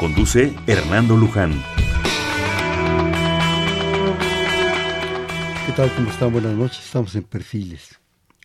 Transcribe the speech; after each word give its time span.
Conduce 0.00 0.54
Hernando 0.66 1.14
Luján. 1.14 1.52
¿Qué 5.66 5.72
tal? 5.76 5.92
¿Cómo 5.94 6.08
están? 6.10 6.32
Buenas 6.32 6.56
noches. 6.56 6.86
Estamos 6.86 7.14
en 7.16 7.24
Perfiles. 7.24 8.00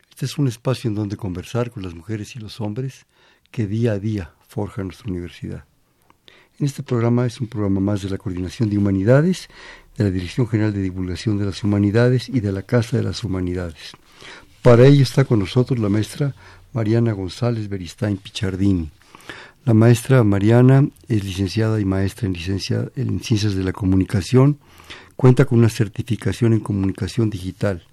Este 0.09 0.25
es 0.25 0.37
un 0.37 0.49
espacio 0.49 0.89
en 0.89 0.95
donde 0.95 1.15
conversar 1.15 1.71
con 1.71 1.81
las 1.81 1.95
mujeres 1.95 2.35
y 2.35 2.39
los 2.39 2.59
hombres 2.59 3.05
que 3.51 3.67
día 3.67 3.93
a 3.93 3.99
día 3.99 4.33
forjan 4.45 4.87
nuestra 4.87 5.09
universidad. 5.09 5.63
En 6.59 6.65
este 6.65 6.83
programa 6.83 7.25
es 7.25 7.39
un 7.39 7.47
programa 7.47 7.79
más 7.79 8.01
de 8.01 8.09
la 8.09 8.17
Coordinación 8.17 8.69
de 8.69 8.77
Humanidades, 8.77 9.47
de 9.95 10.03
la 10.03 10.11
Dirección 10.11 10.49
General 10.49 10.73
de 10.73 10.81
Divulgación 10.81 11.37
de 11.37 11.45
las 11.45 11.63
Humanidades 11.63 12.27
y 12.27 12.41
de 12.41 12.51
la 12.51 12.63
Casa 12.63 12.97
de 12.97 13.03
las 13.03 13.23
Humanidades. 13.23 13.93
Para 14.61 14.85
ello 14.87 15.03
está 15.03 15.23
con 15.23 15.39
nosotros 15.39 15.79
la 15.79 15.87
maestra 15.87 16.35
Mariana 16.73 17.13
González 17.13 17.69
Beristain 17.69 18.17
Pichardini. 18.17 18.91
La 19.65 19.73
maestra 19.73 20.23
Mariana 20.23 20.87
es 21.07 21.23
licenciada 21.23 21.81
y 21.81 21.85
maestra 21.85 22.27
en, 22.27 22.33
licencia, 22.33 22.91
en 22.95 23.19
Ciencias 23.19 23.55
de 23.55 23.63
la 23.63 23.73
Comunicación. 23.73 24.59
Cuenta 25.15 25.45
con 25.45 25.57
una 25.57 25.69
certificación 25.69 26.53
en 26.53 26.59
comunicación 26.59 27.31
digital. 27.31 27.83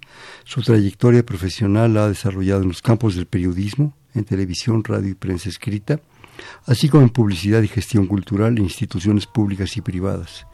Su 0.43 0.61
trayectoria 0.61 1.25
profesional 1.25 1.95
la 1.95 2.05
ha 2.05 2.09
desarrollado 2.09 2.61
en 2.61 2.67
los 2.67 2.83
campos 2.83 3.15
del 3.15 3.25
periodismo, 3.25 3.97
en 4.13 4.23
televisión, 4.23 4.83
radio 4.83 5.09
y 5.09 5.15
prensa 5.15 5.49
escrita, 5.49 5.99
así 6.67 6.89
como 6.89 7.01
en 7.01 7.09
publicidad 7.09 7.63
y 7.63 7.67
gestión 7.67 8.05
cultural 8.05 8.55
en 8.55 8.65
instituciones 8.65 9.25
públicas 9.25 9.75
y 9.75 9.81
privadas. 9.81 10.45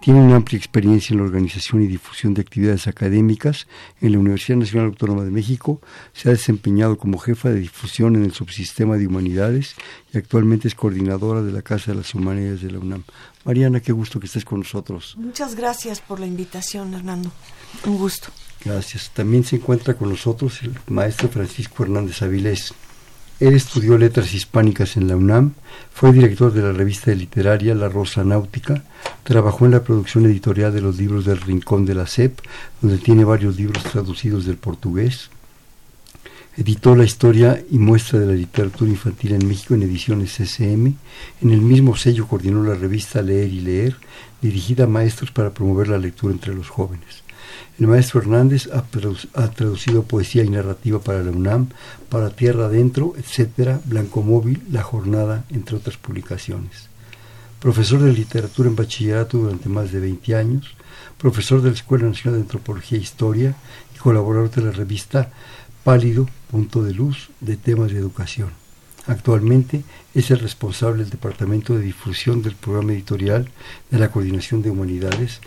Tiene 0.00 0.22
una 0.22 0.36
amplia 0.36 0.56
experiencia 0.56 1.12
en 1.12 1.18
la 1.18 1.26
organización 1.26 1.82
y 1.82 1.86
difusión 1.86 2.32
de 2.32 2.40
actividades 2.40 2.86
académicas 2.86 3.66
en 4.00 4.12
la 4.12 4.18
Universidad 4.18 4.56
Nacional 4.56 4.86
Autónoma 4.86 5.24
de 5.24 5.30
México. 5.30 5.82
Se 6.14 6.30
ha 6.30 6.32
desempeñado 6.32 6.96
como 6.96 7.18
jefa 7.18 7.50
de 7.50 7.60
difusión 7.60 8.16
en 8.16 8.24
el 8.24 8.32
subsistema 8.32 8.96
de 8.96 9.06
humanidades 9.06 9.74
y 10.14 10.16
actualmente 10.16 10.68
es 10.68 10.74
coordinadora 10.74 11.42
de 11.42 11.52
la 11.52 11.60
Casa 11.60 11.92
de 11.92 11.98
las 11.98 12.14
Humanidades 12.14 12.62
de 12.62 12.70
la 12.70 12.78
UNAM. 12.78 13.04
Mariana, 13.44 13.80
qué 13.80 13.92
gusto 13.92 14.18
que 14.18 14.26
estés 14.26 14.46
con 14.46 14.60
nosotros. 14.60 15.16
Muchas 15.18 15.54
gracias 15.54 16.00
por 16.00 16.18
la 16.18 16.26
invitación, 16.26 16.94
Hernando. 16.94 17.30
Un 17.84 17.98
gusto. 17.98 18.28
Gracias. 18.64 19.10
También 19.10 19.44
se 19.44 19.56
encuentra 19.56 19.92
con 19.94 20.08
nosotros 20.08 20.62
el 20.62 20.72
maestro 20.88 21.28
Francisco 21.28 21.82
Hernández 21.82 22.22
Avilés. 22.22 22.72
Él 23.40 23.54
estudió 23.54 23.96
letras 23.96 24.34
hispánicas 24.34 24.98
en 24.98 25.08
la 25.08 25.16
UNAM, 25.16 25.54
fue 25.94 26.12
director 26.12 26.52
de 26.52 26.60
la 26.60 26.72
revista 26.72 27.10
literaria 27.12 27.74
La 27.74 27.88
Rosa 27.88 28.22
Náutica, 28.22 28.84
trabajó 29.22 29.64
en 29.64 29.70
la 29.70 29.82
producción 29.82 30.26
editorial 30.26 30.74
de 30.74 30.82
los 30.82 30.98
libros 30.98 31.24
del 31.24 31.40
Rincón 31.40 31.86
de 31.86 31.94
la 31.94 32.06
SEP, 32.06 32.38
donde 32.82 32.98
tiene 32.98 33.24
varios 33.24 33.56
libros 33.56 33.82
traducidos 33.84 34.44
del 34.44 34.58
portugués. 34.58 35.30
Editó 36.58 36.94
la 36.94 37.04
historia 37.04 37.64
y 37.70 37.78
muestra 37.78 38.18
de 38.18 38.26
la 38.26 38.34
literatura 38.34 38.90
infantil 38.90 39.32
en 39.32 39.48
México 39.48 39.72
en 39.72 39.84
ediciones 39.84 40.36
CCM. 40.36 40.94
En 41.40 41.50
el 41.50 41.62
mismo 41.62 41.96
sello 41.96 42.26
coordinó 42.28 42.62
la 42.62 42.74
revista 42.74 43.22
Leer 43.22 43.50
y 43.50 43.60
Leer, 43.60 43.96
dirigida 44.42 44.84
a 44.84 44.86
maestros 44.86 45.30
para 45.30 45.54
promover 45.54 45.88
la 45.88 45.96
lectura 45.96 46.34
entre 46.34 46.54
los 46.54 46.68
jóvenes. 46.68 47.22
El 47.78 47.86
maestro 47.86 48.20
Hernández 48.20 48.68
ha, 48.72 48.82
traducido 49.50 50.02
poesía 50.02 50.44
y 50.44 50.50
narrativa 50.50 51.00
para 51.00 51.22
la 51.22 51.30
UNAM, 51.30 51.68
para 52.08 52.30
Tierra 52.30 52.66
Adentro, 52.66 53.14
etcétera, 53.16 53.80
Blanco 53.84 54.22
Móvil, 54.22 54.62
La 54.70 54.82
Jornada, 54.82 55.44
entre 55.50 55.76
otras 55.76 55.96
publicaciones. 55.96 56.88
Profesor 57.58 58.00
de 58.00 58.12
literatura 58.12 58.68
en 58.68 58.76
bachillerato 58.76 59.38
durante 59.38 59.68
más 59.68 59.92
de 59.92 60.00
20 60.00 60.34
años, 60.34 60.74
profesor 61.18 61.62
de 61.62 61.70
la 61.70 61.76
Escuela 61.76 62.06
Nacional 62.06 62.40
de 62.40 62.44
Antropología 62.44 62.98
e 62.98 63.02
Historia 63.02 63.54
y 63.94 63.98
colaborador 63.98 64.50
de 64.50 64.62
la 64.62 64.70
revista 64.70 65.30
Pálido, 65.84 66.28
Punto 66.50 66.82
de 66.82 66.92
Luz, 66.92 67.30
de 67.40 67.56
temas 67.56 67.90
de 67.92 67.98
educación. 67.98 68.50
Actualmente 69.06 69.82
es 70.14 70.30
el 70.30 70.38
responsable 70.38 71.02
del 71.02 71.10
Departamento 71.10 71.74
de 71.74 71.82
Difusión 71.82 72.42
del 72.42 72.54
Programa 72.54 72.92
Editorial 72.92 73.48
de 73.90 73.98
la 73.98 74.10
Coordinación 74.10 74.62
de 74.62 74.70
Humanidades 74.70 75.40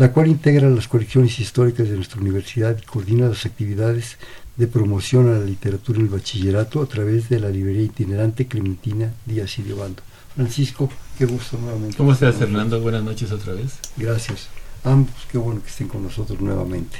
la 0.00 0.12
cual 0.12 0.28
integra 0.28 0.70
las 0.70 0.88
colecciones 0.88 1.38
históricas 1.40 1.86
de 1.86 1.94
nuestra 1.94 2.22
universidad 2.22 2.74
y 2.80 2.86
coordina 2.86 3.28
las 3.28 3.44
actividades 3.44 4.16
de 4.56 4.66
promoción 4.66 5.28
a 5.28 5.38
la 5.38 5.44
literatura 5.44 5.98
en 5.98 6.06
el 6.06 6.10
bachillerato 6.10 6.80
a 6.80 6.86
través 6.86 7.28
de 7.28 7.38
la 7.38 7.50
librería 7.50 7.82
itinerante 7.82 8.46
Clementina 8.46 9.12
Díaz 9.26 9.58
y 9.58 9.72
Bando. 9.72 10.02
Francisco, 10.34 10.88
qué 11.18 11.26
gusto 11.26 11.58
nuevamente. 11.58 11.98
¿Cómo 11.98 12.14
estás, 12.14 12.34
Fernando? 12.36 12.80
Buenas 12.80 13.04
noches 13.04 13.30
otra 13.30 13.52
vez. 13.52 13.78
Gracias. 13.98 14.48
Ambos, 14.84 15.14
qué 15.30 15.36
bueno 15.36 15.62
que 15.62 15.68
estén 15.68 15.88
con 15.88 16.02
nosotros 16.02 16.40
nuevamente. 16.40 16.96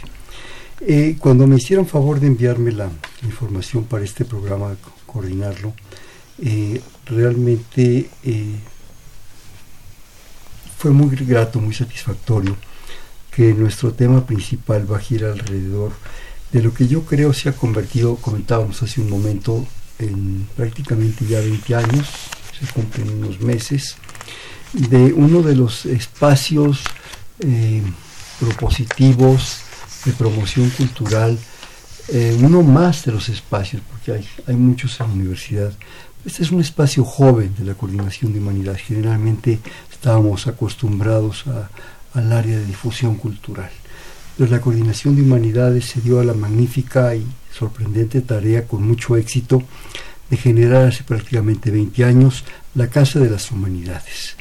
Eh, 0.82 1.16
cuando 1.18 1.46
me 1.46 1.56
hicieron 1.56 1.86
favor 1.86 2.20
de 2.20 2.26
enviarme 2.26 2.70
la 2.70 2.90
información 3.22 3.84
para 3.84 4.04
este 4.04 4.26
programa, 4.26 4.76
coordinarlo, 5.06 5.72
eh, 6.42 6.82
realmente 7.06 8.10
eh, 8.24 8.56
fue 10.76 10.90
muy 10.90 11.16
grato, 11.16 11.60
muy 11.60 11.72
satisfactorio 11.72 12.58
que 13.40 13.54
nuestro 13.54 13.94
tema 13.94 14.26
principal 14.26 14.84
va 14.84 14.98
a 14.98 15.00
girar 15.00 15.30
alrededor 15.30 15.92
de 16.52 16.62
lo 16.62 16.74
que 16.74 16.86
yo 16.86 17.06
creo 17.06 17.32
se 17.32 17.48
ha 17.48 17.52
convertido, 17.52 18.16
comentábamos 18.16 18.82
hace 18.82 19.00
un 19.00 19.08
momento, 19.08 19.66
en 19.98 20.46
prácticamente 20.54 21.24
ya 21.24 21.40
20 21.40 21.74
años, 21.74 22.06
se 22.58 22.70
cumplen 22.70 23.08
unos 23.08 23.40
meses, 23.40 23.96
de 24.74 25.14
uno 25.14 25.40
de 25.40 25.56
los 25.56 25.86
espacios 25.86 26.84
eh, 27.38 27.82
propositivos 28.38 29.62
de 30.04 30.12
promoción 30.12 30.68
cultural, 30.68 31.38
eh, 32.08 32.36
uno 32.42 32.62
más 32.62 33.06
de 33.06 33.12
los 33.12 33.30
espacios, 33.30 33.80
porque 33.88 34.12
hay, 34.12 34.28
hay 34.48 34.56
muchos 34.56 35.00
en 35.00 35.06
la 35.06 35.12
universidad. 35.14 35.72
Este 36.26 36.42
es 36.42 36.50
un 36.50 36.60
espacio 36.60 37.04
joven 37.04 37.54
de 37.56 37.64
la 37.64 37.72
coordinación 37.72 38.34
de 38.34 38.38
humanidad. 38.38 38.76
Generalmente 38.76 39.60
estábamos 39.90 40.46
acostumbrados 40.46 41.46
a, 41.46 41.70
al 42.14 42.32
área 42.32 42.58
de 42.58 42.64
difusión 42.64 43.16
cultural. 43.16 43.70
La 44.38 44.60
coordinación 44.60 45.16
de 45.16 45.22
humanidades 45.22 45.84
se 45.84 46.00
dio 46.00 46.18
a 46.18 46.24
la 46.24 46.32
magnífica 46.32 47.14
y 47.14 47.26
sorprendente 47.52 48.22
tarea 48.22 48.66
con 48.66 48.82
mucho 48.86 49.16
éxito 49.16 49.62
de 50.30 50.36
generar 50.36 50.88
hace 50.88 51.04
prácticamente 51.04 51.70
20 51.70 52.04
años 52.04 52.44
la 52.74 52.88
Casa 52.88 53.18
de 53.18 53.28
las 53.28 53.50
Humanidades, 53.50 54.36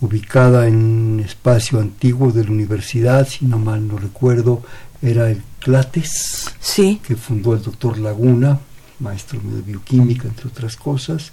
ubicada 0.00 0.66
en 0.68 0.76
un 0.76 1.20
espacio 1.20 1.80
antiguo 1.80 2.32
de 2.32 2.44
la 2.44 2.50
universidad, 2.50 3.28
si 3.28 3.44
no 3.44 3.58
mal 3.58 3.86
no 3.86 3.98
recuerdo, 3.98 4.62
era 5.02 5.30
el 5.30 5.42
Clates, 5.58 6.46
sí. 6.60 7.00
que 7.06 7.16
fundó 7.16 7.54
el 7.54 7.62
doctor 7.62 7.98
Laguna, 7.98 8.58
maestro 9.00 9.40
de 9.42 9.62
bioquímica, 9.62 10.28
entre 10.28 10.48
otras 10.48 10.76
cosas, 10.76 11.32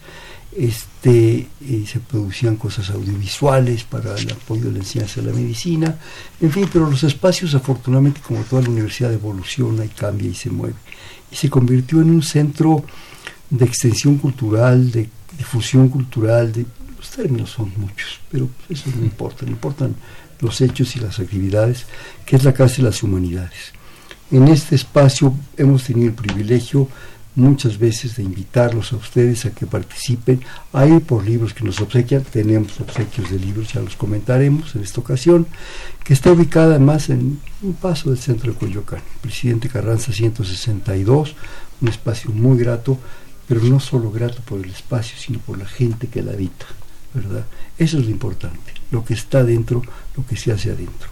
este, 0.57 1.47
eh, 1.61 1.85
se 1.87 1.99
producían 1.99 2.57
cosas 2.57 2.89
audiovisuales 2.89 3.83
para 3.83 4.15
el 4.15 4.31
apoyo 4.31 4.65
de 4.65 4.73
la 4.73 4.79
enseñanza 4.79 5.21
de 5.21 5.27
la 5.27 5.33
medicina, 5.33 5.97
en 6.39 6.51
fin, 6.51 6.69
pero 6.71 6.89
los 6.89 7.03
espacios 7.03 7.55
afortunadamente 7.55 8.21
como 8.21 8.41
toda 8.43 8.61
la 8.61 8.69
universidad 8.69 9.13
evoluciona 9.13 9.85
y 9.85 9.89
cambia 9.89 10.29
y 10.29 10.35
se 10.35 10.49
mueve. 10.49 10.75
Y 11.31 11.35
se 11.35 11.49
convirtió 11.49 12.01
en 12.01 12.11
un 12.11 12.23
centro 12.23 12.83
de 13.49 13.65
extensión 13.65 14.17
cultural, 14.17 14.91
de 14.91 15.09
difusión 15.37 15.89
cultural, 15.89 16.51
de, 16.51 16.65
los 16.97 17.09
términos 17.09 17.49
son 17.51 17.71
muchos, 17.77 18.19
pero 18.31 18.49
eso 18.69 18.89
no 18.95 19.03
importa, 19.03 19.45
no 19.45 19.51
importan 19.51 19.95
los 20.39 20.61
hechos 20.61 20.95
y 20.95 20.99
las 20.99 21.19
actividades, 21.19 21.85
que 22.25 22.35
es 22.35 22.43
la 22.43 22.53
Casa 22.53 22.77
de 22.77 22.83
las 22.83 23.01
Humanidades. 23.03 23.73
En 24.31 24.47
este 24.47 24.75
espacio 24.75 25.35
hemos 25.57 25.83
tenido 25.83 26.09
el 26.09 26.15
privilegio 26.15 26.87
muchas 27.35 27.77
veces 27.77 28.15
de 28.15 28.23
invitarlos 28.23 28.93
a 28.93 28.97
ustedes 28.97 29.45
a 29.45 29.51
que 29.51 29.65
participen. 29.65 30.41
Ahí 30.71 30.99
por 30.99 31.25
libros 31.25 31.53
que 31.53 31.63
nos 31.63 31.81
obsequian, 31.81 32.23
tenemos 32.23 32.79
obsequios 32.79 33.29
de 33.31 33.39
libros, 33.39 33.73
ya 33.73 33.81
los 33.81 33.95
comentaremos 33.95 34.75
en 34.75 34.83
esta 34.83 35.01
ocasión, 35.01 35.47
que 36.03 36.13
está 36.13 36.31
ubicada 36.31 36.75
además 36.75 37.09
en 37.09 37.39
un 37.61 37.73
paso 37.73 38.09
del 38.09 38.19
centro 38.19 38.53
de 38.53 38.59
Coyoacán, 38.59 39.01
Presidente 39.21 39.69
Carranza 39.69 40.11
162, 40.11 41.35
un 41.81 41.87
espacio 41.87 42.31
muy 42.31 42.57
grato, 42.57 42.97
pero 43.47 43.61
no 43.61 43.79
solo 43.79 44.11
grato 44.11 44.41
por 44.45 44.59
el 44.59 44.69
espacio, 44.69 45.17
sino 45.17 45.39
por 45.39 45.57
la 45.57 45.65
gente 45.65 46.07
que 46.07 46.21
la 46.21 46.33
habita, 46.33 46.65
¿verdad? 47.13 47.45
Eso 47.77 47.97
es 47.97 48.05
lo 48.05 48.11
importante, 48.11 48.73
lo 48.91 49.03
que 49.03 49.13
está 49.13 49.43
dentro, 49.43 49.81
lo 50.15 50.25
que 50.25 50.37
se 50.37 50.51
hace 50.51 50.71
adentro. 50.71 51.09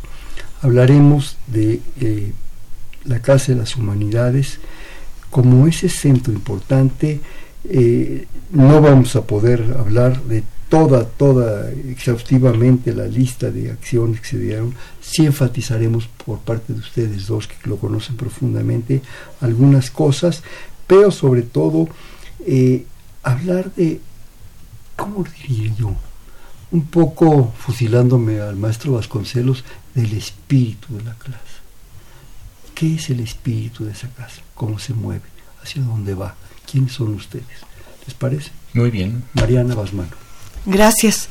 Hablaremos 0.61 1.37
de 1.47 1.81
eh, 1.99 2.33
la 3.05 3.21
Casa 3.21 3.51
de 3.51 3.57
las 3.57 3.75
Humanidades, 3.75 4.59
como 5.31 5.65
ese 5.65 5.89
centro 5.89 6.31
importante, 6.31 7.19
eh, 7.63 8.27
no 8.51 8.81
vamos 8.81 9.15
a 9.15 9.23
poder 9.23 9.75
hablar 9.79 10.21
de 10.23 10.43
toda, 10.69 11.05
toda 11.05 11.69
exhaustivamente 11.71 12.93
la 12.93 13.05
lista 13.05 13.51
de 13.51 13.71
acciones 13.71 14.21
que 14.21 14.27
se 14.27 14.39
dieron, 14.39 14.73
sí 15.01 15.25
enfatizaremos 15.25 16.07
por 16.25 16.39
parte 16.39 16.73
de 16.73 16.79
ustedes 16.79 17.27
dos 17.27 17.47
que 17.47 17.69
lo 17.69 17.77
conocen 17.77 18.15
profundamente 18.15 19.01
algunas 19.41 19.89
cosas, 19.89 20.43
pero 20.87 21.11
sobre 21.11 21.41
todo 21.41 21.89
eh, 22.45 22.85
hablar 23.23 23.73
de, 23.75 23.99
¿cómo 24.95 25.25
diría 25.25 25.73
yo? 25.77 25.95
Un 26.71 26.85
poco 26.85 27.53
fusilándome 27.57 28.39
al 28.39 28.55
maestro 28.55 28.93
Vasconcelos 28.93 29.63
del 29.93 30.13
espíritu 30.13 30.95
de 30.97 31.03
la 31.03 31.15
clase. 31.15 31.50
¿Qué 32.73 32.95
es 32.95 33.09
el 33.09 33.19
espíritu 33.19 33.85
de 33.85 33.91
esa 33.91 34.09
casa? 34.09 34.41
¿Cómo 34.55 34.79
se 34.79 34.93
mueve? 34.93 35.23
¿Hacia 35.61 35.81
dónde 35.81 36.13
va? 36.13 36.35
¿Quiénes 36.69 36.93
son 36.93 37.13
ustedes? 37.13 37.45
¿Les 38.05 38.15
parece? 38.15 38.51
Muy 38.73 38.89
bien. 38.89 39.23
Mariana 39.33 39.75
Basmano. 39.75 40.11
Gracias. 40.65 41.27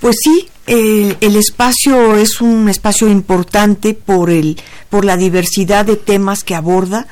Pues 0.00 0.16
sí, 0.22 0.48
el, 0.66 1.16
el, 1.20 1.36
espacio 1.36 2.16
es 2.16 2.40
un 2.40 2.68
espacio 2.68 3.08
importante 3.08 3.94
por, 3.94 4.30
el, 4.30 4.60
por 4.90 5.04
la 5.04 5.16
diversidad 5.16 5.84
de 5.84 5.96
temas 5.96 6.44
que 6.44 6.54
aborda, 6.54 7.06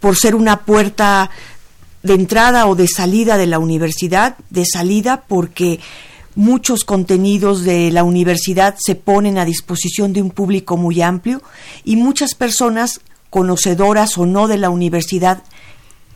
por 0.00 0.16
ser 0.16 0.34
una 0.34 0.64
puerta 0.64 1.30
de 2.02 2.14
entrada 2.14 2.66
o 2.66 2.74
de 2.74 2.88
salida 2.88 3.36
de 3.36 3.46
la 3.46 3.58
universidad, 3.58 4.36
de 4.50 4.64
salida 4.64 5.24
porque 5.26 5.80
muchos 6.36 6.84
contenidos 6.84 7.64
de 7.64 7.90
la 7.90 8.04
universidad 8.04 8.76
se 8.78 8.94
ponen 8.94 9.38
a 9.38 9.44
disposición 9.44 10.12
de 10.12 10.22
un 10.22 10.30
público 10.30 10.76
muy 10.76 11.02
amplio 11.02 11.42
y 11.84 11.96
muchas 11.96 12.34
personas 12.34 13.00
conocedoras 13.30 14.18
o 14.18 14.26
no 14.26 14.48
de 14.48 14.58
la 14.58 14.70
universidad 14.70 15.42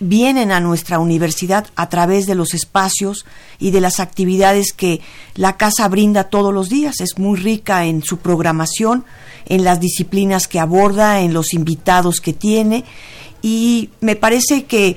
vienen 0.02 0.50
a 0.50 0.60
nuestra 0.60 0.98
universidad 0.98 1.66
a 1.76 1.90
través 1.90 2.26
de 2.26 2.34
los 2.34 2.54
espacios 2.54 3.26
y 3.58 3.70
de 3.70 3.82
las 3.82 4.00
actividades 4.00 4.72
que 4.72 5.00
la 5.34 5.58
casa 5.58 5.86
brinda 5.88 6.24
todos 6.24 6.54
los 6.54 6.70
días. 6.70 7.00
Es 7.00 7.18
muy 7.18 7.38
rica 7.38 7.84
en 7.84 8.02
su 8.02 8.16
programación, 8.16 9.04
en 9.46 9.62
las 9.62 9.78
disciplinas 9.78 10.48
que 10.48 10.58
aborda, 10.58 11.20
en 11.20 11.34
los 11.34 11.52
invitados 11.52 12.20
que 12.20 12.32
tiene 12.32 12.84
y 13.42 13.90
me 14.00 14.16
parece 14.16 14.64
que 14.64 14.96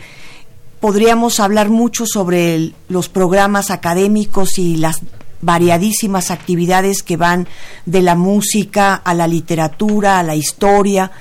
podríamos 0.79 1.39
hablar 1.39 1.69
mucho 1.69 2.05
sobre 2.05 2.73
los 2.89 3.09
programas 3.09 3.71
académicos 3.71 4.57
y 4.57 4.75
las 4.75 4.99
variadísimas 5.41 6.31
actividades 6.31 7.03
que 7.03 7.17
van 7.17 7.47
de 7.85 8.01
la 8.01 8.15
música 8.15 8.95
a 8.95 9.13
la 9.13 9.27
literatura, 9.27 10.19
a 10.19 10.23
la 10.23 10.35
historia, 10.35 11.11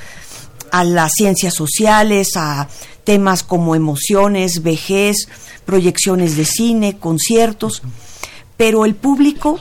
a 0.73 0.85
las 0.85 1.13
ciencias 1.15 1.55
sociales, 1.55 2.31
a 2.35 2.67
temas 3.05 3.43
como 3.43 3.77
emociones, 3.77 4.63
vejez, 4.63 5.29
proyecciones 5.67 6.37
de 6.37 6.47
cine, 6.47 6.97
conciertos, 6.99 7.83
pero 8.57 8.87
el 8.87 8.95
público, 8.95 9.61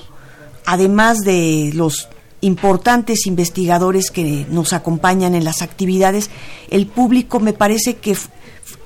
además 0.66 1.20
de 1.20 1.72
los 1.74 2.08
importantes 2.40 3.28
investigadores 3.28 4.10
que 4.10 4.46
nos 4.50 4.72
acompañan 4.72 5.36
en 5.36 5.44
las 5.44 5.62
actividades, 5.62 6.30
el 6.70 6.88
público 6.88 7.42
me 7.42 7.52
parece 7.52 7.98
que 7.98 8.16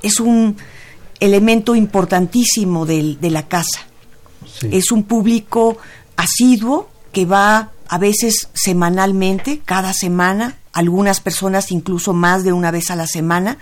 es 0.01 0.19
un 0.19 0.57
elemento 1.19 1.75
importantísimo 1.75 2.87
de, 2.87 3.17
de 3.21 3.29
la 3.29 3.47
casa. 3.47 3.81
Sí. 4.59 4.69
Es 4.71 4.91
un 4.91 5.03
público 5.03 5.77
asiduo 6.17 6.89
que 7.11 7.25
va 7.25 7.71
a 7.87 7.97
veces 7.99 8.49
semanalmente, 8.55 9.61
cada 9.63 9.93
semana, 9.93 10.57
algunas 10.75 11.21
personas 11.21 11.71
incluso 11.71 12.13
más 12.13 12.43
de 12.43 12.53
una 12.53 12.69
vez 12.69 12.91
a 12.91 12.95
la 12.95 13.07
semana, 13.07 13.57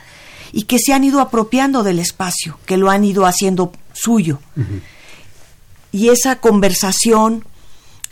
y 0.52 0.64
que 0.64 0.80
se 0.80 0.94
han 0.94 1.04
ido 1.04 1.22
apropiando 1.22 1.84
del 1.84 2.00
espacio, 2.00 2.60
que 2.66 2.78
lo 2.78 2.90
han 2.90 3.06
ido 3.06 3.26
haciendo 3.26 3.72
suyo. 3.94 4.40
Uh 4.58 4.62
-huh. 4.62 4.82
Y 5.92 6.10
esa 6.10 6.40
conversación 6.40 7.46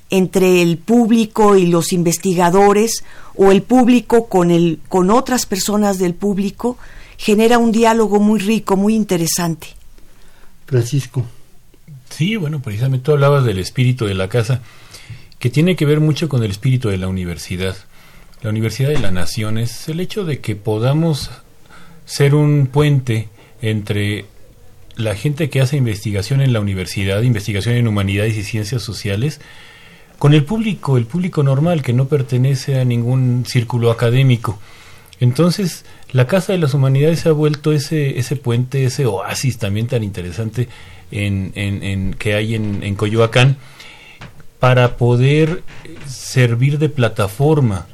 entre 0.10 0.62
el 0.62 0.78
público 0.78 1.56
y 1.56 1.66
los 1.68 1.94
investigadores 1.94 3.04
o 3.36 3.52
el 3.52 3.64
público 3.64 4.28
con 4.28 4.52
el 4.52 4.80
con 4.88 5.10
otras 5.10 5.46
personas 5.46 5.98
del 5.98 6.14
público 6.14 6.78
genera 7.18 7.58
un 7.58 7.72
diálogo 7.72 8.20
muy 8.20 8.40
rico, 8.40 8.76
muy 8.76 8.94
interesante. 8.96 9.68
Francisco. 10.68 11.26
Sí, 12.10 12.36
bueno, 12.36 12.62
precisamente 12.62 13.06
tú 13.06 13.12
hablabas 13.14 13.46
del 13.46 13.60
espíritu 13.60 14.06
de 14.06 14.14
la 14.14 14.28
casa, 14.28 14.62
que 15.40 15.50
tiene 15.50 15.76
que 15.76 15.86
ver 15.86 16.00
mucho 16.00 16.28
con 16.30 16.44
el 16.44 16.52
espíritu 16.52 16.90
de 16.90 16.98
la 16.98 17.08
universidad. 17.08 17.76
La 18.42 18.50
Universidad 18.50 18.90
de 18.90 18.98
la 18.98 19.12
Nación 19.12 19.60
es 19.60 19.88
el 19.88 20.00
hecho 20.00 20.26
de 20.26 20.40
que 20.40 20.56
podamos 20.56 21.30
ser 22.06 22.34
un 22.34 22.66
puente 22.66 23.30
entre 23.62 24.26
la 24.96 25.14
gente 25.14 25.52
que 25.52 25.62
hace 25.62 25.78
investigación 25.78 26.42
en 26.42 26.52
la 26.52 26.60
universidad, 26.60 27.22
investigación 27.22 27.76
en 27.76 27.88
humanidades 27.88 28.36
y 28.36 28.44
ciencias 28.44 28.82
sociales, 28.82 29.42
con 30.18 30.34
el 30.34 30.44
público, 30.44 30.98
el 30.98 31.06
público 31.06 31.44
normal 31.44 31.84
que 31.84 31.94
no 31.94 32.08
pertenece 32.08 32.80
a 32.80 32.86
ningún 32.86 33.46
círculo 33.48 33.92
académico. 33.92 34.60
Entonces, 35.20 35.86
la 36.12 36.26
Casa 36.26 36.54
de 36.54 36.60
las 36.60 36.74
Humanidades 36.74 37.20
se 37.20 37.30
ha 37.30 37.34
vuelto 37.34 37.72
ese, 37.72 38.18
ese 38.18 38.38
puente, 38.38 38.86
ese 38.86 39.06
oasis 39.06 39.60
también 39.60 39.86
tan 39.86 40.04
interesante 40.04 40.68
en, 41.12 41.52
en, 41.54 42.16
que 42.16 42.34
hay 42.34 42.56
en, 42.56 42.82
en 42.82 42.96
Coyoacán, 42.96 43.58
para 44.60 44.98
poder 44.98 45.62
servir 46.08 46.80
de 46.80 46.90
plataforma 46.90 47.86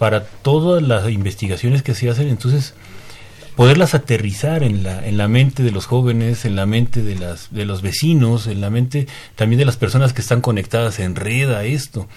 para 0.00 0.24
todas 0.24 0.82
las 0.82 1.10
investigaciones 1.10 1.82
que 1.82 1.94
se 1.94 2.08
hacen. 2.08 2.28
Entonces, 2.28 2.72
poderlas 3.54 3.92
aterrizar 3.92 4.62
en 4.62 4.82
la, 4.82 5.06
en 5.06 5.18
la 5.18 5.28
mente 5.28 5.62
de 5.62 5.72
los 5.72 5.84
jóvenes, 5.84 6.46
en 6.46 6.56
la 6.56 6.64
mente 6.64 7.02
de, 7.02 7.16
las, 7.16 7.52
de 7.52 7.66
los 7.66 7.82
vecinos, 7.82 8.46
en 8.46 8.62
la 8.62 8.70
mente 8.70 9.08
también 9.34 9.58
de 9.58 9.66
las 9.66 9.76
personas 9.76 10.14
que 10.14 10.22
están 10.22 10.40
conectadas 10.40 11.00
en 11.00 11.16
red 11.16 11.52
a 11.52 11.64
esto, 11.64 12.08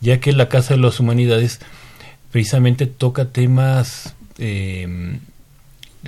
ya 0.00 0.18
que 0.18 0.32
la 0.32 0.48
Casa 0.48 0.72
de 0.72 0.80
las 0.80 0.98
Humanidades 0.98 1.60
precisamente 2.32 2.86
toca 2.86 3.26
temas 3.26 4.14
eh, 4.38 5.18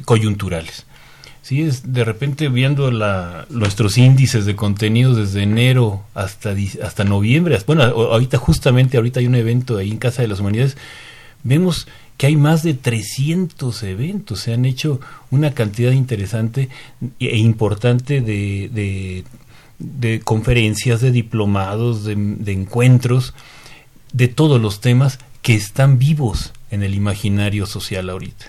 coyunturales. 0.07 0.87
Sí, 1.43 1.61
es 1.61 1.93
de 1.93 2.05
repente 2.05 2.49
viendo 2.49 2.91
la, 2.91 3.45
nuestros 3.51 3.99
índices 3.99 4.47
de 4.47 4.57
contenidos 4.57 5.19
desde 5.19 5.43
enero 5.43 6.05
hasta, 6.15 6.55
hasta 6.83 7.05
noviembre, 7.05 7.59
bueno, 7.67 7.83
ahorita 7.83 8.39
justamente, 8.39 8.97
ahorita 8.97 9.21
hay 9.21 9.27
un 9.27 9.35
evento 9.35 9.77
ahí 9.77 9.91
en 9.91 9.99
Casa 9.99 10.23
de 10.23 10.29
las 10.29 10.41
Humanidades, 10.41 10.79
vemos 11.43 11.87
que 12.19 12.27
hay 12.27 12.37
más 12.37 12.65
de 12.65 12.75
300 12.75 13.83
eventos, 13.85 14.41
se 14.41 14.53
han 14.53 14.65
hecho 14.65 15.01
una 15.31 15.55
cantidad 15.55 15.93
interesante 15.93 16.69
e 17.21 17.37
importante 17.39 18.21
de, 18.21 19.25
de, 19.79 20.21
conferencias, 20.21 21.01
de 21.01 21.13
diplomados, 21.13 22.05
de, 22.05 22.17
de, 22.17 22.53
encuentros, 22.53 23.35
de 24.13 24.27
todos 24.27 24.61
los 24.61 24.81
temas 24.81 25.21
que 25.43 25.55
están 25.55 25.99
vivos 25.99 26.53
en 26.71 26.83
el 26.83 26.95
imaginario 26.95 27.67
social 27.67 28.11
ahorita. 28.11 28.47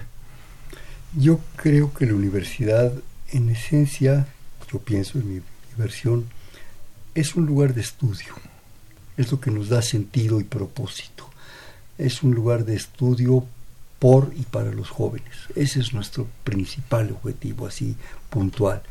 Yo 1.15 1.39
creo 1.55 1.93
que 1.93 2.07
la 2.07 2.15
universidad, 2.15 2.91
en 3.31 3.49
esencia, 3.49 4.27
yo 4.71 4.79
pienso 4.79 5.19
en 5.19 5.35
mi 5.35 5.41
versión, 5.77 6.25
es 7.13 7.35
un 7.35 7.45
lugar 7.45 7.75
de 7.75 7.81
estudio, 7.81 8.33
es 9.15 9.31
lo 9.31 9.39
que 9.39 9.51
nos 9.51 9.69
da 9.69 9.83
sentido 9.83 10.39
y 10.39 10.43
propósito. 10.43 11.28
Es 11.99 12.23
un 12.23 12.33
lugar 12.33 12.65
de 12.65 12.75
estudio 12.75 13.45
por 13.99 14.33
y 14.35 14.43
para 14.43 14.71
los 14.71 14.89
jóvenes. 14.89 15.35
Ese 15.55 15.81
es 15.81 15.93
nuestro 15.93 16.27
principal 16.43 17.11
objetivo, 17.11 17.67
así 17.67 17.95
puntual. 18.31 18.81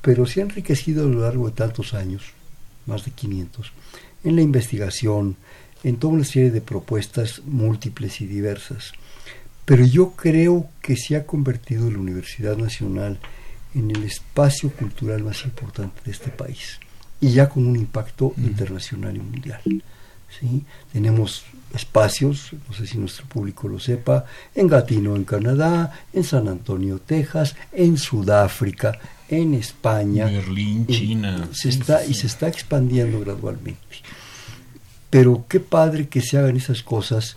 Pero 0.00 0.26
se 0.26 0.40
ha 0.40 0.44
enriquecido 0.44 1.04
a 1.04 1.08
lo 1.08 1.22
largo 1.22 1.48
de 1.48 1.56
tantos 1.56 1.94
años, 1.94 2.22
más 2.86 3.04
de 3.04 3.10
500, 3.10 3.72
en 4.22 4.36
la 4.36 4.42
investigación, 4.42 5.36
en 5.82 5.96
toda 5.96 6.14
una 6.14 6.24
serie 6.24 6.50
de 6.50 6.60
propuestas 6.60 7.42
múltiples 7.44 8.20
y 8.20 8.26
diversas. 8.26 8.92
Pero 9.64 9.84
yo 9.84 10.12
creo 10.12 10.68
que 10.80 10.96
se 10.96 11.16
ha 11.16 11.26
convertido 11.26 11.90
la 11.90 11.98
Universidad 11.98 12.56
Nacional 12.56 13.18
en 13.74 13.90
el 13.90 14.04
espacio 14.04 14.70
cultural 14.70 15.24
más 15.24 15.44
importante 15.44 16.00
de 16.04 16.10
este 16.10 16.30
país 16.30 16.78
y 17.20 17.32
ya 17.32 17.48
con 17.48 17.66
un 17.66 17.76
impacto 17.76 18.34
internacional 18.36 19.16
y 19.16 19.20
mundial. 19.20 19.62
¿Sí? 20.38 20.64
Tenemos 20.92 21.44
espacios, 21.74 22.52
no 22.68 22.74
sé 22.74 22.86
si 22.86 22.98
nuestro 22.98 23.26
público 23.26 23.68
lo 23.68 23.78
sepa, 23.78 24.26
en 24.54 24.68
Gatineau, 24.68 25.16
en 25.16 25.24
Canadá, 25.24 25.92
en 26.12 26.24
San 26.24 26.48
Antonio, 26.48 26.98
Texas, 26.98 27.56
en 27.72 27.96
Sudáfrica, 27.96 28.98
en 29.28 29.54
España. 29.54 30.26
Berlín, 30.26 30.86
en, 30.88 30.94
China. 30.94 31.48
Se 31.52 31.68
está, 31.68 32.04
y 32.04 32.14
se 32.14 32.26
está 32.26 32.48
expandiendo 32.48 33.20
gradualmente. 33.20 33.80
Pero 35.10 35.44
qué 35.48 35.60
padre 35.60 36.08
que 36.08 36.20
se 36.20 36.38
hagan 36.38 36.56
esas 36.56 36.82
cosas, 36.82 37.36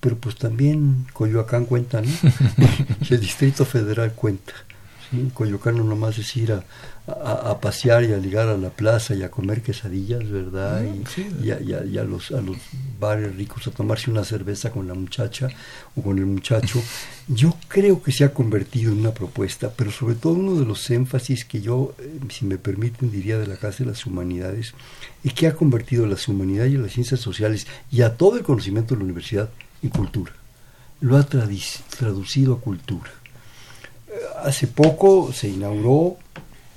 pero 0.00 0.16
pues 0.16 0.36
también 0.36 1.06
Coyoacán 1.12 1.64
cuenta, 1.64 2.00
¿no? 2.00 2.10
el 3.10 3.20
Distrito 3.20 3.64
Federal 3.64 4.12
cuenta. 4.12 4.52
En 5.12 5.30
Coyoacán 5.30 5.76
no 5.76 5.84
nomás 5.84 6.18
es 6.18 6.36
ir 6.36 6.52
a, 6.52 6.64
a, 7.06 7.60
pasear 7.60 8.04
y 8.04 8.12
a 8.12 8.16
ligar 8.16 8.48
a 8.48 8.56
la 8.56 8.70
plaza 8.70 9.14
y 9.14 9.22
a 9.22 9.30
comer 9.30 9.60
quesadillas, 9.60 10.28
¿verdad? 10.30 10.84
y, 10.84 11.46
y, 11.46 11.98
a, 11.98 12.04
los, 12.04 12.30
a 12.30 12.40
los 12.40 12.56
bares 13.00 13.34
ricos 13.34 13.66
a 13.66 13.72
tomarse 13.72 14.10
una 14.10 14.24
cerveza 14.24 14.70
con 14.70 14.86
la 14.86 14.94
muchacha 14.94 15.48
o 15.96 16.02
con 16.02 16.18
el 16.18 16.26
muchacho. 16.26 16.80
Yo 17.26 17.56
creo 17.68 18.02
que 18.02 18.12
se 18.12 18.24
ha 18.24 18.32
convertido 18.32 18.92
en 18.92 19.00
una 19.00 19.12
propuesta, 19.12 19.72
pero 19.76 19.90
sobre 19.90 20.14
todo 20.14 20.34
uno 20.34 20.58
de 20.58 20.64
los 20.64 20.88
énfasis 20.90 21.44
que 21.44 21.60
yo, 21.60 21.94
eh, 21.98 22.20
si 22.30 22.44
me 22.44 22.56
permiten, 22.56 23.10
diría 23.10 23.38
de 23.38 23.46
la 23.46 23.56
Casa 23.56 23.84
de 23.84 23.90
las 23.90 24.06
Humanidades, 24.06 24.74
es 25.24 25.34
que 25.34 25.46
ha 25.46 25.54
convertido 25.54 26.06
las 26.06 26.28
humanidades 26.28 26.72
y 26.72 26.76
las 26.76 26.92
ciencias 26.92 27.20
sociales 27.20 27.66
y 27.90 28.02
a 28.02 28.16
todo 28.16 28.36
el 28.36 28.44
conocimiento 28.44 28.94
de 28.94 29.00
la 29.00 29.04
universidad 29.04 29.50
en 29.82 29.90
cultura. 29.90 30.32
Lo 31.00 31.16
ha 31.16 31.24
traducido 31.24 32.54
a 32.54 32.60
cultura. 32.60 33.10
Hace 34.42 34.66
poco 34.66 35.32
se 35.32 35.48
inauguró 35.48 36.16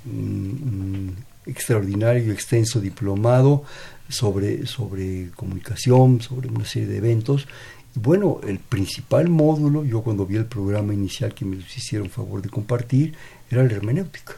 un, 0.04 1.16
extraordinario 1.46 2.26
y 2.26 2.30
extenso 2.30 2.80
diplomado 2.80 3.64
sobre, 4.08 4.66
sobre 4.66 5.30
comunicación, 5.36 6.20
sobre 6.20 6.48
una 6.48 6.64
serie 6.64 6.88
de 6.88 6.98
eventos. 6.98 7.46
Bueno, 7.94 8.40
el 8.46 8.58
principal 8.58 9.28
módulo, 9.28 9.84
yo 9.84 10.02
cuando 10.02 10.26
vi 10.26 10.36
el 10.36 10.46
programa 10.46 10.92
inicial 10.92 11.34
que 11.34 11.44
me 11.44 11.56
hicieron 11.56 12.10
favor 12.10 12.42
de 12.42 12.50
compartir, 12.50 13.14
era 13.50 13.64
la 13.64 13.72
hermenéutica. 13.72 14.34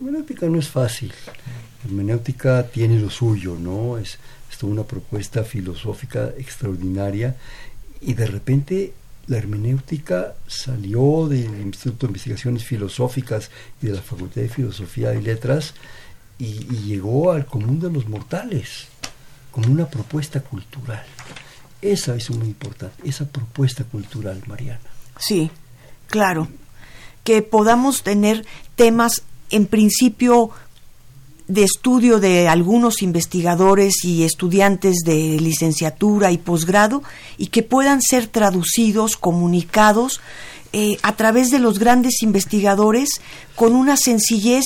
La 0.00 0.06
hermenéutica 0.06 0.46
no 0.48 0.58
es 0.58 0.68
fácil. 0.68 1.12
La 1.84 1.90
hermenéutica 1.90 2.66
tiene 2.66 2.98
lo 2.98 3.10
suyo, 3.10 3.56
¿no? 3.56 3.98
Es, 3.98 4.18
es 4.50 4.62
una 4.62 4.84
propuesta 4.84 5.44
filosófica 5.44 6.30
extraordinaria 6.38 7.36
y 8.00 8.14
de 8.14 8.26
repente 8.26 8.92
la 9.32 9.38
hermenéutica 9.38 10.34
salió 10.46 11.26
del 11.26 11.62
Instituto 11.62 12.06
de 12.06 12.10
Investigaciones 12.10 12.64
Filosóficas 12.64 13.50
y 13.80 13.86
de 13.86 13.94
la 13.94 14.02
Facultad 14.02 14.42
de 14.42 14.48
Filosofía 14.50 15.14
y 15.14 15.22
Letras 15.22 15.74
y, 16.38 16.52
llegó 16.84 17.32
al 17.32 17.46
común 17.46 17.80
de 17.80 17.90
los 17.90 18.06
mortales 18.08 18.88
como 19.50 19.72
una 19.72 19.86
propuesta 19.86 20.40
cultural. 20.40 21.04
Esa 21.80 22.14
es 22.14 22.30
muy 22.30 22.48
importante, 22.48 23.08
esa 23.08 23.26
propuesta 23.26 23.84
cultural, 23.84 24.42
Mariana. 24.46 24.80
Sí, 25.18 25.50
claro. 26.08 26.48
Que 27.24 27.40
podamos 27.40 28.02
tener 28.02 28.44
temas 28.76 29.22
en 29.48 29.66
principio 29.66 30.50
de 31.52 31.64
estudio 31.64 32.18
de 32.18 32.48
algunos 32.48 33.02
investigadores 33.02 34.04
y 34.04 34.24
estudiantes 34.24 35.00
de 35.04 35.38
licenciatura 35.38 36.32
y 36.32 36.38
posgrado 36.38 37.02
y 37.36 37.48
que 37.48 37.62
puedan 37.62 38.00
ser 38.00 38.26
traducidos, 38.26 39.18
comunicados 39.18 40.22
eh, 40.72 40.96
a 41.02 41.14
través 41.14 41.50
de 41.50 41.58
los 41.58 41.78
grandes 41.78 42.22
investigadores 42.22 43.20
con 43.54 43.74
una 43.74 43.98
sencillez 43.98 44.64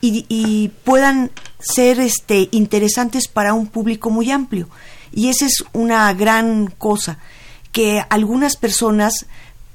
y, 0.00 0.70
puedan 0.84 1.32
ser 1.58 1.98
este, 1.98 2.48
interesantes 2.52 3.26
para 3.26 3.52
un 3.52 3.66
público 3.66 4.10
muy 4.10 4.30
amplio. 4.30 4.68
Y 5.12 5.30
esa 5.30 5.46
es 5.46 5.64
una 5.72 6.12
gran 6.14 6.68
cosa, 6.78 7.18
que 7.72 8.04
algunas 8.08 8.56
personas 8.56 9.26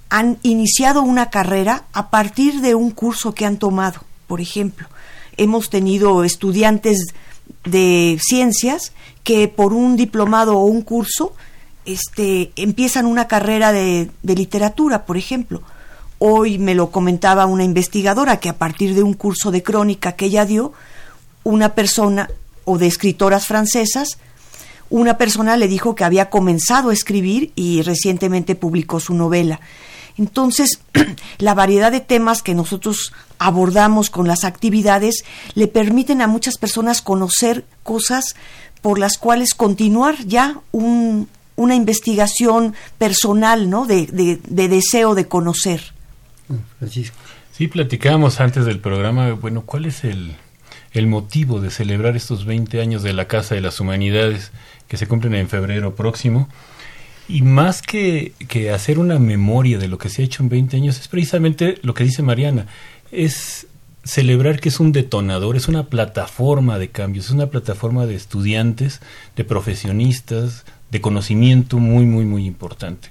han 0.09 0.37
iniciado 0.43 1.01
una 1.01 1.29
carrera 1.29 1.83
a 1.91 2.09
partir 2.09 2.61
de 2.61 2.73
un 2.73 2.91
curso 2.91 3.33
que 3.33 3.45
han 3.45 3.57
tomado, 3.57 4.05
por 4.27 4.39
ejemplo 4.39 4.87
hemos 5.37 5.69
tenido 5.69 6.23
estudiantes 6.23 7.13
de 7.65 8.19
ciencias 8.21 8.93
que 9.23 9.47
por 9.47 9.73
un 9.73 9.95
diplomado 9.95 10.57
o 10.57 10.65
un 10.65 10.81
curso 10.81 11.33
este, 11.85 12.51
empiezan 12.55 13.05
una 13.05 13.27
carrera 13.27 13.71
de, 13.71 14.09
de 14.21 14.35
literatura, 14.35 15.05
por 15.05 15.17
ejemplo. 15.17 15.61
Hoy 16.19 16.57
me 16.57 16.75
lo 16.75 16.91
comentaba 16.91 17.45
una 17.45 17.63
investigadora 17.63 18.39
que 18.39 18.49
a 18.49 18.57
partir 18.57 18.95
de 18.95 19.03
un 19.03 19.13
curso 19.13 19.51
de 19.51 19.63
crónica 19.63 20.13
que 20.13 20.25
ella 20.25 20.45
dio, 20.45 20.73
una 21.43 21.75
persona, 21.75 22.29
o 22.65 22.77
de 22.77 22.87
escritoras 22.87 23.47
francesas, 23.47 24.17
una 24.89 25.17
persona 25.17 25.57
le 25.57 25.67
dijo 25.67 25.95
que 25.95 26.03
había 26.03 26.29
comenzado 26.29 26.89
a 26.89 26.93
escribir 26.93 27.51
y 27.55 27.81
recientemente 27.81 28.55
publicó 28.55 28.99
su 28.99 29.13
novela. 29.13 29.59
Entonces, 30.17 30.79
la 31.39 31.53
variedad 31.53 31.91
de 31.91 31.99
temas 31.99 32.41
que 32.41 32.53
nosotros 32.53 33.13
abordamos 33.39 34.09
con 34.09 34.27
las 34.27 34.43
actividades 34.43 35.23
le 35.55 35.67
permiten 35.67 36.21
a 36.21 36.27
muchas 36.27 36.57
personas 36.57 37.01
conocer 37.01 37.65
cosas 37.83 38.35
por 38.81 38.99
las 38.99 39.17
cuales 39.17 39.53
continuar 39.53 40.15
ya 40.25 40.59
una 40.71 41.75
investigación 41.75 42.75
personal, 42.97 43.69
¿no? 43.69 43.85
De, 43.85 44.07
deseo 44.45 45.15
de 45.15 45.27
conocer. 45.27 45.93
Sí, 47.51 47.67
platicábamos 47.67 48.39
antes 48.39 48.65
del 48.65 48.79
programa, 48.79 49.31
bueno, 49.33 49.63
¿cuál 49.65 49.85
es 49.85 50.03
el, 50.03 50.35
el 50.91 51.07
motivo 51.07 51.61
de 51.61 51.69
celebrar 51.69 52.15
estos 52.15 52.45
20 52.45 52.81
años 52.81 53.03
de 53.03 53.13
la 53.13 53.27
Casa 53.27 53.55
de 53.55 53.61
las 53.61 53.79
Humanidades 53.79 54.51
que 54.87 54.97
se 54.97 55.07
cumplen 55.07 55.35
en 55.35 55.47
febrero 55.47 55.95
próximo? 55.95 56.49
Y 57.27 57.41
más 57.41 57.81
que, 57.81 58.33
que 58.47 58.71
hacer 58.71 58.99
una 58.99 59.17
memoria 59.17 59.77
de 59.77 59.87
lo 59.87 59.97
que 59.97 60.09
se 60.09 60.21
ha 60.21 60.25
hecho 60.25 60.43
en 60.43 60.49
20 60.49 60.77
años, 60.77 60.99
es 60.99 61.07
precisamente 61.07 61.77
lo 61.81 61.93
que 61.93 62.03
dice 62.03 62.21
Mariana, 62.21 62.67
es 63.11 63.67
celebrar 64.03 64.59
que 64.59 64.69
es 64.69 64.79
un 64.79 64.91
detonador, 64.91 65.55
es 65.55 65.67
una 65.67 65.85
plataforma 65.85 66.77
de 66.77 66.89
cambios, 66.89 67.25
es 67.25 67.31
una 67.31 67.47
plataforma 67.47 68.05
de 68.05 68.15
estudiantes, 68.15 69.01
de 69.35 69.43
profesionistas, 69.43 70.65
de 70.91 71.01
conocimiento 71.01 71.79
muy, 71.79 72.05
muy, 72.05 72.25
muy 72.25 72.45
importante. 72.45 73.09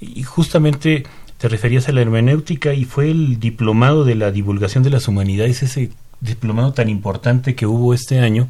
Y 0.00 0.22
justamente 0.22 1.04
te 1.38 1.48
referías 1.48 1.88
a 1.88 1.92
la 1.92 2.00
hermenéutica 2.00 2.74
y 2.74 2.84
fue 2.84 3.10
el 3.10 3.40
diplomado 3.40 4.04
de 4.04 4.14
la 4.14 4.30
divulgación 4.30 4.84
de 4.84 4.90
las 4.90 5.08
humanidades, 5.08 5.62
ese 5.62 5.90
diplomado 6.20 6.72
tan 6.72 6.88
importante 6.88 7.54
que 7.54 7.66
hubo 7.66 7.92
este 7.92 8.20
año, 8.20 8.48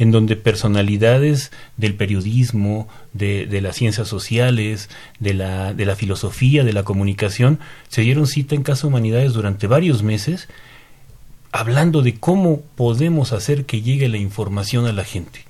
en 0.00 0.10
donde 0.12 0.34
personalidades 0.34 1.52
del 1.76 1.94
periodismo, 1.94 2.88
de, 3.12 3.44
de, 3.44 3.60
las 3.60 3.76
ciencias 3.76 4.08
sociales, 4.08 4.88
de 5.18 5.34
la, 5.34 5.74
de 5.74 5.84
la 5.84 5.94
filosofía, 5.94 6.64
de 6.64 6.72
la 6.72 6.84
comunicación, 6.84 7.58
se 7.88 8.00
dieron 8.00 8.26
cita 8.26 8.54
en 8.54 8.62
Casa 8.62 8.86
Humanidades 8.86 9.34
durante 9.34 9.66
varios 9.66 10.02
meses, 10.02 10.48
hablando 11.52 12.00
de 12.00 12.14
cómo 12.14 12.62
podemos 12.76 13.34
hacer 13.34 13.66
que 13.66 13.82
llegue 13.82 14.08
la 14.08 14.16
información 14.16 14.86
a 14.86 14.94
la 14.94 15.04
gente. 15.04 15.44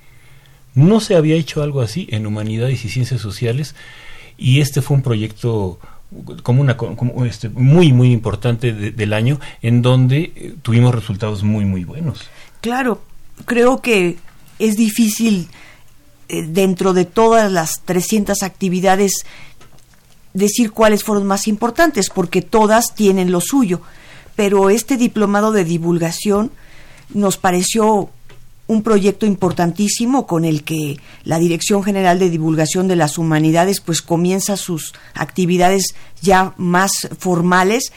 No 0.75 0.99
se 0.99 1.15
había 1.15 1.35
hecho 1.35 1.63
algo 1.63 1.79
así 1.79 2.09
en 2.11 2.25
Humanidades 2.25 2.83
y 2.83 2.89
Ciencias 2.89 3.21
Sociales, 3.21 3.73
y 4.37 4.59
este 4.59 4.81
fue 4.81 4.97
un 4.97 5.03
proyecto 5.03 5.79
como 6.43 6.59
una 6.59 6.75
como 6.75 7.23
este, 7.23 7.47
muy 7.47 7.93
muy 7.93 8.11
importante 8.11 8.73
del 8.73 9.13
año 9.13 9.39
en 9.61 9.81
donde 9.81 10.33
eh, 10.35 10.55
tuvimos 10.61 10.93
resultados 10.93 11.41
muy 11.41 11.63
muy 11.63 11.85
buenos. 11.85 12.29
Claro, 12.59 13.01
creo 13.45 13.81
que 13.81 14.17
es 14.61 14.77
difícil 14.77 15.49
eh, 16.29 16.43
dentro 16.47 16.93
de 16.93 17.05
todas 17.05 17.51
las 17.51 17.81
300 17.85 18.43
actividades 18.43 19.25
decir 20.33 20.71
cuáles 20.71 21.03
fueron 21.03 21.25
más 21.25 21.47
importantes, 21.47 22.09
porque 22.09 22.41
todas 22.41 22.95
tienen 22.95 23.31
lo 23.31 23.41
suyo. 23.41 23.81
Pero 24.35 24.69
este 24.69 24.97
diplomado 24.97 25.51
de 25.51 25.65
divulgación 25.65 26.51
nos 27.13 27.37
pareció 27.37 28.09
un 28.67 28.83
proyecto 28.83 29.25
importantísimo 29.25 30.25
con 30.25 30.45
el 30.45 30.63
que 30.63 30.97
la 31.25 31.39
Dirección 31.39 31.83
General 31.83 32.19
de 32.19 32.29
Divulgación 32.29 32.87
de 32.87 32.95
las 32.95 33.17
Humanidades 33.17 33.81
pues 33.81 34.01
comienza 34.01 34.55
sus 34.55 34.93
actividades 35.13 35.95
ya 36.21 36.53
más 36.55 36.91
formales 37.19 37.91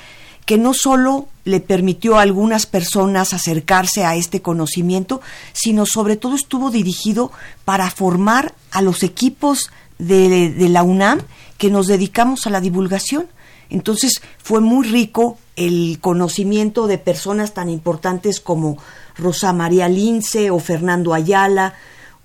que 0.46 0.58
no 0.58 0.74
solo 0.74 1.28
le 1.44 1.60
permitió 1.60 2.16
a 2.16 2.22
algunas 2.22 2.66
personas 2.66 3.34
acercarse 3.34 4.04
a 4.04 4.16
este 4.16 4.40
conocimiento, 4.40 5.20
sino 5.52 5.86
sobre 5.86 6.16
todo 6.16 6.34
estuvo 6.34 6.70
dirigido 6.70 7.30
para 7.64 7.90
formar 7.90 8.54
a 8.70 8.82
los 8.82 9.02
equipos 9.02 9.70
de, 9.98 10.54
la 10.68 10.82
UNAM 10.82 11.20
que 11.58 11.70
nos 11.70 11.86
dedicamos 11.86 12.46
a 12.46 12.50
la 12.50 12.60
divulgación. 12.60 13.26
Entonces 13.70 14.22
fue 14.38 14.60
muy 14.60 14.86
rico 14.86 15.38
el 15.56 15.98
conocimiento 16.00 16.86
de 16.86 16.98
personas 16.98 17.54
tan 17.54 17.68
importantes 17.68 18.40
como 18.40 18.78
Rosa 19.16 19.52
María 19.52 19.88
Lince 19.88 20.50
o 20.50 20.58
Fernando 20.58 21.14
Ayala 21.14 21.74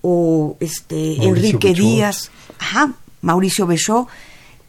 o 0.02 0.56
este 0.60 1.24
Enrique 1.24 1.74
Díaz, 1.74 2.32
Mauricio 3.22 3.68
Bechó 3.68 4.08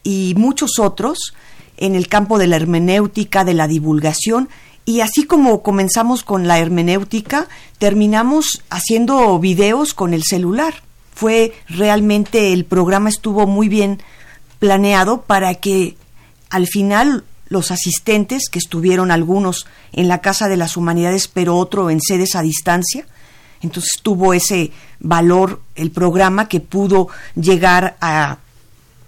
y 0.03 0.33
muchos 0.37 0.79
otros 0.79 1.33
en 1.81 1.95
el 1.95 2.07
campo 2.07 2.37
de 2.37 2.47
la 2.47 2.55
hermenéutica, 2.55 3.43
de 3.43 3.55
la 3.55 3.67
divulgación, 3.67 4.47
y 4.85 5.01
así 5.01 5.23
como 5.23 5.63
comenzamos 5.63 6.23
con 6.23 6.47
la 6.47 6.59
hermenéutica, 6.59 7.47
terminamos 7.79 8.63
haciendo 8.69 9.37
videos 9.39 9.93
con 9.93 10.13
el 10.13 10.23
celular. 10.23 10.75
Fue 11.13 11.53
realmente 11.67 12.53
el 12.53 12.65
programa 12.65 13.09
estuvo 13.09 13.47
muy 13.47 13.67
bien 13.67 14.01
planeado 14.59 15.23
para 15.23 15.55
que 15.55 15.97
al 16.51 16.67
final 16.67 17.23
los 17.49 17.71
asistentes, 17.71 18.43
que 18.49 18.59
estuvieron 18.59 19.09
algunos 19.09 19.65
en 19.91 20.07
la 20.07 20.21
Casa 20.21 20.47
de 20.47 20.57
las 20.57 20.77
Humanidades, 20.77 21.27
pero 21.27 21.57
otro 21.57 21.89
en 21.89 21.99
sedes 21.99 22.35
a 22.35 22.43
distancia, 22.43 23.05
entonces 23.61 23.93
tuvo 24.01 24.33
ese 24.33 24.71
valor 24.99 25.61
el 25.75 25.91
programa 25.91 26.47
que 26.47 26.59
pudo 26.59 27.07
llegar 27.35 27.97
a 28.01 28.37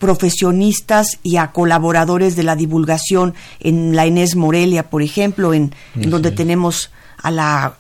profesionistas 0.03 1.19
y 1.23 1.37
a 1.37 1.51
colaboradores 1.51 2.35
de 2.35 2.43
la 2.43 2.57
divulgación 2.57 3.33
en 3.61 3.95
la 3.95 4.05
Inés 4.05 4.35
Morelia, 4.35 4.89
por 4.89 5.01
ejemplo, 5.01 5.53
en, 5.53 5.73
donde 5.95 6.31
tenemos 6.31 6.91
a 7.17 7.31
la 7.31 7.77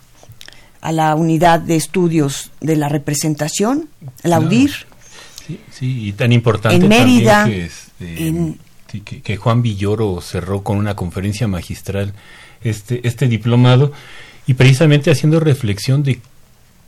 a 0.79 0.91
la 0.91 1.15
unidad 1.15 1.61
de 1.61 1.77
estudios 1.77 2.51
de 2.59 2.75
la 2.75 2.89
representación, 2.89 3.87
la 4.23 4.39
UDIR. 4.41 4.71
Sí, 5.71 6.07
y 6.07 6.11
tan 6.11 6.33
importante 6.33 6.75
en 6.75 6.89
Mérida, 6.89 7.47
este, 7.49 8.55
que, 9.05 9.21
que, 9.21 9.37
Juan 9.37 9.61
Villoro 9.61 10.19
cerró 10.19 10.61
con 10.61 10.77
una 10.77 10.93
conferencia 10.93 11.47
magistral 11.47 12.13
este, 12.63 13.05
este 13.07 13.29
diplomado 13.29 13.93
y 14.45 14.55
precisamente 14.55 15.09
haciendo 15.09 15.39
reflexión 15.39 16.03
de 16.03 16.19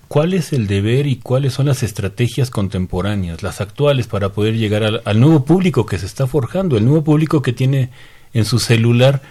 cuál 0.07 0.33
es 0.33 0.53
el 0.53 0.67
deber 0.67 1.07
y 1.07 1.17
cuáles 1.17 1.53
son 1.53 1.67
las 1.67 1.83
estrategias 1.83 2.49
contemporáneas, 2.49 3.43
las 3.43 3.61
actuales, 3.61 4.07
para 4.07 4.29
poder 4.29 4.55
llegar 4.55 5.01
al, 5.03 5.19
nuevo 5.19 5.45
público 5.45 5.85
que 5.85 5.97
se 5.97 6.05
está 6.05 6.27
forjando, 6.27 6.77
el 6.77 6.85
nuevo 6.85 7.03
público 7.03 7.41
que 7.41 7.53
tiene 7.53 7.89
en 8.33 8.45
su 8.45 8.59
celular 8.59 9.21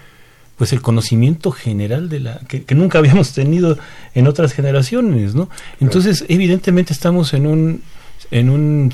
pues 0.56 0.72
el 0.72 0.82
conocimiento 0.82 1.50
general 1.50 2.08
de 2.08 2.20
la 2.20 2.38
que, 2.46 2.64
nunca 2.76 2.98
habíamos 3.00 3.32
tenido 3.32 3.76
en 4.14 4.28
otras 4.28 4.52
generaciones, 4.52 5.34
¿no? 5.34 5.50
Entonces, 5.80 6.24
evidentemente 6.28 6.92
estamos 6.92 7.34
en 7.34 7.46
un 7.46 7.82
en 8.30 8.50
un 8.50 8.92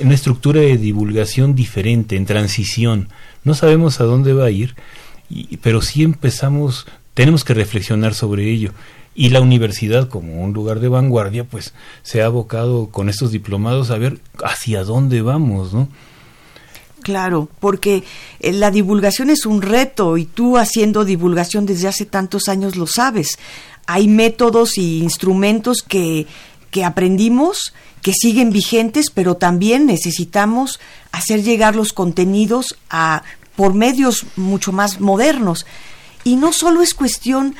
en 0.00 0.06
una 0.06 0.14
estructura 0.14 0.60
de 0.60 0.78
divulgación 0.78 1.54
diferente, 1.54 2.16
en 2.16 2.24
transición. 2.24 3.08
No 3.44 3.54
sabemos 3.54 4.00
a 4.00 4.04
dónde 4.04 4.32
va 4.32 4.46
a 4.46 4.50
ir, 4.50 4.74
pero 5.60 5.82
sí 5.82 6.02
empezamos, 6.02 6.86
tenemos 7.12 7.44
que 7.44 7.52
reflexionar 7.52 8.14
sobre 8.14 8.50
ello 8.50 8.72
y 9.14 9.30
la 9.30 9.40
universidad 9.40 10.08
como 10.08 10.42
un 10.42 10.52
lugar 10.52 10.80
de 10.80 10.88
vanguardia 10.88 11.44
pues 11.44 11.74
se 12.02 12.22
ha 12.22 12.26
abocado 12.26 12.88
con 12.88 13.08
estos 13.08 13.30
diplomados 13.30 13.90
a 13.90 13.98
ver 13.98 14.20
hacia 14.42 14.84
dónde 14.84 15.22
vamos, 15.22 15.74
¿no? 15.74 15.88
Claro, 17.02 17.48
porque 17.58 18.04
eh, 18.40 18.52
la 18.52 18.70
divulgación 18.70 19.28
es 19.28 19.44
un 19.44 19.60
reto 19.60 20.16
y 20.16 20.24
tú 20.24 20.56
haciendo 20.56 21.04
divulgación 21.04 21.66
desde 21.66 21.88
hace 21.88 22.06
tantos 22.06 22.48
años 22.48 22.76
lo 22.76 22.86
sabes. 22.86 23.38
Hay 23.86 24.06
métodos 24.06 24.78
y 24.78 25.02
instrumentos 25.02 25.82
que, 25.82 26.26
que 26.70 26.84
aprendimos 26.84 27.74
que 28.02 28.12
siguen 28.12 28.50
vigentes, 28.50 29.10
pero 29.10 29.36
también 29.36 29.86
necesitamos 29.86 30.80
hacer 31.12 31.42
llegar 31.42 31.76
los 31.76 31.92
contenidos 31.92 32.76
a 32.90 33.22
por 33.56 33.74
medios 33.74 34.26
mucho 34.36 34.72
más 34.72 35.00
modernos. 35.00 35.66
Y 36.24 36.36
no 36.36 36.52
solo 36.52 36.82
es 36.82 36.94
cuestión 36.94 37.54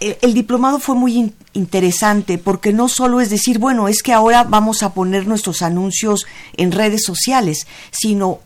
el, 0.00 0.34
diplomado 0.34 0.80
fue 0.80 0.94
muy 0.94 1.32
interesante 1.52 2.38
porque 2.38 2.72
no 2.72 2.88
solo 2.88 3.20
es 3.20 3.30
decir, 3.30 3.58
bueno, 3.58 3.88
es 3.88 4.02
que 4.02 4.12
ahora 4.12 4.44
vamos 4.44 4.82
a 4.82 4.94
poner 4.94 5.26
nuestros 5.26 5.62
anuncios 5.62 6.26
en 6.56 6.72
redes 6.72 7.02
sociales, 7.04 7.66
sino 7.90 8.40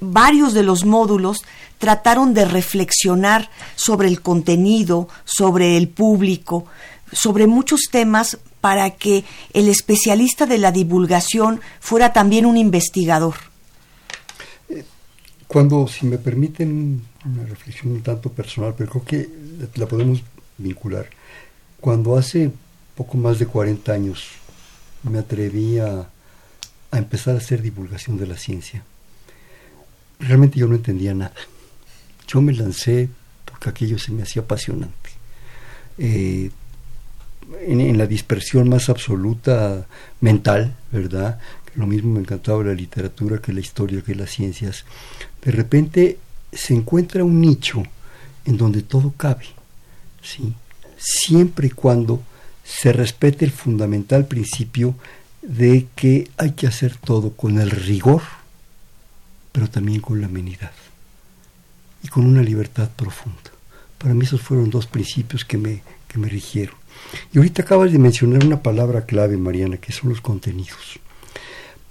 varios 0.00 0.52
de 0.52 0.62
los 0.62 0.84
módulos 0.84 1.44
trataron 1.78 2.34
de 2.34 2.44
reflexionar 2.44 3.50
sobre 3.76 4.08
el 4.08 4.20
contenido, 4.20 5.08
sobre 5.24 5.76
el 5.76 5.88
público, 5.88 6.66
sobre 7.12 7.46
muchos 7.46 7.88
temas 7.90 8.38
para 8.60 8.90
que 8.90 9.24
el 9.54 9.68
especialista 9.68 10.44
de 10.44 10.58
la 10.58 10.70
divulgación 10.70 11.60
fuera 11.80 12.12
también 12.12 12.44
un 12.44 12.58
investigador. 12.58 13.34
Cuando, 15.46 15.88
si 15.88 16.06
me 16.06 16.18
permiten 16.18 17.02
una 17.24 17.44
reflexión 17.44 17.92
un 17.92 18.02
tanto 18.02 18.30
personal, 18.30 18.74
pero 18.76 18.90
creo 18.90 19.04
que 19.04 19.28
la 19.74 19.86
podemos 19.86 20.22
vincular. 20.62 21.08
Cuando 21.80 22.16
hace 22.16 22.50
poco 22.94 23.16
más 23.16 23.38
de 23.38 23.46
40 23.46 23.92
años 23.92 24.28
me 25.02 25.18
atreví 25.18 25.78
a, 25.78 26.08
empezar 26.92 27.34
a 27.34 27.38
hacer 27.38 27.62
divulgación 27.62 28.18
de 28.18 28.26
la 28.26 28.36
ciencia, 28.36 28.82
realmente 30.18 30.58
yo 30.58 30.66
no 30.66 30.74
entendía 30.74 31.14
nada. 31.14 31.34
Yo 32.26 32.40
me 32.40 32.52
lancé 32.52 33.08
porque 33.44 33.70
aquello 33.70 33.98
se 33.98 34.12
me 34.12 34.22
hacía 34.22 34.42
apasionante. 34.42 35.10
Eh, 35.98 36.50
en, 37.66 37.80
en, 37.80 37.98
la 37.98 38.06
dispersión 38.06 38.68
más 38.68 38.88
absoluta 38.88 39.86
mental, 40.20 40.76
¿verdad? 40.92 41.40
Lo 41.74 41.86
mismo 41.86 42.12
me 42.14 42.20
encantaba 42.20 42.62
la 42.64 42.74
literatura 42.74 43.38
que 43.38 43.52
la 43.52 43.60
historia, 43.60 44.02
que 44.02 44.14
las 44.14 44.30
ciencias. 44.30 44.84
De 45.42 45.50
repente 45.50 46.18
se 46.52 46.74
encuentra 46.74 47.24
un 47.24 47.40
nicho 47.40 47.82
en 48.44 48.56
donde 48.56 48.82
todo 48.82 49.12
cabe. 49.16 49.46
¿Sí? 50.22 50.54
siempre 50.96 51.68
y 51.68 51.70
cuando 51.70 52.22
se 52.64 52.92
respete 52.92 53.44
el 53.44 53.50
fundamental 53.50 54.26
principio 54.26 54.94
de 55.42 55.86
que 55.96 56.30
hay 56.36 56.52
que 56.52 56.66
hacer 56.66 56.96
todo 56.96 57.30
con 57.32 57.58
el 57.58 57.70
rigor, 57.70 58.22
pero 59.52 59.68
también 59.68 60.00
con 60.00 60.20
la 60.20 60.26
amenidad 60.26 60.72
y 62.02 62.08
con 62.08 62.26
una 62.26 62.42
libertad 62.42 62.90
profunda. 62.94 63.38
Para 63.98 64.14
mí 64.14 64.24
esos 64.24 64.40
fueron 64.40 64.70
dos 64.70 64.86
principios 64.86 65.44
que 65.44 65.58
me, 65.58 65.82
que 66.08 66.18
me 66.18 66.28
rigieron. 66.28 66.76
Y 67.32 67.38
ahorita 67.38 67.62
acabas 67.62 67.92
de 67.92 67.98
mencionar 67.98 68.44
una 68.44 68.62
palabra 68.62 69.04
clave, 69.06 69.36
Mariana, 69.36 69.78
que 69.78 69.92
son 69.92 70.10
los 70.10 70.20
contenidos 70.20 71.00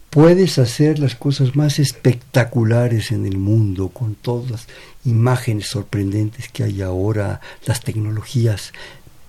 puedes 0.09 0.57
hacer 0.57 0.99
las 0.99 1.15
cosas 1.15 1.55
más 1.55 1.79
espectaculares 1.79 3.11
en 3.11 3.25
el 3.25 3.37
mundo 3.37 3.89
con 3.89 4.15
todas 4.15 4.49
las 4.49 4.67
imágenes 5.05 5.67
sorprendentes 5.67 6.49
que 6.49 6.63
hay 6.63 6.81
ahora, 6.81 7.41
las 7.65 7.81
tecnologías, 7.81 8.73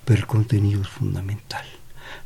pero 0.04 0.20
el 0.20 0.26
contenido 0.26 0.82
es 0.82 0.88
fundamental. 0.88 1.64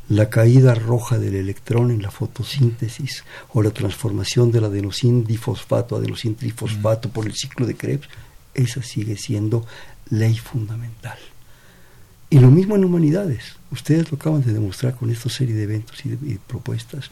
La 0.07 0.29
caída 0.29 0.75
roja 0.75 1.17
del 1.17 1.35
electrón 1.35 1.91
en 1.91 2.01
la 2.01 2.11
fotosíntesis 2.11 3.23
o 3.53 3.61
la 3.61 3.71
transformación 3.71 4.51
del 4.51 4.65
adenosín 4.65 5.25
difosfato 5.25 5.95
adenosín 5.95 6.35
trifosfato 6.35 7.09
por 7.09 7.25
el 7.25 7.33
ciclo 7.33 7.65
de 7.65 7.75
Krebs, 7.75 8.07
esa 8.53 8.81
sigue 8.83 9.17
siendo 9.17 9.65
ley 10.09 10.37
fundamental. 10.37 11.17
Y 12.29 12.39
lo 12.39 12.49
mismo 12.51 12.75
en 12.75 12.85
humanidades. 12.85 13.55
Ustedes 13.71 14.11
lo 14.11 14.17
acaban 14.17 14.43
de 14.43 14.53
demostrar 14.53 14.95
con 14.95 15.09
esta 15.11 15.29
serie 15.29 15.55
de 15.55 15.63
eventos 15.63 16.05
y, 16.05 16.37
propuestas. 16.47 17.09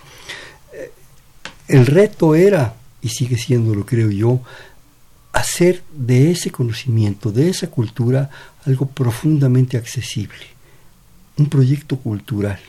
El 1.68 1.86
reto 1.86 2.36
era, 2.36 2.76
y 3.02 3.10
sigue 3.10 3.38
siendo, 3.38 3.74
lo 3.74 3.86
creo 3.86 4.10
yo, 4.10 4.42
hacer 5.32 5.84
de 5.96 6.32
ese 6.32 6.52
conocimiento, 6.52 7.32
de 7.32 7.50
esa 7.50 7.68
cultura, 7.68 8.30
algo 8.66 8.88
profundamente 8.88 9.78
accesible. 9.78 10.46
Un 11.38 11.50
proyecto 11.50 11.98
cultural. 11.98 12.60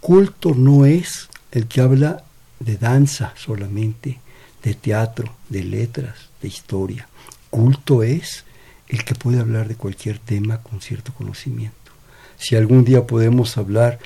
Culto 0.00 0.54
no 0.54 0.86
es 0.86 1.28
el 1.50 1.66
que 1.66 1.80
habla 1.80 2.24
de 2.60 2.76
danza 2.76 3.32
solamente, 3.36 4.20
de 4.62 4.74
teatro, 4.74 5.34
de 5.48 5.64
letras, 5.64 6.28
de 6.40 6.48
historia. 6.48 7.08
Culto 7.50 8.02
es 8.02 8.44
el 8.88 9.04
que 9.04 9.14
puede 9.14 9.40
hablar 9.40 9.68
de 9.68 9.76
cualquier 9.76 10.18
tema 10.18 10.62
con 10.62 10.80
cierto 10.80 11.12
conocimiento. 11.12 11.92
Si 12.36 12.56
algún 12.56 12.84
día 12.84 13.06
podemos 13.06 13.56
hablar 13.56 13.98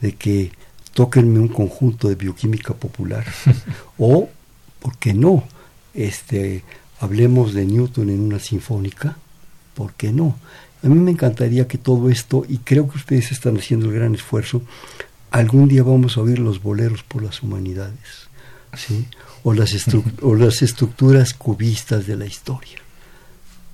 de 0.00 0.14
que 0.14 0.52
tóquenme 0.94 1.38
un 1.38 1.48
conjunto 1.48 2.08
de 2.08 2.14
bioquímica 2.14 2.74
popular. 2.74 3.24
o, 3.98 4.28
¿por 4.80 4.96
qué 4.98 5.14
no? 5.14 5.44
Este, 5.94 6.62
hablemos 7.00 7.54
de 7.54 7.64
Newton 7.64 8.10
en 8.10 8.20
una 8.20 8.38
sinfónica, 8.38 9.16
¿por 9.74 9.94
qué 9.94 10.12
no? 10.12 10.36
A 10.82 10.88
mí 10.88 10.98
me 10.98 11.12
encantaría 11.12 11.68
que 11.68 11.78
todo 11.78 12.10
esto, 12.10 12.44
y 12.48 12.58
creo 12.58 12.88
que 12.88 12.98
ustedes 12.98 13.30
están 13.32 13.56
haciendo 13.56 13.86
el 13.86 13.94
gran 13.94 14.14
esfuerzo, 14.14 14.62
algún 15.30 15.68
día 15.68 15.82
vamos 15.82 16.16
a 16.16 16.20
oír 16.20 16.38
los 16.38 16.62
boleros 16.62 17.02
por 17.02 17.22
las 17.22 17.42
humanidades, 17.42 18.28
¿sí? 18.76 19.06
o, 19.44 19.54
las 19.54 19.74
o 20.22 20.34
las 20.34 20.62
estructuras 20.62 21.34
cubistas 21.34 22.06
de 22.06 22.16
la 22.16 22.26
historia, 22.26 22.78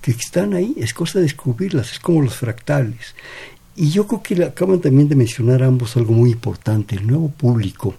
que 0.01 0.11
están 0.11 0.53
ahí, 0.53 0.73
es 0.77 0.93
cosa 0.93 1.19
de 1.19 1.23
descubrirlas, 1.23 1.91
es 1.91 1.99
como 1.99 2.21
los 2.21 2.35
fractales. 2.35 3.15
Y 3.79 3.91
yo 3.91 4.05
creo 4.05 4.21
que 4.21 4.43
acaban 4.43 4.81
también 4.81 5.07
de 5.07 5.15
mencionar 5.15 5.63
ambos 5.63 5.95
algo 5.95 6.11
muy 6.11 6.31
importante, 6.31 6.97
el 6.97 7.07
nuevo 7.07 7.29
público. 7.29 7.95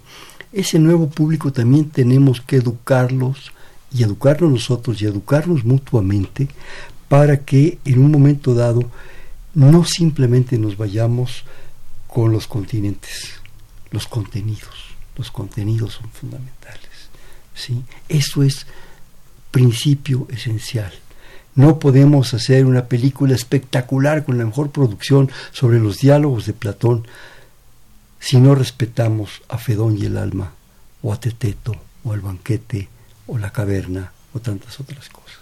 Ese 0.53 0.77
nuevo 0.77 1.09
público 1.09 1.51
también 1.51 1.89
tenemos 1.89 2.39
que 2.39 2.57
educarlos 2.57 3.51
y 3.91 4.03
educarnos 4.03 4.51
nosotros 4.51 5.01
y 5.01 5.07
educarnos 5.07 5.65
mutuamente 5.65 6.49
para 7.09 7.43
que 7.43 7.79
en 7.83 7.97
un 7.97 8.11
momento 8.11 8.53
dado 8.53 8.91
no 9.55 9.83
simplemente 9.83 10.59
nos 10.59 10.77
vayamos 10.77 11.45
con 12.05 12.31
los 12.31 12.45
continentes, 12.45 13.41
los 13.89 14.05
contenidos. 14.05 14.75
Los 15.17 15.31
contenidos 15.31 15.93
son 15.93 16.11
fundamentales. 16.11 17.09
¿sí? 17.55 17.81
Eso 18.07 18.43
es 18.43 18.67
principio 19.49 20.27
esencial. 20.29 20.93
No 21.55 21.79
podemos 21.79 22.33
hacer 22.33 22.65
una 22.65 22.85
película 22.85 23.35
espectacular 23.35 24.23
con 24.23 24.37
la 24.37 24.45
mejor 24.45 24.71
producción 24.71 25.29
sobre 25.51 25.79
los 25.79 25.99
diálogos 25.99 26.45
de 26.45 26.53
Platón 26.53 27.07
si 28.19 28.37
no 28.39 28.55
respetamos 28.55 29.41
a 29.49 29.57
Fedón 29.57 29.97
y 29.97 30.05
el 30.05 30.17
alma, 30.17 30.53
o 31.01 31.11
a 31.11 31.19
Teteto, 31.19 31.75
o 32.03 32.13
al 32.13 32.21
banquete, 32.21 32.87
o 33.27 33.37
la 33.37 33.51
caverna, 33.51 34.11
o 34.33 34.39
tantas 34.39 34.79
otras 34.79 35.09
cosas. 35.09 35.39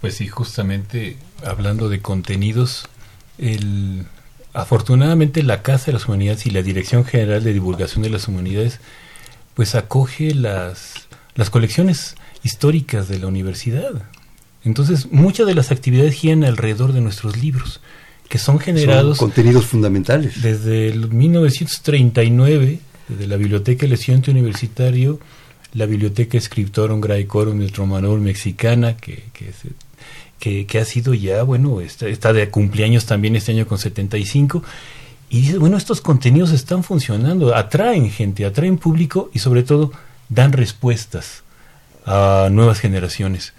Pues 0.00 0.14
sí, 0.14 0.28
justamente 0.28 1.18
hablando 1.44 1.88
de 1.88 2.00
contenidos, 2.00 2.88
el, 3.38 4.06
afortunadamente 4.52 5.42
la 5.42 5.62
Casa 5.62 5.86
de 5.86 5.92
las 5.94 6.06
Humanidades 6.06 6.46
y 6.46 6.50
la 6.50 6.62
Dirección 6.62 7.04
General 7.04 7.42
de 7.42 7.52
Divulgación 7.52 8.02
de 8.02 8.10
las 8.10 8.28
Humanidades 8.28 8.80
pues 9.54 9.74
acoge 9.74 10.32
las 10.34 11.08
las 11.34 11.50
colecciones 11.50 12.16
históricas 12.42 13.08
de 13.08 13.18
la 13.18 13.26
universidad. 13.26 14.02
Entonces, 14.64 15.10
muchas 15.10 15.46
de 15.46 15.54
las 15.54 15.70
actividades 15.70 16.14
giran 16.14 16.44
alrededor 16.44 16.92
de 16.92 17.00
nuestros 17.00 17.36
libros, 17.36 17.80
que 18.28 18.38
son 18.38 18.58
generados... 18.58 19.18
contenidos 19.18 19.66
fundamentales. 19.66 20.42
Desde 20.42 20.88
el 20.88 21.10
1939, 21.10 22.80
desde 23.08 23.26
la 23.26 23.36
Biblioteca 23.36 23.82
del 23.82 23.94
Estudiante 23.94 24.30
Universitario, 24.30 25.18
la 25.72 25.86
Biblioteca 25.86 26.40
Scriptorum 26.40 27.00
Graecorum 27.00 27.58
del 27.58 27.72
Tromanol 27.72 28.20
Mexicana, 28.20 28.96
que, 28.96 29.24
que, 30.38 30.66
que, 30.66 30.78
ha 30.78 30.84
sido 30.84 31.14
ya, 31.14 31.42
bueno, 31.42 31.80
está, 31.80 32.08
está, 32.08 32.32
de 32.32 32.48
cumpleaños 32.50 33.06
también 33.06 33.36
este 33.36 33.52
año 33.52 33.66
con 33.66 33.78
75. 33.78 34.62
Y 35.30 35.42
dice, 35.42 35.58
bueno, 35.58 35.76
estos 35.76 36.00
contenidos 36.00 36.50
están 36.50 36.82
funcionando, 36.82 37.54
atraen 37.54 38.10
gente, 38.10 38.44
atraen 38.44 38.78
público 38.78 39.30
y 39.32 39.38
sobre 39.38 39.62
todo 39.62 39.92
dan 40.28 40.52
respuestas 40.52 41.44
a 42.04 42.48
nuevas 42.50 42.80
generaciones. 42.80 43.52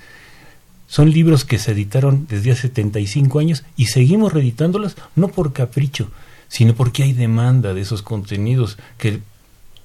Son 0.91 1.09
libros 1.09 1.45
que 1.45 1.57
se 1.57 1.71
editaron 1.71 2.27
desde 2.29 2.51
hace 2.51 2.63
75 2.63 3.39
años 3.39 3.63
y 3.77 3.85
seguimos 3.85 4.33
reeditándolos 4.33 4.97
no 5.15 5.29
por 5.29 5.53
capricho, 5.53 6.11
sino 6.49 6.75
porque 6.75 7.03
hay 7.03 7.13
demanda 7.13 7.73
de 7.73 7.79
esos 7.79 8.01
contenidos 8.01 8.77
que 8.97 9.21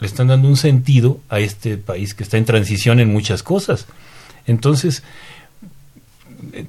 le 0.01 0.07
están 0.07 0.27
dando 0.27 0.49
un 0.49 0.57
sentido 0.57 1.21
a 1.29 1.38
este 1.38 1.77
país 1.77 2.12
que 2.12 2.25
está 2.25 2.38
en 2.38 2.45
transición 2.45 2.99
en 2.99 3.12
muchas 3.12 3.45
cosas. 3.45 3.87
Entonces, 4.49 5.05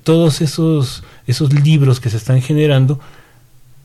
todos 0.03 0.41
esos, 0.41 1.03
esos 1.25 1.51
libros 1.51 1.99
que 1.99 2.11
se 2.11 2.17
están 2.17 2.43
generando 2.43 2.99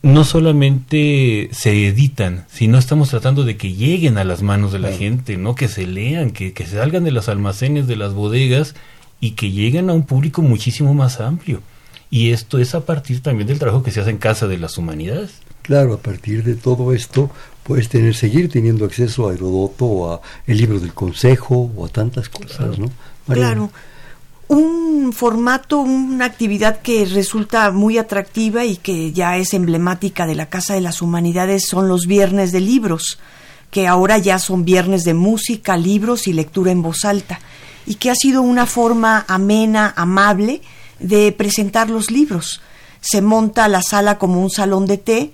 no 0.03 0.23
solamente 0.23 1.49
se 1.53 1.88
editan, 1.88 2.45
sino 2.53 2.77
estamos 2.77 3.09
tratando 3.09 3.45
de 3.45 3.57
que 3.57 3.73
lleguen 3.73 4.19
a 4.19 4.25
las 4.25 4.43
manos 4.43 4.71
de 4.73 4.81
la 4.81 4.93
gente, 4.93 5.38
no 5.38 5.55
que 5.55 5.69
se 5.69 5.87
lean, 5.87 6.31
que, 6.31 6.53
que 6.53 6.67
salgan 6.67 7.05
de 7.05 7.11
los 7.11 7.31
almacenes, 7.31 7.87
de 7.87 7.97
las 7.97 8.12
bodegas 8.12 8.75
y 9.22 9.30
que 9.30 9.52
lleguen 9.52 9.88
a 9.88 9.92
un 9.94 10.02
público 10.02 10.42
muchísimo 10.42 10.92
más 10.94 11.20
amplio. 11.20 11.62
Y 12.11 12.32
esto 12.32 12.58
es 12.58 12.74
a 12.74 12.85
partir 12.85 13.22
también 13.22 13.46
del 13.46 13.61
trabajo 13.61 13.85
que 13.85 13.92
se 13.92 14.00
hace 14.00 14.11
en 14.11 14.18
Casa 14.18 14.48
de 14.48 14.58
las 14.58 14.76
Humanidades. 14.76 15.30
Claro, 15.62 15.94
a 15.94 15.98
partir 15.98 16.42
de 16.42 16.56
todo 16.56 16.92
esto 16.92 17.30
puedes 17.62 17.88
tener, 17.88 18.16
seguir 18.16 18.50
teniendo 18.50 18.85
acceso 18.85 19.28
a 19.28 19.32
Herodoto 19.32 19.85
o 19.87 20.12
a 20.12 20.20
el 20.48 20.58
libro 20.58 20.80
del 20.80 20.92
Consejo 20.92 21.70
o 21.74 21.87
a 21.87 21.88
tantas 21.88 22.28
cosas, 22.28 22.80
¿no? 22.80 22.90
Claro. 23.28 23.70
Un 24.48 25.12
formato, 25.12 25.78
una 25.78 26.24
actividad 26.24 26.82
que 26.82 27.04
resulta 27.04 27.70
muy 27.70 27.98
atractiva 27.98 28.64
y 28.64 28.76
que 28.76 29.12
ya 29.12 29.37
es 29.37 29.54
emblemática 29.54 30.26
de 30.26 30.35
la 30.35 30.46
Casa 30.46 30.74
de 30.74 30.80
las 30.80 31.00
Humanidades 31.00 31.68
son 31.68 31.87
los 31.87 32.06
viernes 32.08 32.50
de 32.50 32.61
libros, 32.61 33.20
que 33.70 33.87
ahora 33.87 34.18
ya 34.18 34.40
son 34.40 34.64
viernes 34.64 35.04
de 35.04 35.14
música, 35.14 35.76
libros 35.76 36.26
y 36.26 36.32
lectura 36.32 36.72
en 36.72 36.82
voz 36.82 37.04
alta, 37.04 37.38
y 37.87 37.97
que 37.97 38.11
ha 38.11 38.14
sido 38.14 38.42
una 38.42 38.66
forma 38.66 39.25
amena, 39.29 39.92
amable 39.97 40.62
de 40.99 41.33
presentar 41.33 41.90
los 41.90 42.11
libros. 42.11 42.61
Se 43.01 43.21
monta 43.21 43.68
la 43.68 43.83
sala 43.83 44.18
como 44.18 44.40
un 44.40 44.51
salón 44.51 44.87
de 44.87 44.99
té, 44.99 45.33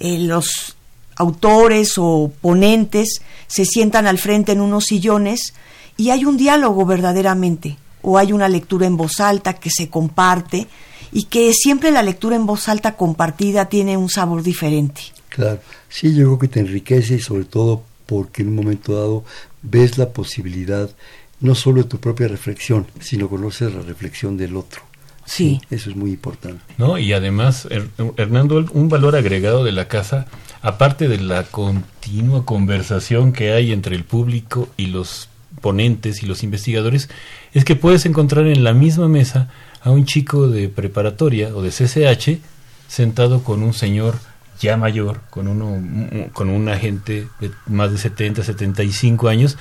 eh, 0.00 0.18
los 0.18 0.76
autores 1.16 1.94
o 1.96 2.30
ponentes 2.40 3.22
se 3.46 3.64
sientan 3.64 4.06
al 4.06 4.18
frente 4.18 4.52
en 4.52 4.60
unos 4.60 4.84
sillones 4.84 5.54
y 5.96 6.10
hay 6.10 6.24
un 6.24 6.36
diálogo 6.36 6.84
verdaderamente, 6.84 7.78
o 8.02 8.18
hay 8.18 8.32
una 8.32 8.48
lectura 8.48 8.86
en 8.86 8.96
voz 8.96 9.20
alta 9.20 9.54
que 9.54 9.70
se 9.70 9.88
comparte 9.88 10.66
y 11.12 11.24
que 11.24 11.52
siempre 11.54 11.90
la 11.90 12.02
lectura 12.02 12.36
en 12.36 12.44
voz 12.44 12.68
alta 12.68 12.96
compartida 12.96 13.68
tiene 13.68 13.96
un 13.96 14.10
sabor 14.10 14.42
diferente. 14.42 15.00
Claro, 15.30 15.60
sí, 15.88 16.14
yo 16.14 16.26
creo 16.26 16.38
que 16.38 16.48
te 16.48 16.60
enriquece 16.60 17.14
y 17.14 17.20
sobre 17.20 17.44
todo 17.44 17.82
porque 18.04 18.42
en 18.42 18.48
un 18.48 18.56
momento 18.56 18.94
dado 18.94 19.24
ves 19.62 19.98
la 19.98 20.10
posibilidad 20.10 20.90
no 21.40 21.54
solo 21.54 21.82
de 21.82 21.88
tu 21.88 21.98
propia 21.98 22.28
reflexión, 22.28 22.86
sino 23.00 23.28
conoces 23.28 23.74
la 23.74 23.82
reflexión 23.82 24.36
del 24.36 24.56
otro. 24.56 24.82
Sí. 25.24 25.60
Eso 25.70 25.90
es 25.90 25.96
muy 25.96 26.10
importante. 26.10 26.62
No, 26.78 26.98
y 26.98 27.12
además, 27.12 27.68
Hernando, 28.16 28.64
un 28.72 28.88
valor 28.88 29.16
agregado 29.16 29.64
de 29.64 29.72
la 29.72 29.88
casa 29.88 30.26
aparte 30.66 31.06
de 31.08 31.18
la 31.18 31.44
continua 31.44 32.44
conversación 32.44 33.32
que 33.32 33.52
hay 33.52 33.72
entre 33.72 33.94
el 33.94 34.02
público 34.02 34.68
y 34.76 34.86
los 34.86 35.28
ponentes 35.60 36.24
y 36.24 36.26
los 36.26 36.42
investigadores, 36.42 37.08
es 37.54 37.64
que 37.64 37.76
puedes 37.76 38.04
encontrar 38.04 38.46
en 38.48 38.64
la 38.64 38.72
misma 38.72 39.06
mesa 39.08 39.48
a 39.80 39.90
un 39.90 40.04
chico 40.06 40.48
de 40.48 40.68
preparatoria 40.68 41.54
o 41.54 41.62
de 41.62 41.70
CCH 41.70 42.40
sentado 42.88 43.44
con 43.44 43.62
un 43.62 43.74
señor 43.74 44.16
ya 44.60 44.76
mayor, 44.76 45.20
con, 45.30 45.46
uno, 45.46 46.30
con 46.32 46.48
un 46.48 46.68
agente 46.68 47.28
de 47.40 47.50
más 47.66 47.92
de 47.92 47.98
70, 47.98 48.42
75 48.42 49.28
años, 49.28 49.58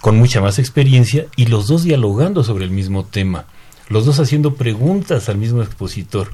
con 0.00 0.16
mucha 0.16 0.40
más 0.40 0.58
experiencia, 0.58 1.26
y 1.36 1.46
los 1.46 1.66
dos 1.66 1.84
dialogando 1.84 2.42
sobre 2.44 2.64
el 2.64 2.70
mismo 2.70 3.04
tema, 3.04 3.46
los 3.88 4.06
dos 4.06 4.20
haciendo 4.20 4.54
preguntas 4.54 5.28
al 5.28 5.38
mismo 5.38 5.62
expositor. 5.62 6.30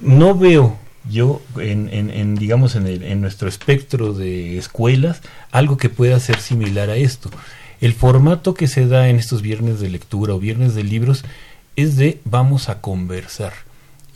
No 0.00 0.34
veo 0.34 0.78
yo 1.08 1.40
en, 1.58 1.88
en, 1.92 2.34
digamos 2.34 2.74
en, 2.74 2.86
el, 2.86 3.02
en 3.02 3.20
nuestro 3.20 3.48
espectro 3.48 4.12
de 4.12 4.58
escuelas 4.58 5.20
algo 5.52 5.76
que 5.76 5.88
pueda 5.88 6.18
ser 6.18 6.40
similar 6.40 6.90
a 6.90 6.96
esto 6.96 7.30
el 7.80 7.92
formato 7.92 8.54
que 8.54 8.66
se 8.66 8.86
da 8.86 9.08
en 9.08 9.16
estos 9.16 9.42
viernes 9.42 9.80
de 9.80 9.90
lectura 9.90 10.34
o 10.34 10.40
viernes 10.40 10.74
de 10.74 10.82
libros 10.82 11.24
es 11.76 11.96
de 11.96 12.20
vamos 12.24 12.68
a 12.68 12.80
conversar 12.80 13.52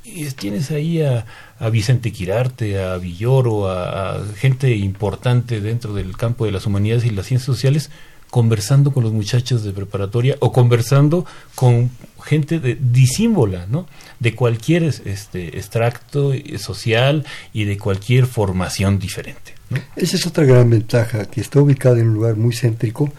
y 0.03 0.25
tienes 0.31 0.71
ahí 0.71 1.03
a, 1.03 1.27
Vicente 1.71 2.11
Quirarte, 2.11 2.83
a 2.83 2.97
Villoro, 2.97 3.71
a, 3.71 4.25
gente 4.37 4.75
importante 4.75 5.61
dentro 5.61 5.93
del 5.93 6.17
campo 6.17 6.47
de 6.47 6.53
las 6.53 6.67
humanidades 6.67 7.05
y 7.05 7.11
las 7.11 7.27
ciencias 7.27 7.47
sociales 7.47 7.91
conversando 8.31 8.93
con 8.93 9.03
los 9.03 9.13
muchachos 9.13 9.65
de 9.65 9.73
preparatoria 9.73 10.37
o 10.41 10.53
conversando 10.53 11.27
con 11.55 11.91
gente 12.23 12.61
de, 12.61 12.79
disímbola, 12.81 13.67
¿no? 13.67 13.87
De 14.21 14.35
cualquier 14.35 14.85
este, 14.85 15.59
extracto 15.59 16.33
social 16.59 17.27
y 17.53 17.65
de 17.65 17.77
cualquier 17.77 18.27
formación 18.27 18.99
diferente. 18.99 19.55
Esa 19.97 20.17
es 20.17 20.27
otra 20.27 20.45
gran 20.45 20.71
ventaja, 20.71 21.27
que 21.27 21.41
está 21.41 21.61
ubicada 21.61 21.99
en 21.99 22.09
un 22.09 22.15
lugar 22.15 22.37
muy 22.37 22.55
céntrico, 22.55 23.13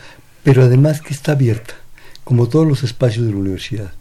pero 0.43 0.63
además 0.63 1.01
que 1.01 1.13
está 1.13 1.33
abierta, 1.33 1.75
como 2.23 2.47
todos 2.47 2.67
los 2.67 2.83
espacios 2.83 3.25
de 3.25 3.31
la 3.31 3.37
universidad. 3.37 3.93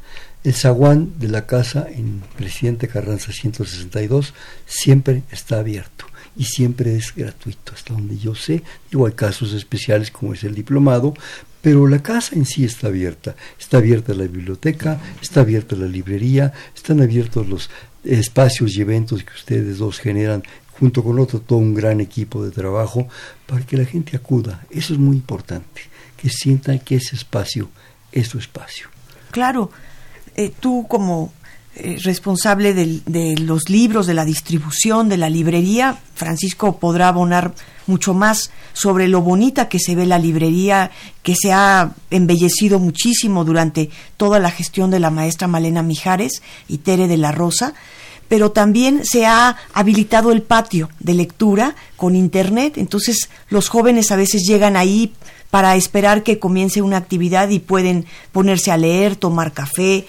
El 0.42 0.54
zaguán 0.54 1.18
de 1.18 1.28
la 1.28 1.46
casa 1.46 1.86
en 1.90 2.22
Presidente 2.36 2.88
Carranza 2.88 3.30
162 3.32 4.32
siempre 4.64 5.22
está 5.30 5.58
abierto 5.58 6.09
y 6.36 6.44
siempre 6.44 6.96
es 6.96 7.14
gratuito, 7.14 7.72
hasta 7.74 7.94
donde 7.94 8.18
yo 8.18 8.34
sé. 8.34 8.62
Digo, 8.90 9.06
hay 9.06 9.12
casos 9.12 9.52
especiales 9.52 10.10
como 10.10 10.34
es 10.34 10.44
el 10.44 10.54
diplomado, 10.54 11.14
pero 11.60 11.86
la 11.86 12.02
casa 12.02 12.36
en 12.36 12.46
sí 12.46 12.64
está 12.64 12.88
abierta. 12.88 13.36
Está 13.58 13.78
abierta 13.78 14.14
la 14.14 14.24
biblioteca, 14.24 15.00
está 15.20 15.40
abierta 15.40 15.76
la 15.76 15.86
librería, 15.86 16.52
están 16.74 17.00
abiertos 17.00 17.48
los 17.48 17.70
espacios 18.04 18.76
y 18.76 18.80
eventos 18.80 19.22
que 19.24 19.32
ustedes 19.34 19.78
dos 19.78 19.98
generan 19.98 20.42
junto 20.78 21.04
con 21.04 21.18
otro 21.18 21.40
todo 21.40 21.58
un 21.58 21.74
gran 21.74 22.00
equipo 22.00 22.42
de 22.42 22.50
trabajo 22.50 23.06
para 23.46 23.64
que 23.66 23.76
la 23.76 23.84
gente 23.84 24.16
acuda. 24.16 24.64
Eso 24.70 24.94
es 24.94 24.98
muy 24.98 25.16
importante, 25.16 25.82
que 26.16 26.30
sientan 26.30 26.78
que 26.78 26.96
ese 26.96 27.16
espacio 27.16 27.68
es 28.12 28.28
su 28.28 28.38
espacio. 28.38 28.88
Claro, 29.30 29.70
eh, 30.34 30.52
tú 30.58 30.86
como 30.88 31.34
eh, 31.76 31.98
responsable 32.02 32.74
de 32.74 33.36
los 33.38 33.68
libros, 33.68 34.06
de 34.06 34.14
la 34.14 34.24
distribución, 34.24 35.08
de 35.08 35.16
la 35.16 35.30
librería. 35.30 35.98
Francisco 36.14 36.78
podrá 36.78 37.08
abonar 37.08 37.54
mucho 37.86 38.12
más 38.12 38.50
sobre 38.72 39.08
lo 39.08 39.20
bonita 39.20 39.68
que 39.68 39.78
se 39.78 39.94
ve 39.94 40.06
la 40.06 40.18
librería, 40.18 40.90
que 41.22 41.34
se 41.40 41.52
ha 41.52 41.92
embellecido 42.10 42.78
muchísimo 42.78 43.44
durante 43.44 43.90
toda 44.16 44.38
la 44.38 44.50
gestión 44.50 44.90
de 44.90 45.00
la 45.00 45.10
maestra 45.10 45.48
Malena 45.48 45.82
Mijares 45.82 46.42
y 46.68 46.78
Tere 46.78 47.08
de 47.08 47.18
la 47.18 47.32
Rosa 47.32 47.74
pero 48.30 48.52
también 48.52 49.04
se 49.04 49.26
ha 49.26 49.56
habilitado 49.74 50.30
el 50.30 50.42
patio 50.42 50.88
de 51.00 51.14
lectura 51.14 51.74
con 51.96 52.14
internet, 52.14 52.78
entonces 52.78 53.28
los 53.48 53.68
jóvenes 53.68 54.12
a 54.12 54.16
veces 54.16 54.44
llegan 54.46 54.76
ahí 54.76 55.12
para 55.50 55.74
esperar 55.74 56.22
que 56.22 56.38
comience 56.38 56.80
una 56.80 56.96
actividad 56.96 57.48
y 57.48 57.58
pueden 57.58 58.06
ponerse 58.30 58.70
a 58.70 58.76
leer, 58.76 59.16
tomar 59.16 59.52
café, 59.52 60.06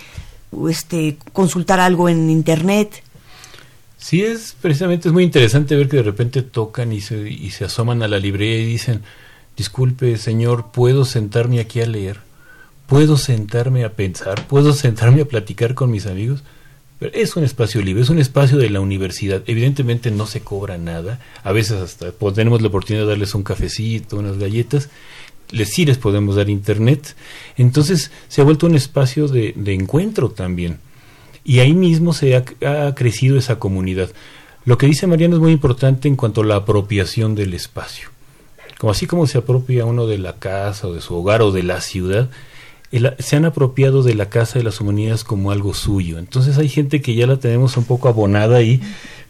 este, 0.67 1.17
consultar 1.33 1.79
algo 1.79 2.09
en 2.09 2.29
internet. 2.29 3.03
Sí, 3.97 4.23
es 4.23 4.55
precisamente 4.59 5.09
es 5.09 5.13
muy 5.13 5.23
interesante 5.23 5.75
ver 5.75 5.87
que 5.87 5.97
de 5.97 6.03
repente 6.03 6.41
tocan 6.41 6.91
y 6.91 7.01
se, 7.01 7.29
y 7.29 7.51
se 7.51 7.65
asoman 7.65 8.01
a 8.01 8.07
la 8.07 8.19
librería 8.19 8.59
y 8.59 8.65
dicen, 8.65 9.01
disculpe 9.55 10.17
señor, 10.17 10.71
¿puedo 10.71 11.05
sentarme 11.05 11.59
aquí 11.59 11.81
a 11.81 11.85
leer? 11.85 12.19
¿Puedo 12.87 13.15
sentarme 13.15 13.85
a 13.85 13.93
pensar? 13.93 14.47
¿Puedo 14.47 14.73
sentarme 14.73 15.21
a 15.21 15.25
platicar 15.25 15.75
con 15.75 15.91
mis 15.91 16.07
amigos? 16.07 16.43
Pero 16.99 17.13
es 17.15 17.35
un 17.35 17.43
espacio 17.43 17.81
libre, 17.81 18.03
es 18.03 18.09
un 18.09 18.19
espacio 18.19 18.57
de 18.57 18.69
la 18.69 18.79
universidad. 18.79 19.41
Evidentemente 19.47 20.11
no 20.11 20.27
se 20.27 20.41
cobra 20.41 20.77
nada. 20.77 21.19
A 21.43 21.51
veces 21.51 21.81
hasta 21.81 22.11
tenemos 22.11 22.61
la 22.61 22.67
oportunidad 22.67 23.05
de 23.05 23.09
darles 23.09 23.33
un 23.33 23.43
cafecito, 23.43 24.17
unas 24.17 24.37
galletas, 24.37 24.89
les, 25.51 25.69
sí 25.69 25.85
les 25.85 25.97
podemos 25.97 26.35
dar 26.35 26.49
internet. 26.49 27.15
Entonces 27.57 28.11
se 28.27 28.41
ha 28.41 28.43
vuelto 28.43 28.67
un 28.67 28.75
espacio 28.75 29.27
de, 29.27 29.53
encuentro 29.67 30.29
también. 30.29 30.79
Y 31.43 31.59
ahí 31.59 31.73
mismo 31.73 32.13
se 32.13 32.35
ha, 32.35 32.95
crecido 32.95 33.37
esa 33.37 33.59
comunidad. 33.59 34.09
Lo 34.65 34.77
que 34.77 34.85
dice 34.85 35.07
Mariano 35.07 35.35
es 35.35 35.41
muy 35.41 35.51
importante 35.51 36.07
en 36.07 36.15
cuanto 36.15 36.41
a 36.41 36.45
la 36.45 36.57
apropiación 36.57 37.35
del 37.35 37.53
espacio. 37.53 38.09
como 38.77 38.91
así 38.91 39.07
como 39.07 39.25
se 39.27 39.39
apropia 39.39 39.85
uno 39.85 40.07
de 40.07 40.17
la 40.17 40.33
casa 40.33 40.87
o 40.87 40.93
de 40.93 41.01
su 41.01 41.15
hogar 41.15 41.41
o 41.41 41.51
de 41.51 41.63
la 41.63 41.81
ciudad, 41.81 42.29
se 43.19 43.35
han 43.35 43.45
apropiado 43.45 44.03
de 44.03 44.15
la 44.15 44.29
Casa 44.29 44.59
de 44.59 44.65
las 44.65 44.81
Humanidades 44.81 45.23
como 45.23 45.51
algo 45.51 45.73
suyo. 45.73 46.19
Entonces 46.19 46.57
hay 46.57 46.67
gente 46.67 47.01
que 47.01 47.15
ya 47.15 47.25
la 47.25 47.37
tenemos 47.37 47.77
un 47.77 47.85
poco 47.85 48.09
abonada 48.09 48.57
ahí, 48.57 48.81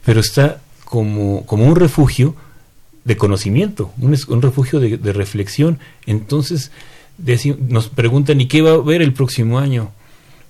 pero 0.03 0.19
está 0.19 0.61
como 0.83 1.45
un 1.47 1.75
refugio 1.75 2.35
de 3.03 3.17
conocimiento, 3.17 3.91
un, 3.99 4.15
un 4.27 4.41
refugio 4.41 4.79
de, 4.79 5.13
reflexión. 5.13 5.79
Entonces 6.05 6.71
nos 7.69 7.89
preguntan, 7.89 8.41
¿y 8.41 8.47
qué 8.47 8.61
va 8.61 8.71
a 8.71 8.75
haber 8.75 9.01
el 9.01 9.13
próximo 9.13 9.59
año? 9.59 9.91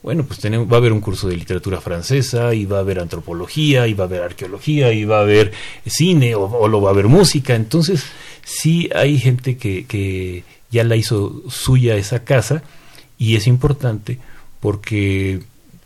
Bueno, 0.04 0.24
pues 0.24 0.40
tenemos, 0.40 0.72
va 0.72 0.76
a 0.76 0.80
haber 0.80 0.94
un 0.94 1.02
curso 1.02 1.28
de 1.28 1.38
literatura 1.38 1.80
francesa, 1.80 2.54
y 2.54 2.66
va 2.66 2.78
a 2.78 2.82
haber 2.82 3.00
antropología, 3.00 3.88
y 3.88 3.94
va 3.94 4.06
a 4.06 4.08
haber 4.08 4.24
arqueología, 4.24 4.92
y 4.94 5.06
va 5.06 5.20
a 5.20 5.22
haber 5.22 5.52
cine, 5.86 6.34
o, 6.36 6.44
o 6.46 6.68
lo 6.68 6.82
va 6.82 6.90
a 6.90 6.94
haber 6.94 7.08
música. 7.08 7.56
Entonces, 7.56 8.06
sí 8.44 8.90
hay 8.96 9.20
gente 9.20 9.58
que, 9.58 9.86
que 9.86 10.44
ya 10.72 10.84
la 10.84 10.96
hizo 10.96 11.44
suya 11.50 11.96
esa 11.96 12.24
casa, 12.24 12.64
y 13.18 13.36
es 13.36 13.46
importante 13.46 14.18
porque 14.60 15.42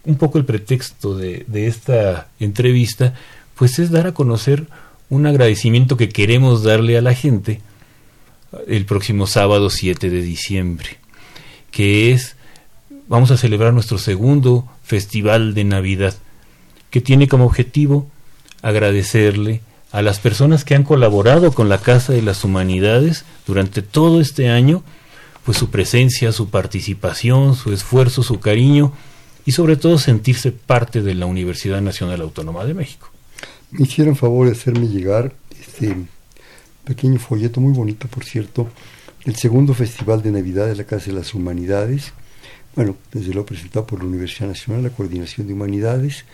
un 0.05 0.17
poco 0.17 0.37
el 0.37 0.45
pretexto 0.45 1.17
de, 1.17 1.43
de 1.47 1.67
esta 1.67 2.29
entrevista, 2.39 3.15
pues 3.55 3.79
es 3.79 3.89
dar 3.89 4.07
a 4.07 4.13
conocer 4.13 4.67
un 5.09 5.25
agradecimiento 5.27 5.97
que 5.97 6.09
queremos 6.09 6.63
darle 6.63 6.97
a 6.97 7.01
la 7.01 7.13
gente 7.13 7.61
el 8.67 8.85
próximo 8.85 9.27
sábado 9.27 9.69
7 9.69 10.09
de 10.09 10.21
diciembre, 10.21 10.97
que 11.71 12.11
es, 12.11 12.35
vamos 13.07 13.31
a 13.31 13.37
celebrar 13.37 13.73
nuestro 13.73 13.97
segundo 13.97 14.65
festival 14.83 15.53
de 15.53 15.63
Navidad, 15.63 16.15
que 16.89 17.01
tiene 17.01 17.27
como 17.27 17.45
objetivo 17.45 18.07
agradecerle 18.61 19.61
a 19.91 20.01
las 20.01 20.19
personas 20.19 20.65
que 20.65 20.75
han 20.75 20.83
colaborado 20.83 21.53
con 21.53 21.69
la 21.69 21.77
Casa 21.77 22.13
de 22.13 22.21
las 22.21 22.43
Humanidades 22.43 23.25
durante 23.45 23.81
todo 23.81 24.21
este 24.21 24.49
año, 24.49 24.83
pues 25.45 25.57
su 25.57 25.69
presencia, 25.69 26.31
su 26.31 26.49
participación, 26.49 27.55
su 27.55 27.71
esfuerzo, 27.71 28.23
su 28.23 28.39
cariño 28.39 28.91
y 29.45 29.51
sobre 29.51 29.77
todo 29.77 29.99
sentirse 29.99 30.51
parte 30.51 31.01
de 31.01 31.13
la 31.13 31.27
Universidad 31.27 31.81
Nacional 31.81 32.21
Autónoma 32.21 32.65
de 32.65 32.73
México 32.73 33.14
me 33.71 33.83
hicieron 33.83 34.15
favor 34.15 34.47
de 34.47 34.53
hacerme 34.53 34.87
llegar 34.87 35.33
este 35.59 35.95
pequeño 36.83 37.19
folleto 37.19 37.59
muy 37.59 37.73
bonito, 37.73 38.07
por 38.07 38.23
cierto, 38.23 38.69
el 39.25 39.35
segundo 39.35 39.73
Festival 39.73 40.21
de 40.21 40.31
Navidad 40.31 40.67
de 40.67 40.75
la 40.75 40.83
Casa 40.83 41.07
de 41.07 41.13
las 41.13 41.33
Humanidades. 41.33 42.13
Bueno, 42.75 42.95
desde 43.11 43.33
luego 43.33 43.47
presentado 43.47 43.87
por 43.87 43.99
la 43.99 44.05
Universidad 44.05 44.49
Nacional, 44.49 44.83
la 44.83 44.89
Coordinación 44.89 45.47
de 45.47 45.53
Humanidades, 45.53 46.25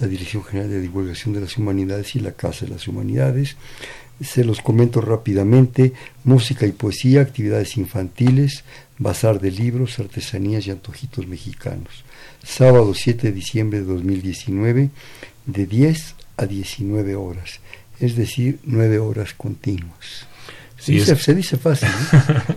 la 0.00 0.06
Dirección 0.06 0.44
General 0.44 0.70
de 0.70 0.80
Divulgación 0.80 1.34
de 1.34 1.40
las 1.42 1.56
Humanidades 1.58 2.14
y 2.16 2.20
la 2.20 2.32
Casa 2.32 2.64
de 2.64 2.72
las 2.72 2.88
Humanidades. 2.88 3.56
Se 4.20 4.44
los 4.44 4.60
comento 4.60 5.00
rápidamente, 5.00 5.92
música 6.24 6.66
y 6.66 6.72
poesía, 6.72 7.20
actividades 7.20 7.76
infantiles, 7.76 8.64
bazar 8.98 9.40
de 9.40 9.50
libros, 9.50 9.98
artesanías 9.98 10.66
y 10.66 10.70
antojitos 10.70 11.26
mexicanos. 11.26 12.04
Sábado 12.42 12.94
7 12.94 13.28
de 13.28 13.32
diciembre 13.32 13.80
de 13.80 13.86
2019, 13.86 14.90
de 15.46 15.66
10 15.66 16.14
a 16.38 16.46
19 16.46 17.16
horas, 17.16 17.60
es 18.00 18.16
decir, 18.16 18.60
9 18.64 18.98
horas 19.00 19.34
continuas. 19.34 20.26
Se 20.78 20.92
dice 21.34 21.56
fácil. 21.56 21.88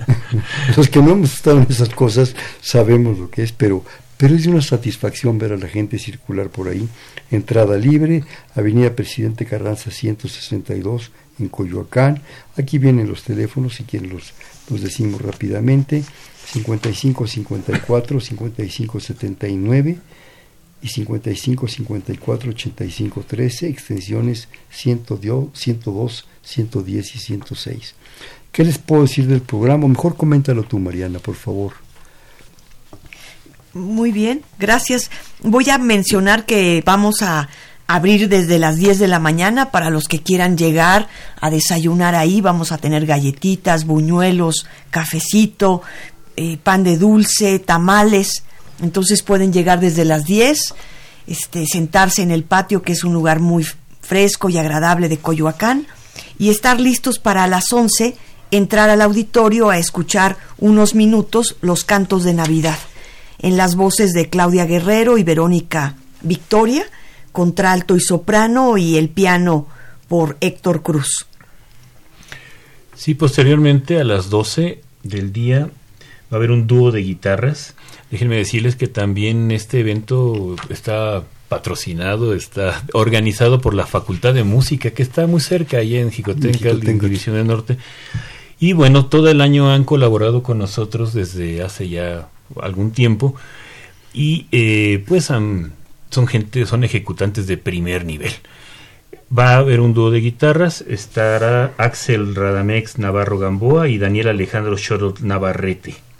Los 0.77 0.87
que 0.89 1.01
no 1.01 1.11
hemos 1.11 1.33
estado 1.33 1.57
en 1.57 1.67
esas 1.69 1.89
cosas 1.89 2.35
sabemos 2.61 3.17
lo 3.17 3.31
que 3.31 3.41
es, 3.41 3.51
pero, 3.51 3.83
pero 4.15 4.35
es 4.35 4.45
una 4.45 4.61
satisfacción 4.61 5.39
ver 5.39 5.53
a 5.53 5.57
la 5.57 5.67
gente 5.67 5.97
circular 5.97 6.49
por 6.49 6.67
ahí. 6.67 6.87
Entrada 7.31 7.77
libre, 7.77 8.23
Avenida 8.55 8.95
Presidente 8.95 9.45
Carranza 9.45 9.89
162 9.89 11.11
en 11.39 11.49
Coyoacán. 11.49 12.21
Aquí 12.57 12.77
vienen 12.77 13.09
los 13.09 13.23
teléfonos, 13.23 13.75
si 13.75 13.83
quieren 13.83 14.11
los, 14.11 14.33
los 14.69 14.81
decimos 14.81 15.21
rápidamente. 15.21 16.03
55 16.45 17.27
54 17.27 18.19
55 18.19 18.99
79 18.99 19.97
y 20.81 20.87
55 20.87 21.67
54 21.67 22.49
85 22.51 23.23
13, 23.27 23.67
extensiones 23.67 24.47
102, 24.71 25.49
102, 25.53 26.27
110 26.43 27.15
y 27.15 27.19
106. 27.19 27.95
¿Qué 28.51 28.63
les 28.63 28.77
puedo 28.77 29.03
decir 29.03 29.27
del 29.27 29.41
programa? 29.41 29.87
Mejor 29.87 30.17
coméntalo 30.17 30.63
tú, 30.63 30.79
Mariana, 30.79 31.19
por 31.19 31.35
favor. 31.35 31.73
Muy 33.73 34.11
bien, 34.11 34.43
gracias. 34.59 35.09
Voy 35.41 35.69
a 35.69 35.77
mencionar 35.77 36.45
que 36.45 36.83
vamos 36.85 37.21
a 37.21 37.47
abrir 37.87 38.27
desde 38.27 38.59
las 38.59 38.77
10 38.77 38.99
de 38.99 39.07
la 39.07 39.19
mañana 39.19 39.71
para 39.71 39.89
los 39.89 40.07
que 40.07 40.21
quieran 40.21 40.57
llegar 40.57 41.07
a 41.39 41.49
desayunar 41.49 42.15
ahí. 42.15 42.41
Vamos 42.41 42.71
a 42.71 42.77
tener 42.77 43.05
galletitas, 43.05 43.85
buñuelos, 43.85 44.65
cafecito, 44.89 45.81
eh, 46.35 46.57
pan 46.57 46.83
de 46.83 46.97
dulce, 46.97 47.59
tamales 47.59 48.43
entonces 48.81 49.23
pueden 49.23 49.53
llegar 49.53 49.79
desde 49.79 50.05
las 50.05 50.25
10, 50.25 50.73
este, 51.27 51.65
sentarse 51.65 52.21
en 52.21 52.31
el 52.31 52.43
patio, 52.43 52.81
que 52.81 52.93
es 52.93 53.03
un 53.03 53.13
lugar 53.13 53.39
muy 53.39 53.65
fresco 54.01 54.49
y 54.49 54.57
agradable 54.57 55.09
de 55.09 55.17
Coyoacán, 55.17 55.87
y 56.37 56.49
estar 56.49 56.79
listos 56.79 57.19
para 57.19 57.47
las 57.47 57.71
11 57.71 58.15
entrar 58.51 58.89
al 58.89 59.01
auditorio 59.01 59.69
a 59.69 59.77
escuchar 59.77 60.37
unos 60.57 60.93
minutos 60.93 61.55
los 61.61 61.85
cantos 61.85 62.23
de 62.23 62.33
Navidad, 62.33 62.77
en 63.39 63.57
las 63.57 63.75
voces 63.75 64.11
de 64.11 64.29
Claudia 64.29 64.65
Guerrero 64.65 65.17
y 65.17 65.23
Verónica 65.23 65.95
Victoria, 66.21 66.85
contralto 67.31 67.95
y 67.95 68.01
soprano, 68.01 68.77
y 68.77 68.97
el 68.97 69.09
piano 69.09 69.67
por 70.07 70.37
Héctor 70.41 70.83
Cruz. 70.83 71.25
Sí, 72.95 73.15
posteriormente 73.15 73.99
a 73.99 74.03
las 74.03 74.29
12 74.29 74.81
del 75.03 75.31
día 75.33 75.69
va 76.31 76.35
a 76.35 76.35
haber 76.37 76.51
un 76.51 76.67
dúo 76.67 76.91
de 76.91 77.01
guitarras 77.01 77.75
Déjenme 78.11 78.35
decirles 78.35 78.75
que 78.75 78.87
también 78.87 79.51
este 79.51 79.79
evento 79.79 80.57
está 80.69 81.23
patrocinado, 81.47 82.33
está 82.33 82.83
organizado 82.91 83.61
por 83.61 83.73
la 83.73 83.87
Facultad 83.87 84.33
de 84.33 84.43
Música, 84.43 84.91
que 84.91 85.01
está 85.01 85.27
muy 85.27 85.39
cerca, 85.39 85.77
allá 85.77 86.01
en 86.01 86.11
Jicotenca, 86.11 86.71
en 86.71 86.99
División 86.99 87.37
del 87.37 87.47
Norte. 87.47 87.77
Y 88.59 88.73
bueno, 88.73 89.05
todo 89.05 89.29
el 89.29 89.39
año 89.39 89.71
han 89.71 89.85
colaborado 89.85 90.43
con 90.43 90.57
nosotros 90.57 91.13
desde 91.13 91.63
hace 91.63 91.87
ya 91.87 92.27
algún 92.61 92.91
tiempo. 92.91 93.33
Y 94.13 94.47
eh, 94.51 95.05
pues 95.07 95.23
son 95.23 95.71
gente, 96.27 96.65
son 96.65 96.83
ejecutantes 96.83 97.47
de 97.47 97.55
primer 97.55 98.03
nivel. 98.03 98.33
Va 99.35 99.53
a 99.53 99.57
haber 99.59 99.79
un 99.79 99.93
dúo 99.93 100.11
de 100.11 100.19
guitarras, 100.19 100.81
estará 100.81 101.71
Axel 101.77 102.35
Radamex 102.35 102.97
Navarro 102.97 103.39
Gamboa 103.39 103.87
y 103.87 103.97
Daniel 103.97 104.27
Alejandro 104.27 104.75
Chorot 104.75 105.21
Navarrete 105.21 106.10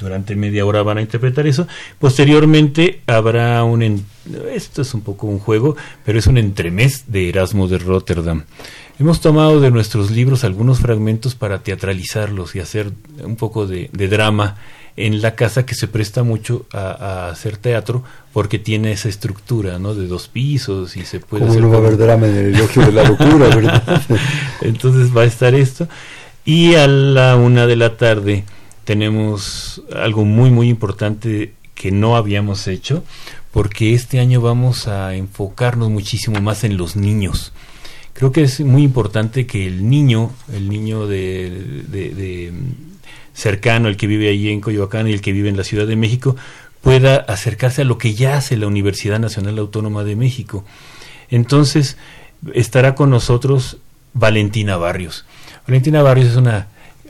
durante 0.00 0.36
media 0.36 0.66
hora 0.66 0.82
van 0.82 0.98
a 0.98 1.02
interpretar 1.02 1.46
eso. 1.46 1.66
Posteriormente 1.98 3.00
habrá 3.06 3.62
un, 3.64 4.04
esto 4.52 4.82
es 4.82 4.94
un 4.94 5.02
poco 5.02 5.26
un 5.26 5.38
juego, 5.38 5.76
pero 6.04 6.18
es 6.18 6.26
un 6.26 6.38
entremés 6.38 7.04
de 7.08 7.28
Erasmo 7.28 7.68
de 7.68 7.78
Rotterdam. 7.78 8.44
Hemos 8.98 9.20
tomado 9.20 9.60
de 9.60 9.70
nuestros 9.70 10.10
libros 10.10 10.44
algunos 10.44 10.78
fragmentos 10.78 11.34
para 11.34 11.60
teatralizarlos 11.60 12.54
y 12.54 12.60
hacer 12.60 12.92
un 13.24 13.34
poco 13.34 13.66
de, 13.66 13.88
drama 13.92 14.56
en 14.96 15.20
la 15.20 15.34
casa 15.34 15.66
que 15.66 15.74
se 15.74 15.88
presta 15.88 16.22
mucho 16.22 16.66
a, 16.72 17.28
hacer 17.28 17.56
teatro 17.56 18.04
porque 18.32 18.60
tiene 18.60 18.92
esa 18.92 19.08
estructura, 19.08 19.80
¿no? 19.80 19.96
De 19.96 20.06
dos 20.06 20.28
pisos 20.28 20.96
y 20.96 21.04
se 21.04 21.18
puede 21.18 21.44
¿Cómo 21.44 21.58
no 21.58 21.70
va 21.70 21.76
a 21.76 21.78
haber 21.78 21.96
drama 21.96 22.28
en 22.28 22.36
el 22.36 22.54
elogio 22.54 22.86
de 22.86 22.92
la 22.92 23.02
locura, 23.08 23.48
verdad? 23.48 24.02
Entonces 24.60 25.16
va 25.16 25.22
a 25.22 25.26
estar 25.26 25.54
esto. 25.56 25.88
Y 26.44 26.74
a 26.74 26.86
la 26.86 27.36
una 27.36 27.66
de 27.66 27.74
la 27.74 27.96
tarde 27.96 28.44
tenemos 28.84 29.82
algo 29.94 30.24
muy 30.24 30.50
muy 30.50 30.68
importante 30.68 31.54
que 31.74 31.90
no 31.90 32.16
habíamos 32.16 32.66
hecho 32.68 33.02
porque 33.52 33.94
este 33.94 34.18
año 34.18 34.40
vamos 34.40 34.88
a 34.88 35.14
enfocarnos 35.14 35.88
muchísimo 35.88 36.40
más 36.40 36.64
en 36.64 36.76
los 36.76 36.96
niños. 36.96 37.52
Creo 38.12 38.32
que 38.32 38.42
es 38.42 38.60
muy 38.60 38.82
importante 38.82 39.46
que 39.46 39.66
el 39.66 39.88
niño, 39.88 40.32
el 40.52 40.68
niño 40.68 41.06
de, 41.06 42.52
cercano, 43.32 43.88
el 43.88 43.96
que 43.96 44.06
vive 44.08 44.28
allí 44.28 44.50
en 44.50 44.60
Coyoacán 44.60 45.08
y 45.08 45.12
el 45.12 45.20
que 45.20 45.32
vive 45.32 45.48
en 45.48 45.56
la 45.56 45.64
Ciudad 45.64 45.86
de 45.86 45.94
México, 45.94 46.36
pueda 46.80 47.16
acercarse 47.16 47.82
a 47.82 47.84
lo 47.84 47.96
que 47.96 48.14
ya 48.14 48.36
hace 48.36 48.56
la 48.56 48.66
Universidad 48.66 49.20
Nacional 49.20 49.58
Autónoma 49.58 50.02
de 50.02 50.16
México. 50.16 50.64
Entonces, 51.30 51.96
estará 52.54 52.94
con 52.94 53.10
nosotros 53.10 53.78
Valentina 54.14 54.76
Barrios. 54.76 55.24
Valentina 55.66 56.02
Barrios 56.02 56.30
es 56.30 56.36
una 56.36 56.68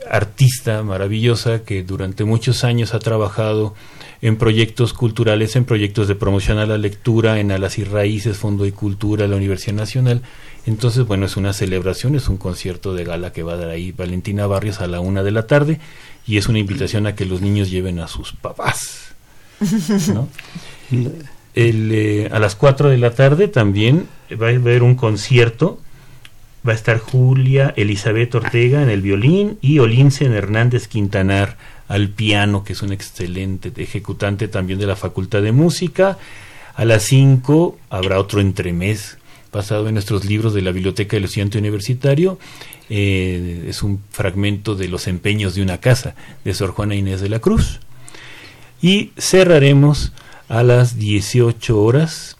artista 0.09 0.83
maravillosa 0.83 1.63
que 1.63 1.83
durante 1.83 2.23
muchos 2.23 2.63
años 2.63 2.93
ha 2.93 2.99
trabajado 2.99 3.75
en 4.21 4.37
proyectos 4.37 4.93
culturales, 4.93 5.55
en 5.55 5.65
proyectos 5.65 6.07
de 6.07 6.15
promoción 6.15 6.57
a 6.57 6.65
la 6.65 6.77
lectura, 6.77 7.39
en 7.39 7.51
Alas 7.51 7.77
y 7.77 7.83
Raíces, 7.83 8.37
Fondo 8.37 8.65
y 8.65 8.71
Cultura, 8.71 9.27
la 9.27 9.35
Universidad 9.35 9.75
Nacional. 9.75 10.21
Entonces, 10.65 11.05
bueno, 11.05 11.25
es 11.25 11.37
una 11.37 11.53
celebración, 11.53 12.15
es 12.15 12.27
un 12.27 12.37
concierto 12.37 12.95
de 12.95 13.03
gala 13.03 13.31
que 13.31 13.43
va 13.43 13.53
a 13.53 13.57
dar 13.57 13.69
ahí 13.69 13.91
Valentina 13.91 14.47
Barrios 14.47 14.81
a 14.81 14.87
la 14.87 14.99
una 14.99 15.21
de 15.21 15.31
la 15.31 15.45
tarde 15.45 15.79
y 16.25 16.37
es 16.37 16.47
una 16.47 16.59
invitación 16.59 17.05
a 17.05 17.15
que 17.15 17.25
los 17.25 17.41
niños 17.41 17.69
lleven 17.69 17.99
a 17.99 18.07
sus 18.07 18.33
papás. 18.33 19.13
Eh, 21.57 22.27
a 22.33 22.39
las 22.39 22.53
cuatro 22.53 22.89
de 22.89 22.97
la 22.97 23.11
tarde 23.11 23.47
también 23.47 24.09
va 24.29 24.47
a 24.47 24.49
haber 24.49 24.83
un 24.83 24.95
concierto 24.95 25.79
va 26.67 26.71
a 26.71 26.75
estar 26.75 26.97
Julia 26.97 27.73
Elizabeth 27.77 28.33
Ortega 28.35 28.81
en 28.81 28.89
el 28.89 29.01
violín 29.01 29.57
y 29.61 29.79
Olince 29.79 30.25
Hernández 30.25 30.87
Quintanar 30.87 31.57
al 31.87 32.09
piano, 32.09 32.63
que 32.63 32.73
es 32.73 32.81
un 32.81 32.91
excelente 32.91 33.71
ejecutante 33.75 34.47
también 34.47 34.79
de 34.79 34.87
la 34.87 34.95
Facultad 34.95 35.41
de 35.41 35.51
Música. 35.51 36.17
A 36.75 36.85
las 36.85 37.03
5 37.03 37.77
habrá 37.89 38.19
otro 38.19 38.41
entremés 38.41 39.17
basado 39.51 39.87
en 39.87 39.93
nuestros 39.93 40.25
libros 40.25 40.53
de 40.53 40.61
la 40.61 40.71
Biblioteca 40.71 41.15
del 41.15 41.25
Estudiante 41.25 41.59
Universitario. 41.59 42.39
Eh, 42.89 43.67
es 43.69 43.83
un 43.83 44.01
fragmento 44.09 44.75
de 44.75 44.87
Los 44.87 45.07
empeños 45.07 45.55
de 45.55 45.61
una 45.61 45.79
casa 45.79 46.15
de 46.43 46.53
Sor 46.53 46.71
Juana 46.71 46.95
Inés 46.95 47.21
de 47.21 47.29
la 47.29 47.39
Cruz. 47.39 47.79
Y 48.81 49.11
cerraremos 49.17 50.13
a 50.49 50.63
las 50.63 50.97
18 50.97 51.79
horas 51.79 52.37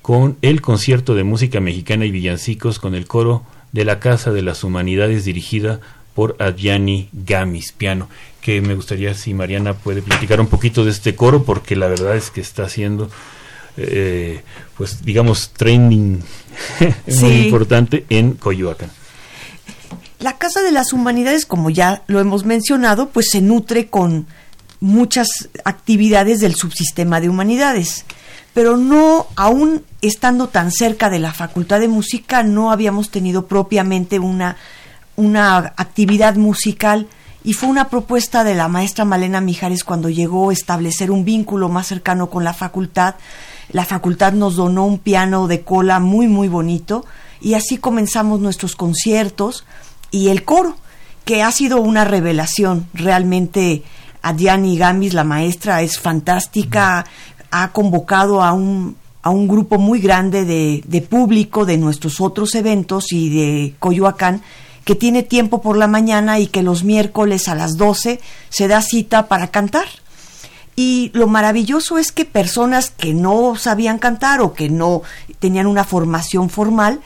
con 0.00 0.36
el 0.42 0.60
concierto 0.60 1.14
de 1.14 1.24
música 1.24 1.60
mexicana 1.60 2.04
y 2.04 2.10
villancicos 2.10 2.78
con 2.78 2.94
el 2.94 3.06
coro 3.06 3.42
de 3.74 3.84
la 3.84 3.98
Casa 3.98 4.30
de 4.30 4.40
las 4.40 4.62
Humanidades 4.62 5.24
dirigida 5.24 5.80
por 6.14 6.36
Adjani 6.38 7.08
Gamis, 7.12 7.72
piano, 7.72 8.08
que 8.40 8.60
me 8.60 8.76
gustaría 8.76 9.14
si 9.14 9.34
Mariana 9.34 9.74
puede 9.74 10.00
platicar 10.00 10.40
un 10.40 10.46
poquito 10.46 10.84
de 10.84 10.92
este 10.92 11.16
coro, 11.16 11.42
porque 11.42 11.74
la 11.74 11.88
verdad 11.88 12.16
es 12.16 12.30
que 12.30 12.40
está 12.40 12.62
haciendo, 12.62 13.10
eh, 13.76 14.42
pues 14.76 15.04
digamos, 15.04 15.50
training 15.50 16.20
muy 17.20 17.32
importante 17.32 18.06
en 18.10 18.34
Coyoacán. 18.34 18.92
La 20.20 20.38
Casa 20.38 20.62
de 20.62 20.70
las 20.70 20.92
Humanidades, 20.92 21.44
como 21.44 21.68
ya 21.68 22.04
lo 22.06 22.20
hemos 22.20 22.44
mencionado, 22.44 23.08
pues 23.08 23.26
se 23.28 23.40
nutre 23.40 23.88
con 23.88 24.28
muchas 24.78 25.48
actividades 25.64 26.38
del 26.38 26.54
subsistema 26.54 27.20
de 27.20 27.28
humanidades, 27.28 28.04
pero 28.54 28.76
no, 28.76 29.26
aún 29.34 29.82
estando 30.00 30.48
tan 30.48 30.70
cerca 30.70 31.10
de 31.10 31.18
la 31.18 31.32
Facultad 31.32 31.80
de 31.80 31.88
Música, 31.88 32.44
no 32.44 32.70
habíamos 32.70 33.10
tenido 33.10 33.46
propiamente 33.46 34.20
una, 34.20 34.56
una 35.16 35.74
actividad 35.76 36.36
musical. 36.36 37.08
Y 37.42 37.52
fue 37.52 37.68
una 37.68 37.90
propuesta 37.90 38.42
de 38.42 38.54
la 38.54 38.68
maestra 38.68 39.04
Malena 39.04 39.42
Mijares 39.42 39.84
cuando 39.84 40.08
llegó 40.08 40.48
a 40.48 40.52
establecer 40.54 41.10
un 41.10 41.26
vínculo 41.26 41.68
más 41.68 41.88
cercano 41.88 42.30
con 42.30 42.42
la 42.42 42.54
facultad. 42.54 43.16
La 43.70 43.84
facultad 43.84 44.32
nos 44.32 44.56
donó 44.56 44.86
un 44.86 44.98
piano 44.98 45.46
de 45.46 45.60
cola 45.62 46.00
muy, 46.00 46.26
muy 46.26 46.48
bonito 46.48 47.04
y 47.42 47.54
así 47.54 47.76
comenzamos 47.76 48.40
nuestros 48.40 48.76
conciertos 48.76 49.66
y 50.10 50.28
el 50.28 50.44
coro, 50.44 50.76
que 51.24 51.42
ha 51.42 51.50
sido 51.50 51.80
una 51.80 52.04
revelación 52.04 52.86
realmente. 52.94 53.82
A 54.26 54.32
Diani 54.32 54.78
Gamis, 54.78 55.12
la 55.12 55.22
maestra, 55.22 55.82
es 55.82 55.98
fantástica, 55.98 57.04
ha 57.62 57.70
convocado 57.72 58.42
a 58.42 58.52
un, 58.52 58.96
a 59.22 59.30
un 59.30 59.46
grupo 59.46 59.78
muy 59.78 60.00
grande 60.00 60.44
de, 60.44 60.82
de 60.86 61.02
público 61.02 61.64
de 61.64 61.78
nuestros 61.78 62.20
otros 62.20 62.54
eventos 62.56 63.12
y 63.12 63.28
de 63.28 63.74
Coyoacán 63.78 64.42
que 64.84 64.94
tiene 64.94 65.22
tiempo 65.22 65.62
por 65.62 65.76
la 65.76 65.86
mañana 65.86 66.38
y 66.38 66.46
que 66.46 66.62
los 66.62 66.84
miércoles 66.84 67.48
a 67.48 67.54
las 67.54 67.76
12 67.76 68.20
se 68.50 68.68
da 68.68 68.82
cita 68.82 69.28
para 69.28 69.52
cantar. 69.52 69.86
Y 70.76 71.10
lo 71.14 71.28
maravilloso 71.28 71.98
es 71.98 72.10
que 72.10 72.24
personas 72.24 72.90
que 72.90 73.14
no 73.14 73.54
sabían 73.56 73.98
cantar 73.98 74.40
o 74.40 74.52
que 74.52 74.68
no 74.68 75.02
tenían 75.38 75.68
una 75.68 75.84
formación 75.84 76.50
formal, 76.50 77.00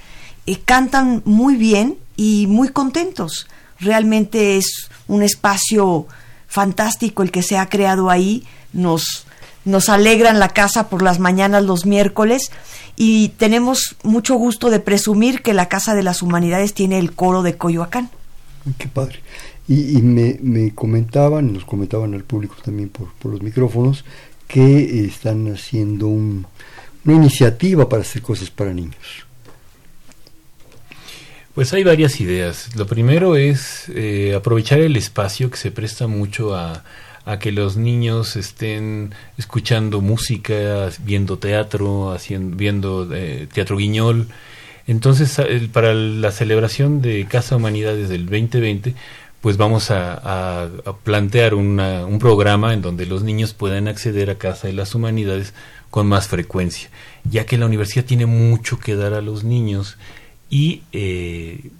eh, 0.46 0.58
cantan 0.64 1.22
muy 1.24 1.56
bien 1.56 1.98
y 2.16 2.46
muy 2.46 2.70
contentos. 2.70 3.46
Realmente 3.78 4.56
es 4.56 4.88
un 5.06 5.22
espacio 5.22 6.06
fantástico 6.46 7.22
el 7.22 7.30
que 7.30 7.42
se 7.42 7.58
ha 7.58 7.68
creado 7.68 8.08
ahí, 8.08 8.44
nos, 8.72 9.26
nos 9.68 9.88
alegran 9.88 10.38
la 10.38 10.48
casa 10.48 10.88
por 10.88 11.02
las 11.02 11.18
mañanas 11.18 11.62
los 11.62 11.86
miércoles 11.86 12.50
y 12.96 13.28
tenemos 13.36 13.96
mucho 14.02 14.34
gusto 14.34 14.70
de 14.70 14.80
presumir 14.80 15.42
que 15.42 15.54
la 15.54 15.68
Casa 15.68 15.94
de 15.94 16.02
las 16.02 16.22
Humanidades 16.22 16.74
tiene 16.74 16.98
el 16.98 17.12
coro 17.12 17.42
de 17.42 17.56
Coyoacán. 17.56 18.10
Qué 18.76 18.88
padre. 18.88 19.20
Y, 19.68 20.00
me, 20.00 20.38
me, 20.42 20.74
comentaban, 20.74 21.52
nos 21.52 21.64
comentaban 21.64 22.14
al 22.14 22.24
público 22.24 22.56
también 22.64 22.88
por, 22.88 23.12
por 23.14 23.30
los 23.32 23.42
micrófonos, 23.42 24.04
que 24.46 25.04
están 25.04 25.52
haciendo 25.52 26.08
una 26.08 26.46
iniciativa 27.04 27.86
para 27.88 28.02
hacer 28.02 28.22
cosas 28.22 28.50
para 28.50 28.72
niños. 28.72 29.26
Pues 31.54 31.72
hay 31.74 31.84
varias 31.84 32.20
ideas. 32.20 32.74
Lo 32.76 32.86
primero 32.86 33.36
es 33.36 33.90
eh, 33.94 34.34
aprovechar 34.34 34.80
el 34.80 34.96
espacio 34.96 35.50
que 35.50 35.58
se 35.58 35.70
presta 35.70 36.06
mucho 36.06 36.54
a, 36.56 36.82
que 37.38 37.52
los 37.52 37.76
niños 37.76 38.36
estén 38.36 39.12
escuchando 39.36 40.00
música, 40.00 40.88
viendo 41.04 41.38
teatro, 41.38 42.12
haciendo, 42.12 42.56
viendo 42.56 43.08
eh, 43.12 43.46
teatro 43.52 43.76
guiñol. 43.76 44.28
Entonces, 44.86 45.38
para 45.72 45.92
la 45.92 46.30
celebración 46.30 47.02
de 47.02 47.26
Casa 47.26 47.56
Humanidades 47.56 48.08
del 48.08 48.24
2020, 48.24 48.94
pues 49.42 49.58
vamos 49.58 49.90
a, 49.90 50.68
plantear 51.04 51.54
un 51.54 52.18
programa 52.18 52.72
en 52.72 52.80
donde 52.80 53.04
los 53.04 53.22
niños 53.22 53.52
puedan 53.52 53.86
acceder 53.88 54.30
a 54.30 54.38
Casa 54.38 54.66
de 54.66 54.72
las 54.72 54.94
Humanidades 54.94 55.52
con 55.90 56.06
más 56.06 56.28
frecuencia, 56.28 56.90
ya 57.24 57.46
que 57.46 57.58
la 57.58 57.66
universidad 57.66 58.04
tiene 58.04 58.26
mucho 58.26 58.78
que 58.78 58.94
dar 58.94 59.14
a 59.14 59.20
los 59.20 59.44
niños 59.44 59.96
y, 60.50 60.82
eh, 60.92 61.70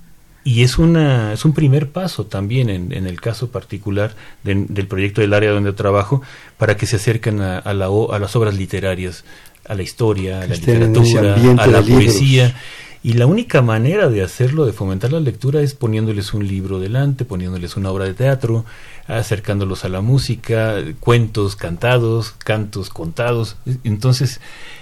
y 0.44 0.62
es, 0.62 0.78
una, 0.78 1.32
es 1.32 1.44
un 1.44 1.52
primer 1.52 1.90
paso 1.90 2.26
también 2.26 2.70
en, 2.70 2.92
en 2.92 3.06
el 3.06 3.20
caso 3.20 3.50
particular 3.50 4.14
del 4.44 4.86
proyecto 4.86 5.20
del 5.20 5.34
área 5.34 5.50
donde 5.50 5.72
trabajo 5.72 6.22
para 6.56 6.76
que 6.76 6.86
se 6.86 6.96
acerquen 6.96 7.40
a, 7.40 7.58
a, 7.58 7.74
la, 7.74 7.86
a 7.86 8.18
las 8.18 8.34
obras 8.36 8.54
literarias, 8.56 9.24
a 9.66 9.74
la 9.74 9.82
historia, 9.82 10.40
a 10.40 10.46
la 10.46 10.54
literatura, 10.54 11.34
a 11.34 11.66
la 11.66 11.82
poesía. 11.82 12.54
Y 13.00 13.12
la 13.12 13.26
única 13.26 13.62
manera 13.62 14.08
de 14.08 14.22
hacerlo, 14.22 14.66
de 14.66 14.72
fomentar 14.72 15.12
la 15.12 15.20
lectura, 15.20 15.60
es 15.60 15.74
poniéndoles 15.74 16.34
un 16.34 16.48
libro 16.48 16.80
delante, 16.80 17.24
poniéndoles 17.24 17.76
una 17.76 17.90
obra 17.90 18.06
de 18.06 18.14
teatro, 18.14 18.64
acercándolos 19.06 19.84
a 19.84 19.88
la 19.88 20.00
música, 20.00 20.76
cuentos 20.98 21.54
cantados, 21.54 22.34
cantos 22.38 22.90
contados. 22.90 23.56
Entonces, 23.84 24.40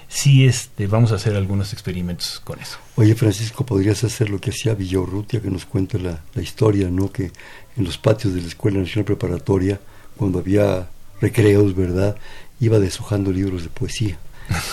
sí 0.08 0.46
este, 0.46 0.86
vamos 0.86 1.12
a 1.12 1.16
hacer 1.16 1.36
algunos 1.36 1.72
experimentos 1.72 2.40
con 2.40 2.58
eso. 2.60 2.78
Oye, 2.96 3.14
Francisco, 3.14 3.66
podrías 3.66 4.04
hacer 4.04 4.30
lo 4.30 4.40
que 4.40 4.50
hacía 4.50 4.74
Villaurrutia, 4.74 5.40
que 5.40 5.50
nos 5.50 5.66
cuenta 5.66 5.98
la, 5.98 6.22
la 6.34 6.42
historia, 6.42 6.88
¿no? 6.90 7.12
Que 7.12 7.32
en 7.76 7.84
los 7.84 7.98
patios 7.98 8.34
de 8.34 8.40
la 8.40 8.48
Escuela 8.48 8.78
Nacional 8.78 9.04
Preparatoria, 9.04 9.80
cuando 10.16 10.38
había 10.38 10.88
recreos, 11.20 11.74
¿verdad? 11.74 12.16
Iba 12.60 12.78
deshojando 12.78 13.32
libros 13.32 13.62
de 13.62 13.68
poesía. 13.68 14.18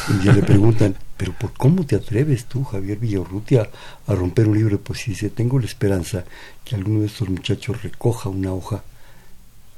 Y 0.10 0.32
le 0.32 0.43
preguntan, 0.43 0.96
pero 1.17 1.34
¿por 1.34 1.54
cómo 1.54 1.86
te 1.86 1.96
atreves 1.96 2.46
tú, 2.46 2.63
Javier 2.63 2.98
Villaurrutia, 2.98 3.69
a 4.08 4.15
romper 4.15 4.48
un 4.48 4.58
libro 4.58 4.78
de 4.78 4.84
poesía? 4.84 5.12
Y 5.12 5.15
dice, 5.15 5.30
tengo 5.30 5.60
la 5.60 5.65
esperanza 5.65 6.24
que 6.63 6.76
alguno 6.76 7.02
de 7.02 7.08
estos 7.08 7.30
muchachos 7.30 7.82
recoja 7.82 8.30
una 8.30 8.54
hoja 8.54 8.84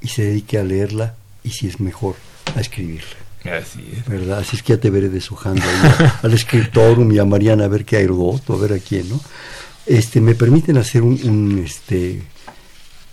y 0.00 0.08
se 0.08 0.22
dedique 0.22 0.58
a 0.58 0.64
leerla 0.64 1.16
y 1.42 1.50
si 1.50 1.66
es 1.68 1.80
mejor, 1.80 2.16
a 2.54 2.60
escribirla. 2.60 3.25
Así 3.48 3.84
es. 3.92 4.06
¿Verdad? 4.06 4.38
Así 4.38 4.56
es 4.56 4.62
que 4.62 4.74
ya 4.74 4.80
te 4.80 4.90
veré 4.90 5.08
deshojando 5.08 5.62
al 6.22 6.32
escritor 6.34 6.98
y 7.12 7.18
a 7.18 7.24
Mariana 7.24 7.64
a 7.64 7.68
ver 7.68 7.84
qué 7.84 7.96
hay 7.96 8.06
roto, 8.06 8.54
a 8.54 8.58
ver 8.58 8.72
a 8.74 8.78
quién, 8.78 9.08
¿no? 9.08 9.20
Este, 9.86 10.20
me 10.20 10.34
permiten 10.34 10.78
hacer 10.78 11.02
un, 11.02 11.18
un, 11.24 11.64
este, 11.64 12.22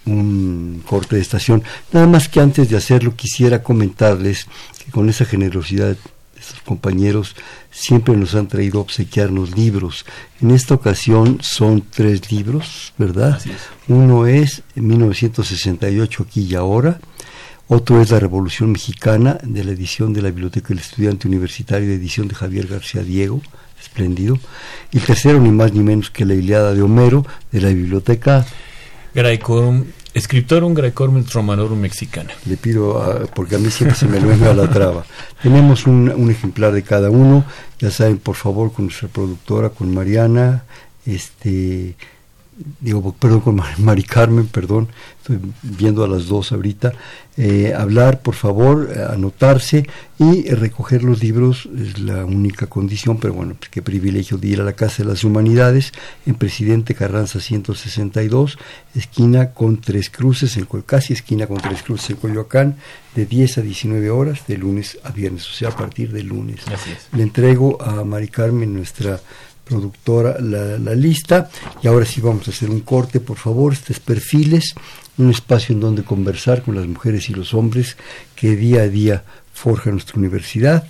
un 0.06 0.84
corte 0.86 1.16
de 1.16 1.22
estación. 1.22 1.64
Nada 1.92 2.08
más 2.08 2.28
que 2.28 2.40
antes 2.40 2.70
de 2.70 2.78
hacerlo 2.78 3.16
quisiera 3.16 3.64
comentarles 3.64 4.48
que 4.84 4.92
con 4.92 5.10
esa 5.10 5.26
generosidad 5.26 5.90
de 5.90 5.98
estos 6.40 6.62
compañeros 6.62 7.36
siempre 7.72 8.16
nos 8.16 8.36
han 8.36 8.48
traído 8.48 8.80
a 8.80 8.82
obsequiarnos 8.82 9.56
libros. 9.56 10.06
En 10.42 10.52
esta 10.52 10.74
ocasión 10.74 11.40
son 11.42 11.84
tres 11.90 12.32
libros, 12.32 12.94
¿verdad? 12.98 13.42
Uno 13.88 14.28
es 14.28 14.64
en 14.76 14.88
1968 14.88 16.24
aquí 16.24 16.42
y 16.42 16.56
ahora 16.56 17.00
otro 17.74 18.02
es 18.02 18.12
La 18.12 18.20
Revolución 18.20 18.72
Mexicana, 18.72 19.40
de 19.42 19.64
la 19.64 19.72
edición 19.72 20.14
de 20.14 20.22
la 20.22 20.30
Biblioteca 20.30 20.70
del 20.70 20.80
Estudiante 20.80 21.28
Universitario, 21.28 21.88
de 21.88 21.96
edición 21.96 22.28
de 22.28 22.36
Javier 22.36 22.68
García 22.68 23.02
Diego, 23.02 23.42
espléndido. 23.82 24.38
Y 24.92 24.98
el 24.98 25.04
tercero, 25.04 25.40
ni 25.40 25.50
más 25.50 25.74
ni 25.74 25.82
menos 25.82 26.12
que 26.12 26.24
La 26.24 26.36
Iliada 26.36 26.74
de 26.74 26.84
Homero, 26.84 27.26
de 27.52 27.62
la 27.62 27.70
Biblioteca 27.70 28.46
Graecorum, 29.16 29.86
Scriptorum 30.18 30.76
Graecorum 30.76 31.26
Romanorum 31.26 31.80
Mexicana. 31.80 32.32
Le 32.46 32.58
pido, 32.58 33.28
porque 33.36 33.56
a 33.56 33.60
mí 33.60 33.72
siempre 33.72 33.98
se 33.98 34.06
me 34.06 34.20
venga 34.20 34.54
la 34.54 34.70
traba. 34.70 35.04
Tenemos 35.42 35.88
un, 35.88 36.10
un, 36.10 36.30
ejemplar 36.30 36.74
de 36.74 36.84
cada 36.84 37.10
uno, 37.10 37.44
ya 37.80 37.90
saben, 37.90 38.18
por 38.18 38.36
favor, 38.36 38.72
con 38.72 38.86
nuestra 38.86 39.08
productora, 39.08 39.70
con 39.70 39.92
Mariana, 39.94 40.64
este 41.06 41.96
digo, 42.80 43.14
perdón, 43.14 43.42
con 43.42 43.62
Mari 43.78 44.04
Carmen, 44.04 44.48
perdón, 44.48 44.90
estoy 45.18 45.40
viendo 45.62 46.04
a 46.04 46.08
las 46.08 46.28
dos 46.28 46.52
ahorita, 46.52 46.94
eh, 47.38 47.74
hablar, 47.76 48.22
por 48.22 48.36
favor, 48.36 48.90
anotarse 49.10 49.88
y 50.20 50.50
recoger 50.50 51.04
los 51.04 51.24
libros 51.24 51.68
es 51.78 52.00
la 52.00 52.26
única 52.26 52.68
condición, 52.68 53.18
pero 53.18 53.34
bueno, 53.34 53.56
pues 53.58 53.70
qué 53.70 53.82
privilegio 53.82 54.38
de 54.38 54.48
ir 54.48 54.62
a 54.62 54.64
la 54.64 54.74
Casa 54.74 55.04
de 55.04 55.10
las 55.10 55.24
Humanidades 55.24 55.94
en 56.26 56.36
Presidente 56.36 56.94
Carranza 56.94 57.40
162, 57.40 58.58
esquina 58.96 59.52
con 59.52 59.82
tres 59.82 60.10
cruces, 60.10 60.58
en 60.58 60.68
casi 60.86 61.14
esquina 61.14 61.48
con 61.48 61.58
tres 61.58 61.82
cruces 61.82 62.12
en 62.12 62.18
Coyoacán, 62.18 62.76
de 63.16 63.26
10 63.26 63.60
a 63.60 63.62
19 63.62 64.10
horas, 64.10 64.46
de 64.48 64.58
lunes 64.58 64.98
a 65.04 65.12
viernes, 65.12 65.48
o 65.50 65.54
sea, 65.54 65.70
a 65.70 65.76
partir 65.76 66.12
de 66.12 66.24
lunes. 66.24 66.62
Le 67.12 67.24
entrego 67.24 67.82
a 67.82 68.04
Mari 68.04 68.28
Carmen, 68.28 68.74
nuestra 68.74 69.20
productora 69.64 70.40
la, 70.40 70.96
lista. 70.96 71.50
Y 71.82 71.88
ahora 71.88 72.06
sí 72.06 72.22
vamos 72.22 72.48
a 72.48 72.52
hacer 72.52 72.70
un 72.70 72.82
corte, 72.82 73.20
por 73.20 73.38
favor, 73.38 73.74
estos 73.74 74.00
perfiles, 74.00 74.76
un 75.18 75.30
espacio 75.30 75.74
en 75.74 75.82
donde 75.82 76.04
conversar 76.04 76.64
con 76.64 76.76
las 76.76 76.88
mujeres 76.88 77.30
y 77.30 77.34
los 77.34 77.54
hombres 77.54 77.98
que 78.36 78.56
día 78.56 78.82
a 78.82 78.88
día 78.88 79.24
forja 79.54 79.92
nuestra 79.92 80.20
universidad. 80.20 80.88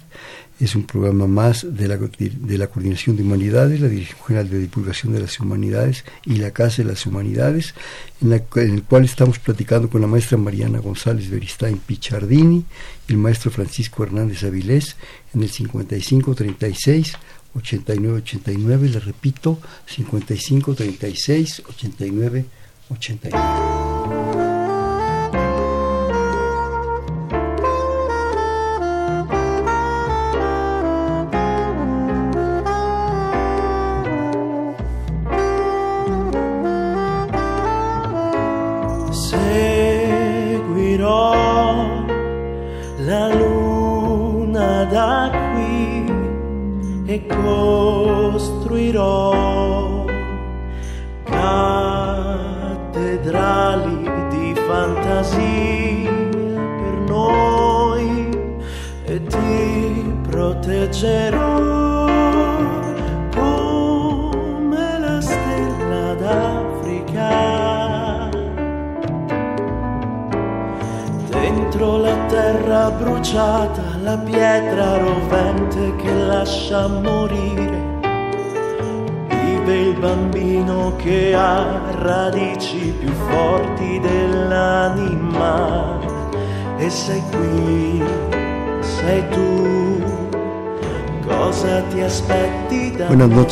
Es 0.60 0.76
un 0.76 0.84
programa 0.86 1.28
más 1.28 1.66
de 1.68 1.88
la, 1.88 1.98
de 1.98 2.58
la 2.58 2.68
Coordinación 2.68 3.18
de 3.18 3.24
Humanidades, 3.24 3.82
la 3.82 3.90
Dirección 3.90 4.20
General 4.26 4.50
de 4.50 4.60
Divulgación 4.60 5.12
de 5.12 5.20
las 5.20 5.40
Humanidades 5.40 6.06
y 6.26 6.36
la 6.36 6.52
Casa 6.52 6.84
de 6.84 6.90
las 6.90 7.06
Humanidades, 7.06 7.74
en, 8.22 8.30
la, 8.30 8.42
el 8.56 8.84
cual 8.84 9.04
estamos 9.04 9.40
platicando 9.40 9.90
con 9.90 10.00
la 10.02 10.08
maestra 10.08 10.38
Mariana 10.38 10.80
González 10.80 11.30
Beristain 11.30 11.80
Pichardini 11.80 12.64
y 13.08 13.12
el 13.12 13.18
maestro 13.18 13.52
Francisco 13.52 14.04
Hernández 14.04 14.44
Avilés 14.44 14.96
en 15.34 15.42
el 15.42 15.50
5536 15.50 17.14
8989 17.56 18.88
y 18.88 18.90
le 18.90 19.00
repito 19.00 19.60
55 19.88 20.76
36 20.76 21.64
89 21.68 22.46
89 22.90 24.53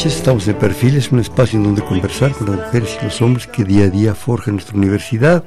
noches, 0.02 0.18
estamos 0.18 0.48
en 0.48 0.58
Perfil, 0.58 0.98
es 0.98 1.12
un 1.12 1.20
espacio 1.20 1.60
en 1.60 1.64
donde 1.64 1.84
conversar 1.84 2.32
con 2.32 2.50
las 2.50 2.66
mujeres 2.66 2.98
y 3.00 3.06
los 3.06 3.22
hombres 3.22 3.46
que 3.46 3.64
día 3.64 3.84
a 3.84 3.90
día 3.90 4.16
forjan 4.16 4.56
nuestra 4.56 4.76
universidad. 4.76 5.44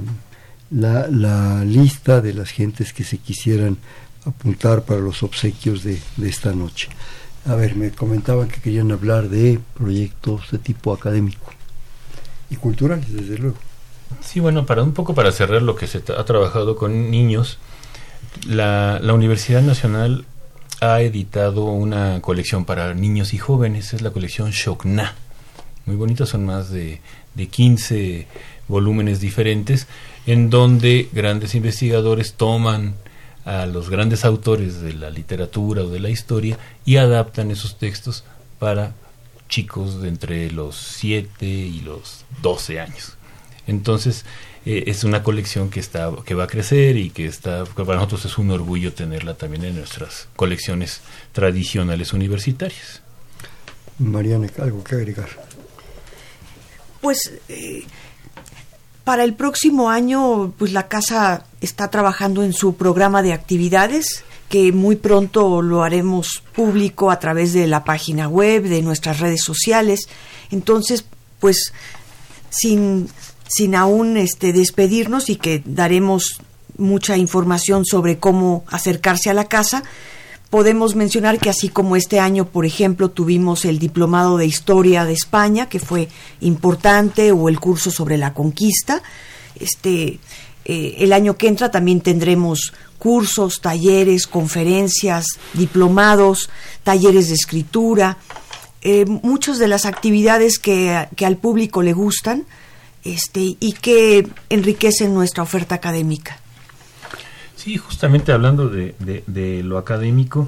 la, 0.71 1.07
la, 1.07 1.63
lista 1.63 2.21
de 2.21 2.33
las 2.33 2.49
gentes 2.49 2.93
que 2.93 3.03
se 3.03 3.17
quisieran 3.17 3.77
apuntar 4.25 4.83
para 4.83 4.99
los 4.99 5.23
obsequios 5.23 5.83
de, 5.83 5.99
de 6.17 6.29
esta 6.29 6.53
noche. 6.53 6.89
A 7.45 7.55
ver, 7.55 7.75
me 7.75 7.91
comentaban 7.91 8.47
que 8.47 8.59
querían 8.59 8.91
hablar 8.91 9.29
de 9.29 9.59
proyectos 9.75 10.49
de 10.51 10.57
tipo 10.57 10.93
académico 10.93 11.51
y 12.49 12.55
culturales, 12.55 13.11
desde 13.13 13.37
luego. 13.37 13.57
Sí, 14.21 14.39
bueno, 14.39 14.65
para 14.65 14.83
un 14.83 14.93
poco 14.93 15.13
para 15.13 15.31
cerrar 15.31 15.61
lo 15.61 15.75
que 15.75 15.87
se 15.87 15.99
ha 15.99 16.25
trabajado 16.25 16.75
con 16.75 17.11
niños, 17.11 17.59
la, 18.47 18.99
la 19.01 19.13
Universidad 19.13 19.61
Nacional 19.61 20.25
ha 20.81 21.01
editado 21.01 21.65
una 21.65 22.21
colección 22.21 22.65
para 22.65 22.93
niños 22.93 23.33
y 23.33 23.37
jóvenes, 23.37 23.93
es 23.93 24.01
la 24.01 24.11
colección 24.11 24.51
Shokna. 24.51 25.15
Muy 25.85 25.95
bonita, 25.95 26.25
son 26.25 26.45
más 26.45 26.69
de, 26.69 27.01
de 27.35 27.47
15 27.47 28.27
volúmenes 28.67 29.19
diferentes, 29.19 29.87
en 30.25 30.49
donde 30.49 31.09
grandes 31.11 31.55
investigadores 31.55 32.33
toman 32.33 32.95
a 33.45 33.65
los 33.67 33.89
grandes 33.89 34.25
autores 34.25 34.81
de 34.81 34.93
la 34.93 35.09
literatura 35.09 35.83
o 35.83 35.89
de 35.89 35.99
la 35.99 36.09
historia 36.09 36.57
y 36.83 36.97
adaptan 36.97 37.51
esos 37.51 37.77
textos 37.77 38.23
para 38.59 38.93
chicos 39.49 40.01
de 40.01 40.09
entre 40.09 40.51
los 40.51 40.75
7 40.75 41.45
y 41.45 41.81
los 41.81 42.25
12 42.41 42.79
años. 42.79 43.17
Entonces, 43.67 44.25
eh, 44.65 44.85
es 44.87 45.03
una 45.03 45.21
colección 45.21 45.69
que 45.69 45.79
está 45.79 46.11
que 46.25 46.33
va 46.33 46.45
a 46.45 46.47
crecer 46.47 46.97
y 46.97 47.11
que 47.11 47.27
está 47.27 47.65
para 47.65 47.95
nosotros 47.95 48.25
es 48.25 48.37
un 48.39 48.49
orgullo 48.49 48.93
tenerla 48.93 49.35
también 49.35 49.63
en 49.63 49.75
nuestras 49.75 50.27
colecciones 50.35 51.01
tradicionales 51.31 52.13
universitarias. 52.13 53.01
Mariana, 53.99 54.47
algo 54.59 54.83
que 54.83 54.95
agregar. 54.95 55.29
Pues 56.99 57.33
eh, 57.47 57.83
para 59.05 59.23
el 59.23 59.35
próximo 59.35 59.89
año, 59.89 60.53
pues 60.57 60.73
la 60.73 60.89
casa 60.89 61.45
está 61.61 61.89
trabajando 61.89 62.43
en 62.43 62.51
su 62.51 62.75
programa 62.75 63.21
de 63.21 63.31
actividades 63.31 64.25
que 64.49 64.71
muy 64.71 64.95
pronto 64.95 65.61
lo 65.61 65.83
haremos 65.83 66.43
público 66.53 67.11
a 67.11 67.19
través 67.19 67.53
de 67.53 67.67
la 67.67 67.83
página 67.83 68.27
web, 68.27 68.63
de 68.63 68.81
nuestras 68.81 69.19
redes 69.19 69.41
sociales. 69.43 70.01
Entonces, 70.51 71.05
pues 71.39 71.71
sin, 72.49 73.09
sin 73.47 73.75
aún 73.75 74.17
este, 74.17 74.53
despedirnos 74.53 75.29
y 75.29 75.35
que 75.35 75.61
daremos 75.65 76.41
mucha 76.77 77.17
información 77.17 77.85
sobre 77.85 78.17
cómo 78.17 78.65
acercarse 78.67 79.29
a 79.29 79.33
la 79.33 79.45
casa, 79.45 79.83
podemos 80.49 80.95
mencionar 80.95 81.39
que 81.39 81.49
así 81.49 81.69
como 81.69 81.95
este 81.95 82.19
año, 82.19 82.45
por 82.45 82.65
ejemplo, 82.65 83.09
tuvimos 83.09 83.65
el 83.65 83.79
diplomado 83.79 84.37
de 84.37 84.45
historia 84.45 85.05
de 85.05 85.13
España, 85.13 85.67
que 85.67 85.79
fue 85.79 86.07
importante, 86.41 87.31
o 87.31 87.49
el 87.49 87.59
curso 87.59 87.91
sobre 87.91 88.17
la 88.17 88.33
conquista, 88.33 89.01
este, 89.59 90.19
eh, 90.65 90.95
el 90.99 91.13
año 91.13 91.37
que 91.37 91.47
entra 91.47 91.71
también 91.71 92.01
tendremos 92.01 92.73
cursos, 92.97 93.61
talleres, 93.61 94.27
conferencias, 94.27 95.25
diplomados, 95.53 96.49
talleres 96.83 97.27
de 97.27 97.35
escritura, 97.35 98.17
eh, 98.81 99.05
muchas 99.05 99.57
de 99.59 99.67
las 99.67 99.85
actividades 99.85 100.59
que, 100.59 101.07
que, 101.15 101.25
al 101.25 101.37
público 101.37 101.81
le 101.81 101.93
gustan 101.93 102.45
este, 103.03 103.57
y 103.59 103.73
que 103.73 104.27
enriquecen 104.49 105.13
nuestra 105.13 105.43
oferta 105.43 105.75
académica. 105.75 106.39
Sí, 107.65 107.77
justamente 107.77 108.31
hablando 108.31 108.69
de, 108.69 108.93
de, 109.25 109.63
lo 109.63 109.79
académico, 109.79 110.47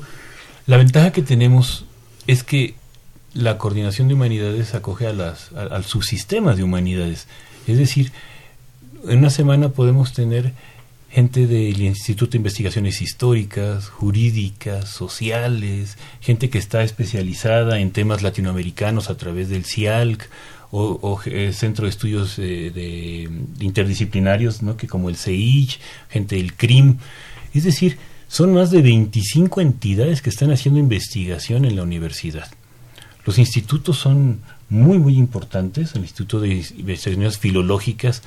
la 0.68 0.78
ventaja 0.78 1.12
que 1.12 1.24
tenemos 1.24 1.86
es 2.28 2.44
que 2.44 2.76
la 3.34 3.58
coordinación 3.58 4.08
de 4.08 4.14
humanidades 4.14 4.76
acoge 4.76 5.08
a, 5.08 5.14
las, 5.14 5.52
a, 5.54 5.64
a 5.64 5.82
sus 5.82 6.06
sistemas 6.06 6.58
de 6.58 6.64
humanidades. 6.64 7.28
Es 7.66 7.80
decir, 7.80 8.12
en 9.08 9.18
una 9.18 9.32
semana 9.32 9.70
podemos 9.70 10.14
tener 10.14 10.54
gente 11.10 11.48
del 11.48 11.82
Instituto 11.82 12.34
de 12.34 12.38
Investigaciones 12.38 13.02
Históricas, 13.02 13.90
Jurídicas, 13.90 14.88
Sociales, 14.88 15.98
gente 16.22 16.52
que 16.52 16.60
está 16.60 16.84
especializada 16.84 17.80
en 17.80 17.90
temas 17.90 18.22
latinoamericanos 18.22 19.10
a 19.10 19.18
través 19.18 19.50
del 19.50 19.66
CIALC 19.66 20.30
o, 20.72 21.00
o 21.02 21.20
eh, 21.26 21.54
Centro 21.54 21.86
de 21.86 21.90
Estudios 21.90 22.38
eh, 22.40 22.72
de, 22.74 23.30
de, 23.58 23.66
Interdisciplinarios, 23.66 24.62
¿no? 24.62 24.78
que 24.78 24.88
como 24.88 25.10
el 25.10 25.16
CEIJ, 25.16 25.80
gente 26.10 26.36
del 26.36 26.54
CRIM. 26.54 26.98
Es 27.54 27.64
decir, 27.64 27.98
son 28.28 28.54
más 28.54 28.72
de 28.72 28.82
25 28.82 29.62
entidades 29.62 30.22
que 30.22 30.30
están 30.30 30.52
haciendo 30.52 30.80
investigación 30.80 31.66
en 31.66 31.76
la 31.76 31.84
universidad. 31.84 32.50
Los 33.26 33.38
institutos 33.40 33.98
son 33.98 34.42
muy, 34.70 35.00
muy 35.00 35.18
importantes. 35.18 35.96
El 35.96 36.02
Instituto 36.02 36.40
de 36.40 36.50
Investigaciones 36.50 37.38
Filológicas 37.38 38.22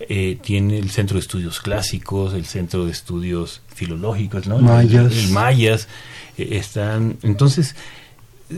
eh, 0.00 0.38
tiene 0.42 0.78
el 0.78 0.90
Centro 0.90 1.16
de 1.16 1.20
Estudios 1.20 1.60
Clásicos, 1.60 2.34
el 2.34 2.46
Centro 2.46 2.84
de 2.84 2.92
Estudios 2.92 3.62
Filológicos, 3.74 4.46
¿no? 4.46 4.58
Mayas. 4.58 5.12
El, 5.12 5.18
el 5.18 5.30
Mayas. 5.30 5.88
Están. 6.36 7.18
Entonces, 7.22 7.76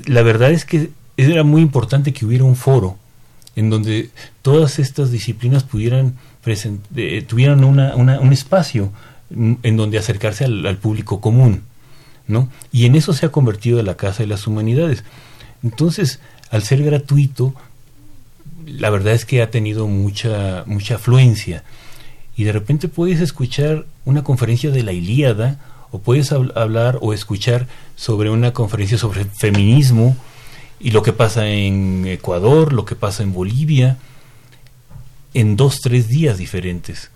la 0.07 0.23
verdad 0.23 0.53
es 0.53 0.65
que 0.65 0.91
era 1.17 1.43
muy 1.43 1.63
importante 1.63 2.13
que 2.13 2.25
hubiera 2.25 2.45
un 2.45 2.57
foro 2.57 2.99
en 3.57 3.71
donde 3.71 4.11
todas 4.43 4.79
estas 4.79 5.11
disciplinas 5.11 5.65
pudieran 5.65 6.17
eh, 6.45 7.25
tuvieran 7.27 7.63
una, 7.63 7.95
una, 7.95 8.19
un 8.19 8.33
espacio 8.33 8.93
mm, 9.31 9.55
en 9.63 9.77
donde 9.77 9.99
acercarse 9.99 10.45
al, 10.45 10.77
público 10.79 11.21
común, 11.21 11.63
¿no? 12.27 12.49
Y 12.73 12.87
en 12.87 12.97
eso 12.97 13.13
se 13.13 13.27
ha 13.27 13.31
convertido 13.31 13.83
la 13.83 13.97
Casa 13.97 14.25
de 14.25 14.27
las 14.27 14.47
Humanidades. 14.47 15.05
Entonces, 15.63 16.19
al 16.51 16.63
ser 16.63 16.83
gratuito, 16.83 17.55
la 18.67 18.91
verdad 18.91 19.15
es 19.15 19.25
que 19.25 19.41
ha 19.41 19.51
tenido 19.51 19.87
mucha, 19.87 20.65
mucha 20.67 20.97
afluencia. 20.97 21.63
Y 22.37 22.45
de 22.45 22.53
repente 22.53 22.89
puedes 22.89 23.21
escuchar 23.21 23.87
una 24.05 24.25
conferencia 24.25 24.71
de 24.71 24.83
la 24.83 24.93
Ilíada, 24.93 25.61
o 25.93 25.99
puedes 26.01 26.33
hablar 26.33 26.99
o 27.03 27.13
escuchar 27.13 27.69
sobre 27.95 28.31
una 28.31 28.53
conferencia 28.53 28.99
sobre 28.99 29.27
feminismo, 29.27 30.17
y 30.83 30.91
lo 30.91 31.03
que 31.03 31.13
pasa 31.13 31.49
en 31.49 32.07
Ecuador, 32.07 32.73
lo 32.73 32.85
que 32.85 32.97
pasa 32.97 33.23
en 33.23 33.33
Bolivia, 33.33 33.99
en 35.33 35.57
dos, 35.57 35.81
tres 35.81 36.09
días 36.09 36.39
diferentes. 36.39 37.11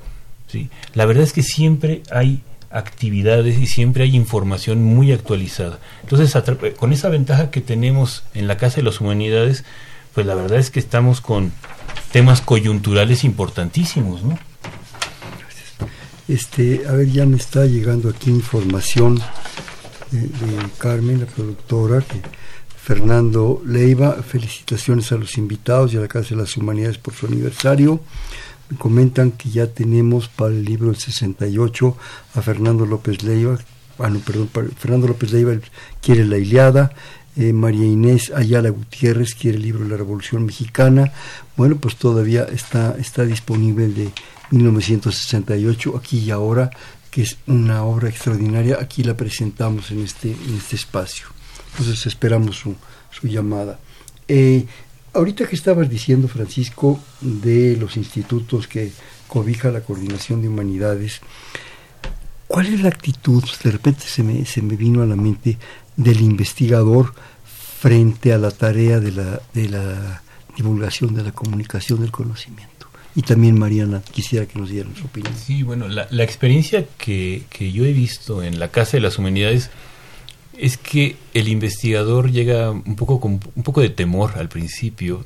¿sí? 0.46 0.70
La 0.94 1.04
verdad 1.04 1.24
es 1.24 1.32
que 1.32 1.42
siempre 1.42 2.02
hay 2.12 2.42
actividades 2.70 3.58
y 3.58 3.66
siempre 3.66 4.04
hay 4.04 4.14
información 4.14 4.84
muy 4.84 5.12
actualizada. 5.12 5.80
Entonces, 6.02 6.32
con 6.76 6.92
esa 6.92 7.08
ventaja 7.08 7.50
que 7.50 7.60
tenemos 7.60 8.22
en 8.34 8.46
la 8.46 8.56
Casa 8.56 8.76
de 8.76 8.82
las 8.84 9.00
Humanidades, 9.00 9.64
pues 10.14 10.26
la 10.26 10.36
verdad 10.36 10.58
es 10.58 10.70
que 10.70 10.78
estamos 10.78 11.20
con 11.20 11.52
temas 12.12 12.40
coyunturales 12.40 13.24
importantísimos, 13.24 14.22
¿no? 14.22 14.38
Este, 16.28 16.82
a 16.88 16.92
ver, 16.92 17.10
ya 17.10 17.26
me 17.26 17.36
está 17.36 17.66
llegando 17.66 18.10
aquí 18.10 18.30
información 18.30 19.20
de, 20.10 20.20
de 20.22 20.70
Carmen, 20.78 21.20
la 21.20 21.26
productora, 21.26 22.00
que 22.00 22.20
Fernando 22.87 23.61
Leiva, 23.66 24.12
felicitaciones 24.22 25.11
a 25.11 25.16
los 25.16 25.39
invitados 25.39 25.93
y 25.93 25.97
a 25.97 26.01
la 26.01 26.07
Casa 26.07 26.37
de 26.37 26.43
las 26.43 26.57
Humanidades 26.57 26.99
por 26.99 27.14
su 27.14 27.26
aniversario. 27.26 27.99
Me 28.70 28.78
comentan 28.78 29.32
que 29.32 29.51
ya 29.51 29.66
tenemos 29.66 30.28
para 30.28 30.53
el 30.53 30.64
libro 30.64 30.87
del 30.87 30.97
68 30.97 31.97
a 32.37 32.43
Fernando 32.43 32.87
López 32.87 33.24
Leiva, 33.24 33.59
ah, 33.99 34.09
no, 34.09 34.20
perdón, 34.20 34.49
Fernando 34.78 35.09
López 35.09 35.32
Leiva 35.32 35.55
quiere 36.01 36.24
la 36.24 36.39
Iliada, 36.39 36.93
eh, 37.34 37.53
María 37.53 37.87
Inés 37.87 38.30
Ayala 38.30 38.70
Gutiérrez 38.70 39.34
quiere 39.34 39.57
el 39.57 39.64
libro 39.64 39.84
la 39.84 39.97
Revolución 39.97 40.47
Mexicana. 40.47 41.12
Bueno, 41.57 41.78
pues 41.78 41.97
todavía 41.97 42.45
está, 42.45 42.95
está 43.01 43.24
disponible 43.24 43.87
el 43.87 43.95
de 43.97 44.12
1968, 44.53 45.97
aquí 45.97 46.20
y 46.20 46.30
ahora, 46.30 46.70
que 47.11 47.22
es 47.22 47.37
una 47.49 47.82
obra 47.82 48.09
extraordinaria. 48.09 48.78
Aquí 48.80 49.03
la 49.03 49.16
presentamos 49.16 49.91
en 49.91 50.05
este, 50.05 50.30
en 50.30 50.55
este 50.57 50.76
espacio. 50.76 51.36
Entonces 51.79 52.07
esperamos 52.07 52.57
su, 52.57 52.74
llamada. 53.29 53.79
Eh, 54.29 54.64
ahorita 55.12 55.47
que 55.47 55.57
estabas 55.57 55.91
diciendo, 55.91 56.27
Francisco, 56.27 56.99
de 57.20 57.77
los 57.77 57.99
institutos 57.99 58.66
que 58.66 58.93
cobija 59.29 59.70
la 59.70 59.83
coordinación 59.83 60.41
de 60.41 60.49
humanidades, 60.49 61.20
¿cuál 62.47 62.66
es 62.66 62.81
la 62.81 62.89
actitud? 62.89 63.45
De 63.62 63.70
repente 63.70 64.05
se 64.07 64.22
me, 64.22 64.47
se 64.47 64.62
me 64.62 64.77
vino 64.77 65.03
a 65.03 65.07
la 65.07 65.16
mente 65.16 65.59
del 65.97 66.22
investigador 66.22 67.12
frente 67.45 68.33
a 68.33 68.39
la 68.39 68.51
tarea 68.51 68.99
de 68.99 69.12
la, 69.12 69.43
de 69.53 69.68
la 69.68 70.22
divulgación, 70.57 71.14
de 71.14 71.24
la 71.24 71.33
comunicación 71.33 72.01
del 72.01 72.11
conocimiento. 72.11 72.87
Y 73.14 73.22
también 73.22 73.59
Mariana, 73.59 74.03
quisiera 74.12 74.47
que 74.47 74.59
nos 74.59 74.70
dieran 74.70 74.97
su 74.97 75.05
opinión. 75.05 75.35
Sí, 75.37 75.62
bueno, 75.62 75.89
la, 75.89 76.07
la 76.11 76.24
experiencia 76.24 76.87
que, 76.97 77.45
que 77.51 77.70
yo 77.70 77.85
he 77.85 77.93
visto 77.93 78.43
en 78.43 78.59
la 78.59 78.68
Casa 78.68 78.93
de 78.97 79.01
las 79.01 79.18
Humanidades 79.18 79.70
es 80.59 80.76
que 80.76 81.16
el 81.34 81.48
investigador 81.48 82.30
llega 82.30 82.70
un 82.70 82.96
poco 82.96 83.20
con 83.20 83.40
un 83.54 83.62
poco 83.62 83.80
de 83.80 83.90
temor 83.90 84.32
al 84.36 84.48
principio, 84.48 85.24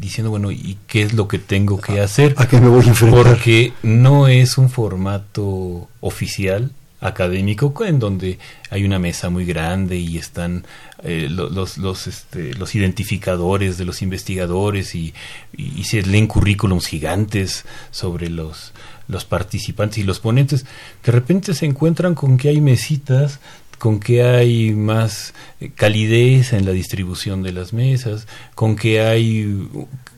diciendo, 0.00 0.30
bueno, 0.30 0.50
¿y 0.50 0.78
qué 0.86 1.02
es 1.02 1.12
lo 1.12 1.28
que 1.28 1.38
tengo 1.38 1.80
que 1.80 2.00
hacer? 2.00 2.34
¿A 2.38 2.48
qué 2.48 2.60
me 2.60 2.68
voy 2.68 2.84
a 2.84 2.88
enfrentar? 2.88 3.24
Porque 3.24 3.72
no 3.82 4.28
es 4.28 4.58
un 4.58 4.70
formato 4.70 5.88
oficial 6.00 6.72
académico 7.04 7.72
en 7.84 7.98
donde 7.98 8.38
hay 8.70 8.84
una 8.84 8.98
mesa 8.98 9.28
muy 9.28 9.44
grande 9.44 9.98
y 9.98 10.16
están 10.16 10.64
eh, 11.02 11.28
los, 11.30 11.76
los, 11.76 12.06
este, 12.06 12.54
los 12.54 12.74
identificadores 12.74 13.76
de 13.76 13.84
los 13.84 14.00
investigadores 14.00 14.94
y, 14.94 15.12
y, 15.54 15.84
se 15.84 16.00
leen 16.02 16.26
currículums 16.26 16.86
gigantes 16.86 17.66
sobre 17.90 18.30
los, 18.30 18.72
los 19.06 19.26
participantes 19.26 19.98
y 19.98 20.02
los 20.02 20.18
ponentes. 20.18 20.64
De 21.04 21.12
repente 21.12 21.52
se 21.52 21.66
encuentran 21.66 22.14
con 22.14 22.38
que 22.38 22.48
hay 22.48 22.62
mesitas 22.62 23.38
con 23.78 24.00
que 24.00 24.22
hay 24.22 24.72
más 24.72 25.34
eh, 25.60 25.70
calidez 25.74 26.52
en 26.52 26.64
la 26.64 26.72
distribución 26.72 27.42
de 27.42 27.52
las 27.52 27.72
mesas, 27.72 28.26
con 28.54 28.76
que 28.76 29.00
hay 29.00 29.68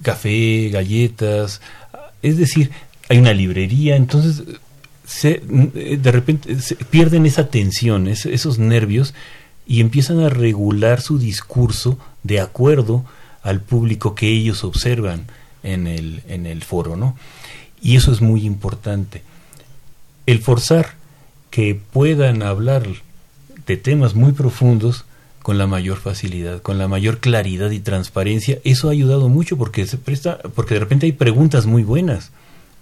café, 0.03 0.69
galletas, 0.71 1.61
es 2.23 2.37
decir, 2.37 2.71
hay 3.09 3.19
una 3.19 3.33
librería, 3.33 3.97
entonces 3.97 4.43
se, 5.07 5.43
eh, 5.75 5.99
de 6.01 6.13
repente 6.13 6.61
se 6.61 6.77
pierden 6.77 7.27
esa 7.27 7.49
tensión, 7.49 8.09
esos 8.09 8.59
nervios 8.59 9.15
y 9.67 9.81
empiezan 9.81 10.21
a 10.21 10.29
regular 10.29 11.01
su 11.01 11.19
discurso 11.19 11.99
de 12.23 12.41
acuerdo 12.41 13.05
al 13.43 13.61
público 13.61 14.15
que 14.15 14.29
ellos 14.29 14.65
observan 14.65 15.27
en 15.63 15.87
el, 15.87 16.23
en 16.29 16.47
el 16.47 16.63
foro, 16.63 16.97
¿no? 16.97 17.17
Y 17.81 17.97
eso 17.97 18.13
es 18.13 18.21
muy 18.21 18.45
importante. 18.45 19.23
El 20.27 20.41
forzar 20.41 20.95
que 21.51 21.75
puedan 21.75 22.43
hablar 22.43 22.87
de 23.67 23.77
temas 23.77 24.15
muy 24.15 24.33
profundos 24.33 25.05
con 25.43 25.59
la 25.59 25.67
mayor 25.67 25.99
facilidad, 25.99 26.61
con 26.61 26.79
la 26.79 26.89
mayor 26.89 27.19
claridad 27.19 27.71
y 27.71 27.81
transparencia. 27.81 28.59
Eso 28.65 28.89
ha 28.89 28.93
ayudado 28.93 29.29
mucho 29.29 29.57
porque 29.57 29.87
se 29.87 29.97
presta, 29.97 30.39
porque 30.39 30.75
de 30.75 30.81
repente 30.81 31.07
hay 31.07 31.13
preguntas 31.13 31.67
muy 31.67 31.83
buenas, 31.83 32.33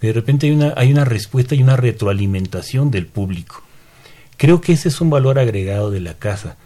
de 0.00 0.12
repente 0.12 0.46
hay 0.46 0.52
una, 0.52 0.72
hay 0.76 0.90
una 0.90 1.04
respuesta 1.04 1.54
y 1.54 1.62
una 1.62 1.76
retroalimentación 1.76 2.90
del 2.90 3.06
público. 3.06 3.62
Creo 4.36 4.60
que 4.60 4.72
ese 4.72 4.88
es 4.88 5.00
un 5.00 5.10
valor 5.10 5.38
agregado 5.38 5.90
de 5.90 6.00
la 6.00 6.14
casa. 6.14 6.56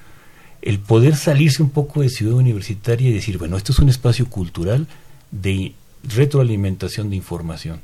El 0.62 0.78
poder 0.78 1.16
salirse 1.16 1.62
un 1.62 1.70
poco 1.70 2.00
de 2.02 2.08
ciudad 2.08 2.34
universitaria 2.34 3.10
y 3.10 3.12
decir, 3.12 3.38
bueno, 3.38 3.56
esto 3.56 3.72
es 3.72 3.78
un 3.78 3.88
espacio 3.88 4.26
cultural 4.26 4.86
de 5.30 5.72
retroalimentación 6.02 7.10
de 7.10 7.16
información. 7.16 7.80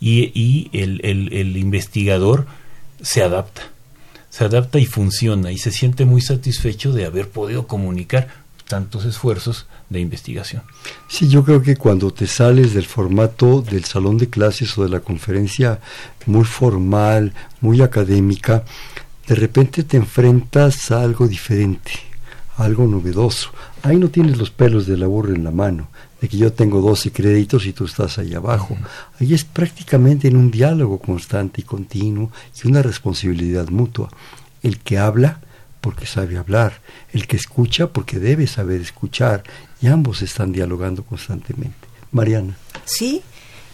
Y, 0.00 0.32
y 0.34 0.70
el, 0.72 1.00
el, 1.02 1.32
el 1.32 1.56
investigador 1.56 2.46
se 3.02 3.22
adapta 3.22 3.75
se 4.36 4.44
adapta 4.44 4.78
y 4.78 4.84
funciona 4.84 5.50
y 5.50 5.56
se 5.56 5.70
siente 5.70 6.04
muy 6.04 6.20
satisfecho 6.20 6.92
de 6.92 7.06
haber 7.06 7.30
podido 7.30 7.66
comunicar 7.66 8.28
tantos 8.68 9.06
esfuerzos 9.06 9.66
de 9.88 10.00
investigación. 10.00 10.62
Sí, 11.08 11.26
yo 11.28 11.42
creo 11.42 11.62
que 11.62 11.76
cuando 11.76 12.10
te 12.10 12.26
sales 12.26 12.74
del 12.74 12.84
formato 12.84 13.62
del 13.62 13.86
salón 13.86 14.18
de 14.18 14.28
clases 14.28 14.76
o 14.76 14.82
de 14.82 14.90
la 14.90 15.00
conferencia 15.00 15.80
muy 16.26 16.44
formal, 16.44 17.32
muy 17.62 17.80
académica, 17.80 18.62
de 19.26 19.36
repente 19.36 19.84
te 19.84 19.96
enfrentas 19.96 20.90
a 20.90 21.00
algo 21.00 21.26
diferente, 21.26 21.92
algo 22.58 22.86
novedoso. 22.86 23.52
Ahí 23.82 23.96
no 23.96 24.10
tienes 24.10 24.36
los 24.36 24.50
pelos 24.50 24.86
de 24.86 24.98
la 24.98 25.06
en 25.06 25.44
la 25.44 25.50
mano, 25.50 25.88
de 26.20 26.28
que 26.28 26.36
yo 26.36 26.52
tengo 26.52 26.80
12 26.80 27.12
créditos 27.12 27.66
y 27.66 27.72
tú 27.72 27.84
estás 27.84 28.18
ahí 28.18 28.34
abajo. 28.34 28.76
Ahí 29.20 29.34
es 29.34 29.44
prácticamente 29.44 30.28
en 30.28 30.36
un 30.36 30.50
diálogo 30.50 30.98
constante 30.98 31.60
y 31.60 31.64
continuo 31.64 32.30
y 32.62 32.68
una 32.68 32.82
responsabilidad 32.82 33.68
mutua. 33.68 34.08
El 34.62 34.78
que 34.80 34.98
habla 34.98 35.40
porque 35.80 36.06
sabe 36.06 36.36
hablar, 36.36 36.80
el 37.12 37.26
que 37.26 37.36
escucha 37.36 37.88
porque 37.88 38.18
debe 38.18 38.46
saber 38.46 38.80
escuchar 38.80 39.44
y 39.80 39.86
ambos 39.86 40.22
están 40.22 40.52
dialogando 40.52 41.04
constantemente. 41.04 41.76
Mariana. 42.10 42.56
Sí, 42.84 43.22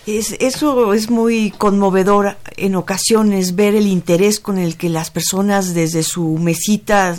es, 0.07 0.32
eso 0.40 0.93
es 0.93 1.11
muy 1.11 1.53
conmovedor 1.53 2.36
en 2.57 2.74
ocasiones 2.74 3.55
ver 3.55 3.74
el 3.74 3.86
interés 3.86 4.40
con 4.40 4.59
el 4.59 4.76
que 4.76 4.88
las 4.88 5.11
personas 5.11 5.74
desde 5.74 6.03
su 6.03 6.38
mesita 6.38 7.18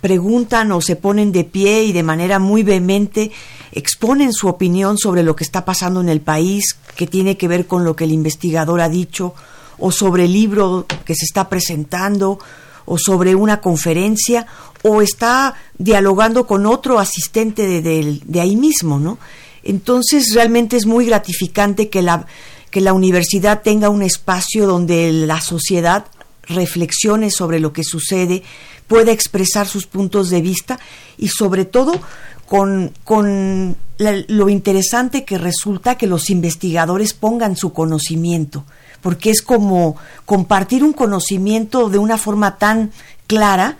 preguntan 0.00 0.72
o 0.72 0.80
se 0.80 0.96
ponen 0.96 1.32
de 1.32 1.44
pie 1.44 1.84
y 1.84 1.92
de 1.92 2.02
manera 2.02 2.38
muy 2.38 2.62
vehemente 2.62 3.30
exponen 3.72 4.32
su 4.32 4.48
opinión 4.48 4.98
sobre 4.98 5.22
lo 5.22 5.34
que 5.34 5.44
está 5.44 5.64
pasando 5.64 6.00
en 6.00 6.08
el 6.08 6.20
país, 6.20 6.76
que 6.96 7.06
tiene 7.06 7.36
que 7.36 7.48
ver 7.48 7.66
con 7.66 7.84
lo 7.84 7.96
que 7.96 8.04
el 8.04 8.12
investigador 8.12 8.80
ha 8.80 8.88
dicho, 8.88 9.34
o 9.78 9.90
sobre 9.90 10.26
el 10.26 10.32
libro 10.32 10.86
que 11.04 11.14
se 11.14 11.24
está 11.24 11.48
presentando, 11.48 12.38
o 12.84 12.98
sobre 12.98 13.34
una 13.34 13.60
conferencia, 13.60 14.46
o 14.82 15.02
está 15.02 15.54
dialogando 15.78 16.46
con 16.46 16.66
otro 16.66 16.98
asistente 16.98 17.66
de, 17.66 18.20
de 18.24 18.40
ahí 18.40 18.56
mismo, 18.56 18.98
¿no? 18.98 19.18
Entonces 19.64 20.34
realmente 20.34 20.76
es 20.76 20.86
muy 20.86 21.06
gratificante 21.06 21.88
que 21.88 22.02
la, 22.02 22.26
que 22.70 22.80
la 22.80 22.92
universidad 22.92 23.62
tenga 23.62 23.90
un 23.90 24.02
espacio 24.02 24.66
donde 24.66 25.12
la 25.12 25.40
sociedad 25.40 26.06
reflexione 26.42 27.30
sobre 27.30 27.60
lo 27.60 27.72
que 27.72 27.84
sucede, 27.84 28.42
pueda 28.88 29.12
expresar 29.12 29.68
sus 29.68 29.86
puntos 29.86 30.28
de 30.30 30.42
vista 30.42 30.78
y 31.16 31.28
sobre 31.28 31.64
todo 31.64 32.00
con, 32.52 32.92
con 33.04 33.76
lo 33.96 34.48
interesante 34.50 35.24
que 35.24 35.38
resulta 35.38 35.94
que 35.94 36.06
los 36.06 36.28
investigadores 36.28 37.14
pongan 37.14 37.56
su 37.56 37.72
conocimiento, 37.72 38.66
porque 39.00 39.30
es 39.30 39.40
como 39.40 39.96
compartir 40.26 40.84
un 40.84 40.92
conocimiento 40.92 41.88
de 41.88 41.96
una 41.96 42.18
forma 42.18 42.58
tan 42.58 42.90
clara 43.26 43.78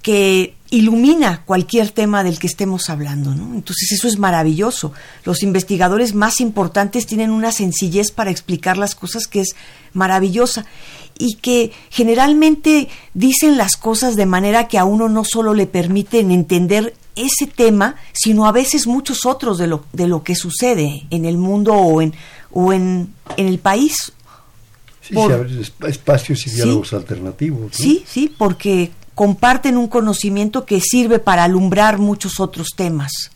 que 0.00 0.54
ilumina 0.70 1.42
cualquier 1.44 1.90
tema 1.90 2.24
del 2.24 2.38
que 2.38 2.46
estemos 2.46 2.88
hablando, 2.88 3.34
¿no? 3.34 3.54
Entonces 3.54 3.92
eso 3.92 4.08
es 4.08 4.18
maravilloso. 4.18 4.94
Los 5.26 5.42
investigadores 5.42 6.14
más 6.14 6.40
importantes 6.40 7.04
tienen 7.06 7.28
una 7.28 7.52
sencillez 7.52 8.12
para 8.12 8.30
explicar 8.30 8.78
las 8.78 8.94
cosas 8.94 9.26
que 9.26 9.40
es 9.40 9.56
maravillosa 9.92 10.64
y 11.18 11.34
que 11.34 11.70
generalmente 11.90 12.88
dicen 13.12 13.58
las 13.58 13.76
cosas 13.76 14.16
de 14.16 14.24
manera 14.24 14.68
que 14.68 14.78
a 14.78 14.86
uno 14.86 15.10
no 15.10 15.22
solo 15.22 15.52
le 15.52 15.66
permiten 15.66 16.30
entender 16.30 16.94
ese 17.16 17.46
tema, 17.46 17.96
sino 18.12 18.46
a 18.46 18.52
veces 18.52 18.86
muchos 18.86 19.26
otros 19.26 19.58
de 19.58 19.66
lo, 19.66 19.84
de 19.92 20.06
lo 20.06 20.22
que 20.22 20.34
sucede 20.34 21.06
en 21.10 21.24
el 21.24 21.38
mundo 21.38 21.74
o 21.74 22.00
en, 22.02 22.14
o 22.52 22.72
en, 22.72 23.12
en 23.36 23.46
el 23.46 23.58
país. 23.58 24.12
Sí, 25.00 25.14
espacios 25.86 26.46
y 26.46 26.50
diálogos 26.50 26.92
alternativos. 26.92 27.72
Sí, 27.72 28.04
sí, 28.06 28.32
porque 28.36 28.90
comparten 29.14 29.76
un 29.76 29.88
conocimiento 29.88 30.66
que 30.66 30.80
sirve 30.80 31.18
para 31.18 31.44
alumbrar 31.44 31.98
muchos 31.98 32.38
otros 32.38 32.68
temas. 32.76 33.30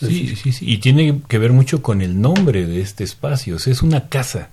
Sí, 0.00 0.34
sí, 0.36 0.52
sí, 0.52 0.64
y 0.66 0.78
tiene 0.78 1.20
que 1.28 1.38
ver 1.38 1.52
mucho 1.52 1.82
con 1.82 2.00
el 2.00 2.20
nombre 2.20 2.66
de 2.66 2.80
este 2.80 3.04
espacio, 3.04 3.56
es 3.56 3.82
una 3.82 4.08
casa, 4.08 4.50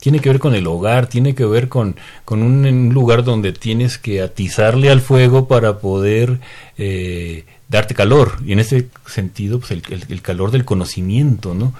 tiene 0.00 0.20
que 0.20 0.28
ver 0.28 0.38
con 0.38 0.54
el 0.54 0.66
hogar, 0.66 1.08
tiene 1.08 1.34
que 1.34 1.44
ver 1.44 1.68
con, 1.68 1.96
con 2.24 2.42
un, 2.42 2.90
lugar 2.92 3.24
donde 3.24 3.52
tienes 3.52 3.98
que 3.98 4.22
atizarle 4.22 4.90
al 4.90 5.00
fuego 5.00 5.48
para 5.48 5.78
poder 5.78 6.40
eh, 6.78 7.44
darte 7.68 7.94
calor, 7.94 8.38
y 8.44 8.52
en 8.52 8.60
ese 8.60 8.88
sentido, 9.06 9.58
pues 9.58 9.72
el, 9.72 9.82
el 10.08 10.22
calor 10.22 10.50
del 10.50 10.64
conocimiento, 10.64 11.54
¿no? 11.54 11.74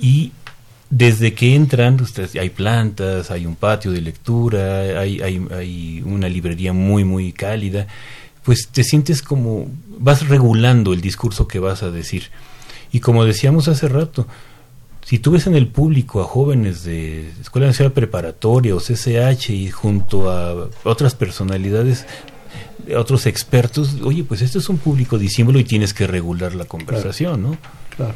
Y 0.00 0.32
desde 0.90 1.34
que 1.34 1.54
entran, 1.54 2.00
ustedes, 2.00 2.36
hay 2.36 2.50
plantas, 2.50 3.30
hay 3.30 3.46
un 3.46 3.56
patio 3.56 3.90
de 3.90 4.00
lectura, 4.00 5.00
hay, 5.00 5.20
hay, 5.20 5.46
hay, 5.52 6.02
una 6.04 6.28
librería 6.28 6.72
muy, 6.72 7.04
muy 7.04 7.32
cálida, 7.32 7.86
pues 8.44 8.68
te 8.68 8.84
sientes 8.84 9.22
como, 9.22 9.66
vas 9.98 10.28
regulando 10.28 10.92
el 10.92 11.00
discurso 11.00 11.48
que 11.48 11.58
vas 11.58 11.82
a 11.82 11.90
decir. 11.90 12.30
Y 12.92 13.00
como 13.00 13.24
decíamos 13.24 13.66
hace 13.66 13.88
rato, 13.88 14.28
si 15.04 15.18
tú 15.18 15.32
ves 15.32 15.46
en 15.46 15.56
el 15.56 15.66
público 15.66 16.20
a 16.20 16.24
jóvenes 16.24 16.84
de 16.84 17.30
Escuela 17.40 17.66
Nacional 17.66 17.92
Preparatoria 17.92 18.74
o 18.74 18.80
CCH 18.80 19.50
y 19.50 19.70
junto 19.70 20.30
a 20.30 20.68
otras 20.84 21.14
personalidades, 21.14 22.06
otros 22.94 23.26
expertos, 23.26 23.96
oye, 24.02 24.22
pues 24.24 24.42
este 24.42 24.58
es 24.58 24.68
un 24.68 24.78
público 24.78 25.18
disímbolo 25.18 25.58
y 25.58 25.64
tienes 25.64 25.94
que 25.94 26.06
regular 26.06 26.54
la 26.54 26.66
conversación, 26.66 27.42
¿no? 27.42 27.56
Claro. 27.96 28.14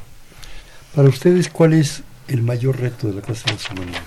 Para 0.94 1.08
ustedes, 1.08 1.48
¿cuál 1.48 1.72
es 1.72 2.02
el 2.30 2.42
mayor 2.42 2.78
reto 2.78 3.08
de 3.08 3.14
la 3.14 3.22
Casa 3.22 3.44
de 3.46 3.54
las 3.54 3.70
Humanidades. 3.70 4.04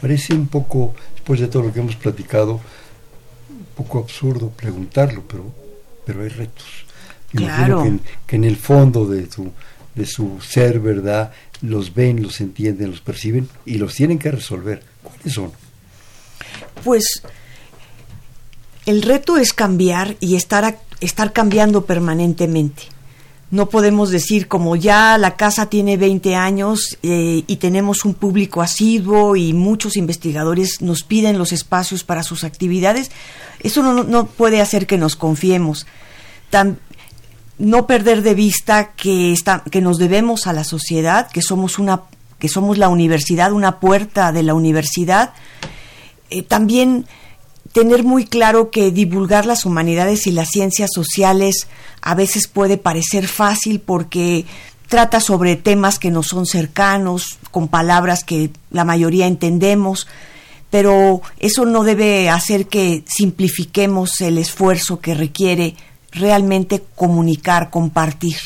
Parece 0.00 0.34
un 0.34 0.48
poco, 0.48 0.94
después 1.14 1.40
de 1.40 1.48
todo 1.48 1.64
lo 1.64 1.72
que 1.72 1.80
hemos 1.80 1.96
platicado, 1.96 2.54
un 2.54 3.66
poco 3.76 3.98
absurdo 3.98 4.50
preguntarlo, 4.50 5.24
pero, 5.28 5.54
pero 6.04 6.22
hay 6.22 6.30
retos. 6.30 6.66
Claro. 7.32 7.82
Que 7.82 7.88
en, 7.88 8.00
que 8.26 8.36
en, 8.36 8.44
el 8.44 8.56
fondo 8.56 9.06
de 9.06 9.30
su, 9.30 9.52
de 9.94 10.06
su 10.06 10.40
ser, 10.40 10.80
¿verdad? 10.80 11.32
Los 11.60 11.94
ven, 11.94 12.22
los 12.22 12.40
entienden, 12.40 12.90
los 12.90 13.00
perciben 13.00 13.48
y 13.66 13.74
los 13.74 13.94
tienen 13.94 14.18
que 14.18 14.30
resolver. 14.30 14.82
¿Cuáles 15.02 15.32
son? 15.32 15.52
Pues 16.82 17.22
el 18.86 19.02
reto 19.02 19.36
es 19.36 19.52
cambiar 19.52 20.16
y 20.20 20.36
estar, 20.36 20.78
estar 21.00 21.32
cambiando 21.32 21.84
permanentemente 21.84 22.94
no 23.54 23.68
podemos 23.68 24.10
decir 24.10 24.48
como 24.48 24.74
ya 24.74 25.16
la 25.16 25.36
casa 25.36 25.66
tiene 25.66 25.96
20 25.96 26.34
años 26.34 26.98
eh, 27.04 27.44
y 27.46 27.56
tenemos 27.56 28.04
un 28.04 28.14
público 28.14 28.62
asiduo 28.62 29.36
y 29.36 29.52
muchos 29.52 29.96
investigadores 29.96 30.82
nos 30.82 31.04
piden 31.04 31.38
los 31.38 31.52
espacios 31.52 32.02
para 32.02 32.24
sus 32.24 32.42
actividades, 32.42 33.12
eso 33.60 33.82
no, 33.82 34.26
puede 34.26 34.60
hacer 34.60 34.88
que 34.88 34.98
nos 34.98 35.14
confiemos. 35.14 35.86
no 37.58 37.86
perder 37.86 38.22
de 38.22 38.34
vista 38.34 38.90
que, 38.96 39.32
está, 39.32 39.62
que 39.70 39.80
nos 39.80 39.98
debemos 39.98 40.48
a 40.48 40.52
la 40.52 40.64
sociedad, 40.64 41.30
que 41.30 41.40
somos, 41.40 41.78
una, 41.78 42.02
que 42.40 42.48
somos 42.48 42.76
la 42.76 42.88
universidad, 42.88 43.52
una 43.52 43.78
puerta 43.78 44.32
de 44.32 44.42
la 44.42 44.54
universidad. 44.54 45.32
Eh, 46.30 46.42
también 46.42 47.06
tener 47.74 48.04
muy 48.04 48.24
claro 48.24 48.70
que 48.70 48.92
divulgar 48.92 49.46
las 49.46 49.66
humanidades 49.66 50.28
y 50.28 50.30
las 50.30 50.48
ciencias 50.50 50.90
sociales 50.94 51.66
a 52.02 52.14
veces 52.14 52.46
puede 52.46 52.78
parecer 52.78 53.26
fácil 53.26 53.80
porque 53.80 54.46
trata 54.86 55.20
sobre 55.20 55.56
temas 55.56 55.98
que 55.98 56.12
no 56.12 56.22
son 56.22 56.46
cercanos, 56.46 57.36
con 57.50 57.66
palabras 57.66 58.22
que 58.22 58.50
la 58.70 58.84
mayoría 58.84 59.26
entendemos, 59.26 60.06
pero 60.70 61.20
eso 61.40 61.66
no 61.66 61.82
debe 61.82 62.30
hacer 62.30 62.68
que 62.68 63.02
simplifiquemos 63.08 64.20
el 64.20 64.38
esfuerzo 64.38 65.00
que 65.00 65.16
requiere 65.16 65.74
realmente 66.12 66.80
comunicar, 66.94 67.70
compartir. 67.70 68.36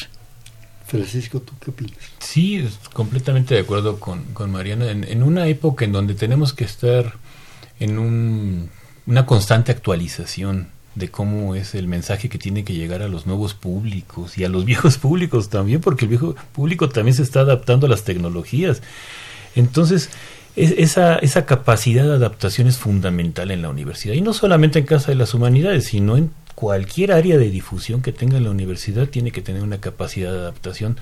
Francisco, 0.86 1.40
¿tú 1.40 1.52
qué 1.62 1.70
opinas? 1.70 1.98
Sí, 2.18 2.66
completamente 2.94 3.56
de 3.56 3.60
acuerdo 3.60 4.00
con, 4.00 4.24
Mariana. 4.50 4.90
en, 4.90 5.22
una 5.22 5.46
época 5.48 5.84
en 5.84 5.92
donde 5.92 6.14
tenemos 6.14 6.54
que 6.54 6.64
estar 6.64 7.12
en 7.78 7.98
un 7.98 8.70
una 9.09 9.24
constante 9.24 9.72
actualización 9.72 10.68
de 10.94 11.09
cómo 11.09 11.54
es 11.54 11.74
el 11.74 11.88
mensaje 11.88 12.28
que 12.28 12.36
tiene 12.36 12.62
que 12.62 12.74
llegar 12.74 13.00
a 13.00 13.09
los 13.09 13.26
nuevos 13.26 13.54
públicos 13.54 14.36
y 14.36 14.44
a 14.44 14.50
los 14.50 14.64
viejos 14.66 14.98
públicos 14.98 15.48
también, 15.48 15.80
porque 15.80 16.04
el 16.04 16.11
viejo 16.11 16.36
público 16.52 16.90
también 16.90 17.14
se 17.14 17.22
está 17.22 17.40
adaptando 17.40 17.86
a 17.86 17.90
las 17.90 18.04
tecnologías. 18.04 18.82
Entonces, 19.56 20.11
esa, 20.56 21.16
esa 21.16 21.46
capacidad 21.46 22.04
de 22.04 22.14
adaptación 22.14 22.68
es 22.68 22.76
fundamental 22.76 23.50
en 23.50 23.62
la 23.62 23.70
universidad, 23.70 24.14
y 24.14 24.20
no 24.20 24.34
solamente 24.34 24.78
en 24.78 24.84
Casa 24.84 25.11
de 25.11 25.14
las 25.14 25.32
Humanidades, 25.32 25.86
sino 25.86 26.18
en 26.18 26.30
cualquier 26.54 27.12
área 27.12 27.38
de 27.38 27.50
difusión 27.50 28.02
que 28.02 28.12
tenga 28.12 28.38
la 28.40 28.50
universidad, 28.50 29.09
tiene 29.09 29.30
que 29.30 29.40
tener 29.40 29.62
una 29.62 29.80
capacidad 29.80 30.32
de 30.32 30.38
adaptación 30.38 30.98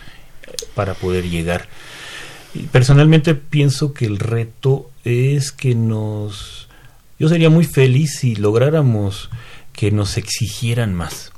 eh, 0.46 0.52
para 0.76 0.94
poder 0.94 1.28
llegar. 1.28 1.66
Personalmente 2.70 3.34
pienso 3.34 3.92
que 3.92 4.06
el 4.06 4.18
reto 4.18 4.90
es 5.04 5.50
que 5.50 5.74
nos 5.74 6.65
yo 7.18 7.28
sería 7.28 7.50
muy 7.50 7.64
feliz 7.64 8.18
si 8.18 8.36
lográramos 8.36 9.30
que 9.72 9.90
nos 9.90 10.16
exigieran 10.16 10.94
más, 10.94 11.32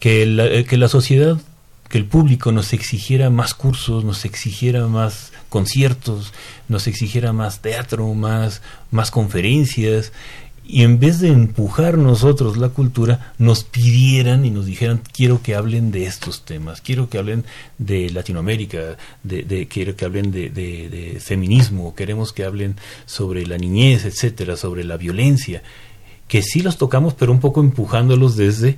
que 0.00 0.26
la, 0.26 0.46
eh, 0.46 0.64
que 0.64 0.76
la 0.76 0.88
sociedad, 0.88 1.38
que 1.88 1.98
el 1.98 2.04
público 2.04 2.52
nos 2.52 2.72
exigiera 2.72 3.30
más 3.30 3.54
cursos, 3.54 4.04
nos 4.04 4.24
exigiera 4.24 4.86
más 4.86 5.32
conciertos, 5.48 6.32
nos 6.68 6.86
exigiera 6.86 7.32
más 7.32 7.60
teatro, 7.60 8.12
más, 8.14 8.62
más 8.90 9.10
conferencias, 9.10 10.12
y 10.70 10.82
en 10.82 11.00
vez 11.00 11.18
de 11.18 11.28
empujar 11.28 11.96
nosotros 11.96 12.58
la 12.58 12.68
cultura, 12.68 13.32
nos 13.38 13.64
pidieran 13.64 14.44
y 14.44 14.50
nos 14.50 14.66
dijeran, 14.66 15.00
quiero 15.14 15.40
que 15.40 15.54
hablen 15.54 15.90
de 15.90 16.04
estos 16.04 16.44
temas, 16.44 16.82
quiero 16.82 17.08
que 17.08 17.16
hablen 17.16 17.46
de 17.78 18.10
Latinoamérica, 18.10 18.98
de, 19.22 19.66
quiero 19.66 19.96
que 19.96 20.04
hablen 20.04 20.30
de, 20.30 20.50
de, 20.50 21.18
feminismo, 21.20 21.94
queremos 21.94 22.34
que 22.34 22.44
hablen 22.44 22.76
sobre 23.06 23.46
la 23.46 23.56
niñez, 23.56 24.04
etcétera, 24.04 24.58
sobre 24.58 24.84
la 24.84 24.98
violencia, 24.98 25.62
que 26.28 26.42
sí 26.42 26.60
los 26.60 26.76
tocamos, 26.76 27.14
pero 27.14 27.32
un 27.32 27.40
poco 27.40 27.60
empujándolos 27.60 28.36
desde, 28.36 28.76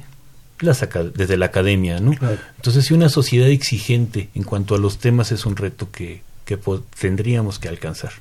las, 0.60 0.86
desde 1.14 1.36
la 1.36 1.46
academia, 1.46 1.98
¿no? 1.98 2.12
Entonces, 2.54 2.84
si 2.84 2.94
una 2.94 3.08
sociedad 3.08 3.48
exigente 3.48 4.28
en 4.36 4.44
cuanto 4.44 4.76
a 4.76 4.78
los 4.78 4.98
temas 4.98 5.32
es 5.32 5.44
un 5.44 5.56
reto 5.56 5.90
que, 5.90 6.22
que 6.44 6.56
tendríamos 7.00 7.58
que 7.58 7.68
alcanzar. 7.68 8.12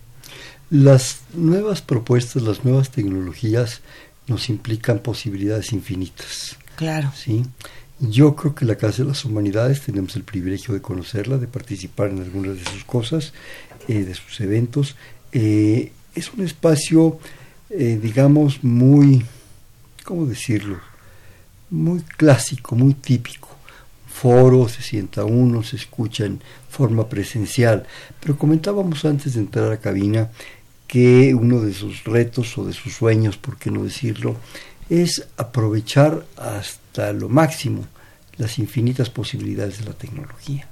Las 0.69 1.21
nuevas 1.33 1.81
propuestas, 1.81 2.43
las 2.43 2.63
nuevas 2.63 2.91
tecnologías 2.91 3.81
nos 4.27 4.49
implican 4.49 4.99
posibilidades 4.99 5.73
infinitas. 5.73 6.57
Claro. 6.75 7.11
¿sí? 7.15 7.43
Yo 7.99 8.35
creo 8.35 8.55
que 8.55 8.65
la 8.65 8.75
Casa 8.75 9.03
de 9.03 9.09
las 9.09 9.25
Humanidades 9.25 9.81
tenemos 9.81 10.15
el 10.15 10.23
privilegio 10.23 10.73
de 10.73 10.81
conocerla, 10.81 11.37
de 11.37 11.47
participar 11.47 12.11
en 12.11 12.21
algunas 12.21 12.57
de 12.57 12.63
sus 12.63 12.85
cosas, 12.85 13.33
eh, 13.87 14.03
de 14.03 14.13
sus 14.13 14.39
eventos. 14.39 14.95
Eh, 15.31 15.91
es 16.15 16.31
un 16.31 16.45
espacio, 16.45 17.19
eh, 17.69 17.99
digamos, 18.01 18.63
muy, 18.63 19.25
¿cómo 20.05 20.25
decirlo? 20.25 20.79
Muy 21.71 22.01
clásico, 22.01 22.75
muy 22.75 22.93
típico. 22.93 23.49
Foro, 24.07 24.67
se 24.69 24.81
sienta 24.81 25.23
uno, 25.23 25.63
se 25.63 25.75
escucha 25.75 26.25
en 26.25 26.41
forma 26.69 27.09
presencial. 27.09 27.85
Pero 28.19 28.37
comentábamos 28.37 29.03
antes 29.05 29.33
de 29.33 29.41
entrar 29.41 29.71
a 29.71 29.79
cabina 29.79 30.29
que 30.89 31.35
uno 31.35 31.61
de 31.61 31.71
sus 31.71 32.03
retos 32.03 32.57
o 32.57 32.65
de 32.65 32.73
sus 32.73 32.95
sueños, 32.95 33.37
por 33.37 33.57
qué 33.57 33.69
no 33.69 33.83
decirlo, 33.83 34.35
es 34.89 35.27
aprovechar 35.37 36.25
hasta 36.35 37.13
lo 37.13 37.29
máximo 37.29 37.85
las 38.37 38.57
infinitas 38.57 39.07
posibilidades 39.11 39.77
de 39.77 39.85
la 39.85 39.93
tecnología. 39.93 40.67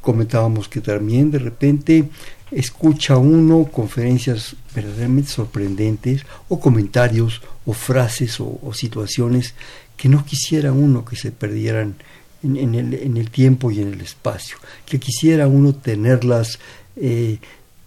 Comentábamos 0.00 0.68
que 0.68 0.80
también 0.80 1.32
de 1.32 1.40
repente 1.40 2.08
escucha 2.52 3.16
uno 3.16 3.64
conferencias 3.64 4.54
verdaderamente 4.76 5.30
sorprendentes 5.30 6.22
o 6.48 6.60
comentarios 6.60 7.42
o 7.66 7.72
frases 7.72 8.38
o, 8.38 8.72
situaciones 8.72 9.54
que 9.96 10.08
no 10.08 10.24
quisiera 10.24 10.72
uno 10.72 11.04
que 11.04 11.16
se 11.16 11.32
perdieran 11.32 11.96
en, 12.44 12.74
el, 12.76 13.30
tiempo 13.30 13.72
y 13.72 13.80
en 13.80 13.92
el 13.92 14.00
espacio, 14.02 14.56
que 14.86 15.00
quisiera 15.00 15.48
uno 15.48 15.74
tenerlas 15.74 16.60
eh, 16.94 17.38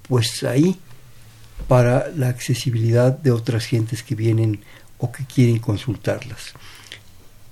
pues 0.10 0.44
ahí 0.44 0.78
para 1.68 2.10
la 2.16 2.30
accesibilidad 2.30 3.18
de 3.18 3.32
otras 3.32 3.66
gentes 3.66 4.04
que 4.04 4.16
vienen 4.16 4.62
o 4.98 5.12
que 5.12 5.26
quieren 5.26 5.60
consultarlas. 5.60 6.54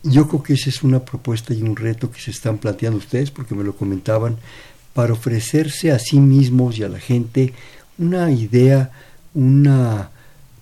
yo 0.03 0.27
creo 0.27 0.43
que 0.43 0.53
esa 0.53 0.69
es 0.69 0.83
una 0.83 0.99
propuesta 0.99 1.53
y 1.53 1.61
un 1.61 1.75
reto 1.75 2.11
que 2.11 2.19
se 2.19 2.31
están 2.31 2.57
planteando 2.57 2.97
ustedes, 2.97 3.31
porque 3.31 3.55
me 3.55 3.63
lo 3.63 3.75
comentaban, 3.75 4.37
para 4.93 5.13
ofrecerse 5.13 5.91
a 5.91 5.99
sí 5.99 6.19
mismos 6.19 6.77
y 6.77 6.83
a 6.83 6.89
la 6.89 6.99
gente 6.99 7.53
una 7.97 8.29
idea, 8.31 8.91
una 9.33 10.09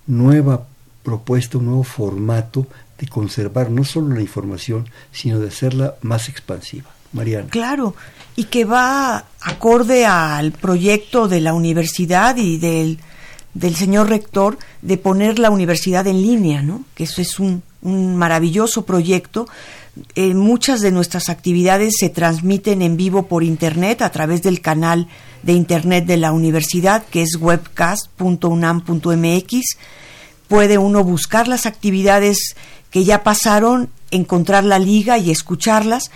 nueva 0.08 0.68
propuesta, 1.04 1.58
un 1.58 1.66
nuevo 1.66 1.84
formato 1.84 2.68
de 2.99 3.08
conservar 3.08 3.72
no 3.72 3.84
solo 3.84 4.16
la 4.16 4.22
información, 4.22 4.88
sino 5.12 5.39
de 5.39 5.47
hacerla 5.47 5.95
más 6.02 6.30
expansiva. 6.30 6.91
Mariana. 7.14 7.49
Claro, 7.49 7.95
y 8.36 8.45
que 8.45 8.64
va 8.64 9.26
acorde 9.41 10.06
al 10.06 10.52
proyecto 10.52 11.28
de 11.28 11.41
la 11.41 11.54
universidad 11.54 12.38
y 12.38 12.58
del, 12.58 12.99
del 13.54 13.76
señor 13.76 14.10
rector 14.10 14.58
de 14.82 14.97
poner 14.97 15.39
la 15.39 15.49
universidad 15.49 16.08
en 16.08 16.22
línea, 16.22 16.62
¿no? 16.62 16.84
Que 16.95 17.04
eso 17.04 17.22
es 17.22 17.39
un, 17.39 17.64
un 17.82 18.16
maravilloso 18.16 18.86
proyecto. 18.86 19.47
Eh, 20.16 20.34
muchas 20.34 20.80
de 20.82 20.91
nuestras 20.91 21.30
actividades 21.30 21.95
se 21.99 22.10
transmiten 22.10 22.82
en 22.82 22.95
vivo 22.95 23.28
por 23.28 23.43
internet 23.43 24.02
a 24.02 24.12
través 24.12 24.41
del 24.41 24.62
canal 24.62 25.08
de 25.43 25.54
internet 25.54 26.06
de 26.06 26.18
la 26.18 26.32
universidad, 26.32 27.04
que 27.06 27.24
es 27.24 27.38
webcast.unam.mx. 27.39 29.62
Puede 30.47 30.78
uno 30.78 31.04
buscar 31.04 31.47
las 31.47 31.66
actividades 31.66 32.56
que 32.89 33.04
ya 33.04 33.24
pasaron, 33.24 33.89
encontrar 34.12 34.64
la 34.64 34.80
liga 34.80 35.18
y 35.18 35.32
escucharlas, 35.32 36.12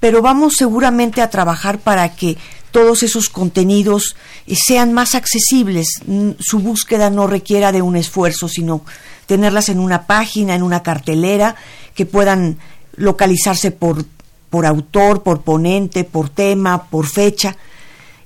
pero 0.00 0.22
vamos 0.22 0.54
seguramente 0.56 1.22
a 1.22 1.30
trabajar 1.30 1.78
para 1.78 2.14
que 2.14 2.36
todos 2.72 3.02
esos 3.02 3.28
contenidos 3.28 4.16
eh, 4.46 4.56
sean 4.56 4.92
más 4.92 5.14
accesibles, 5.14 6.00
su 6.40 6.58
búsqueda 6.58 7.10
no 7.10 7.26
requiera 7.26 7.70
de 7.70 7.82
un 7.82 7.96
esfuerzo, 7.96 8.48
sino 8.48 8.84
tenerlas 9.26 9.68
en 9.68 9.78
una 9.78 10.06
página, 10.06 10.54
en 10.54 10.62
una 10.62 10.82
cartelera, 10.82 11.54
que 11.94 12.06
puedan 12.06 12.58
localizarse 12.96 13.70
por, 13.70 14.04
por 14.50 14.66
autor, 14.66 15.22
por 15.22 15.42
ponente, 15.42 16.04
por 16.04 16.28
tema, 16.28 16.90
por 16.90 17.06
fecha, 17.06 17.56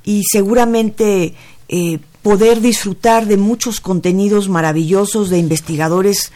y 0.04 0.22
seguramente 0.30 1.34
eh, 1.68 1.98
poder 2.22 2.60
disfrutar 2.60 3.26
de 3.26 3.36
muchos 3.36 3.80
contenidos 3.80 4.48
maravillosos 4.48 5.30
de 5.30 5.38
investigadores 5.38 6.32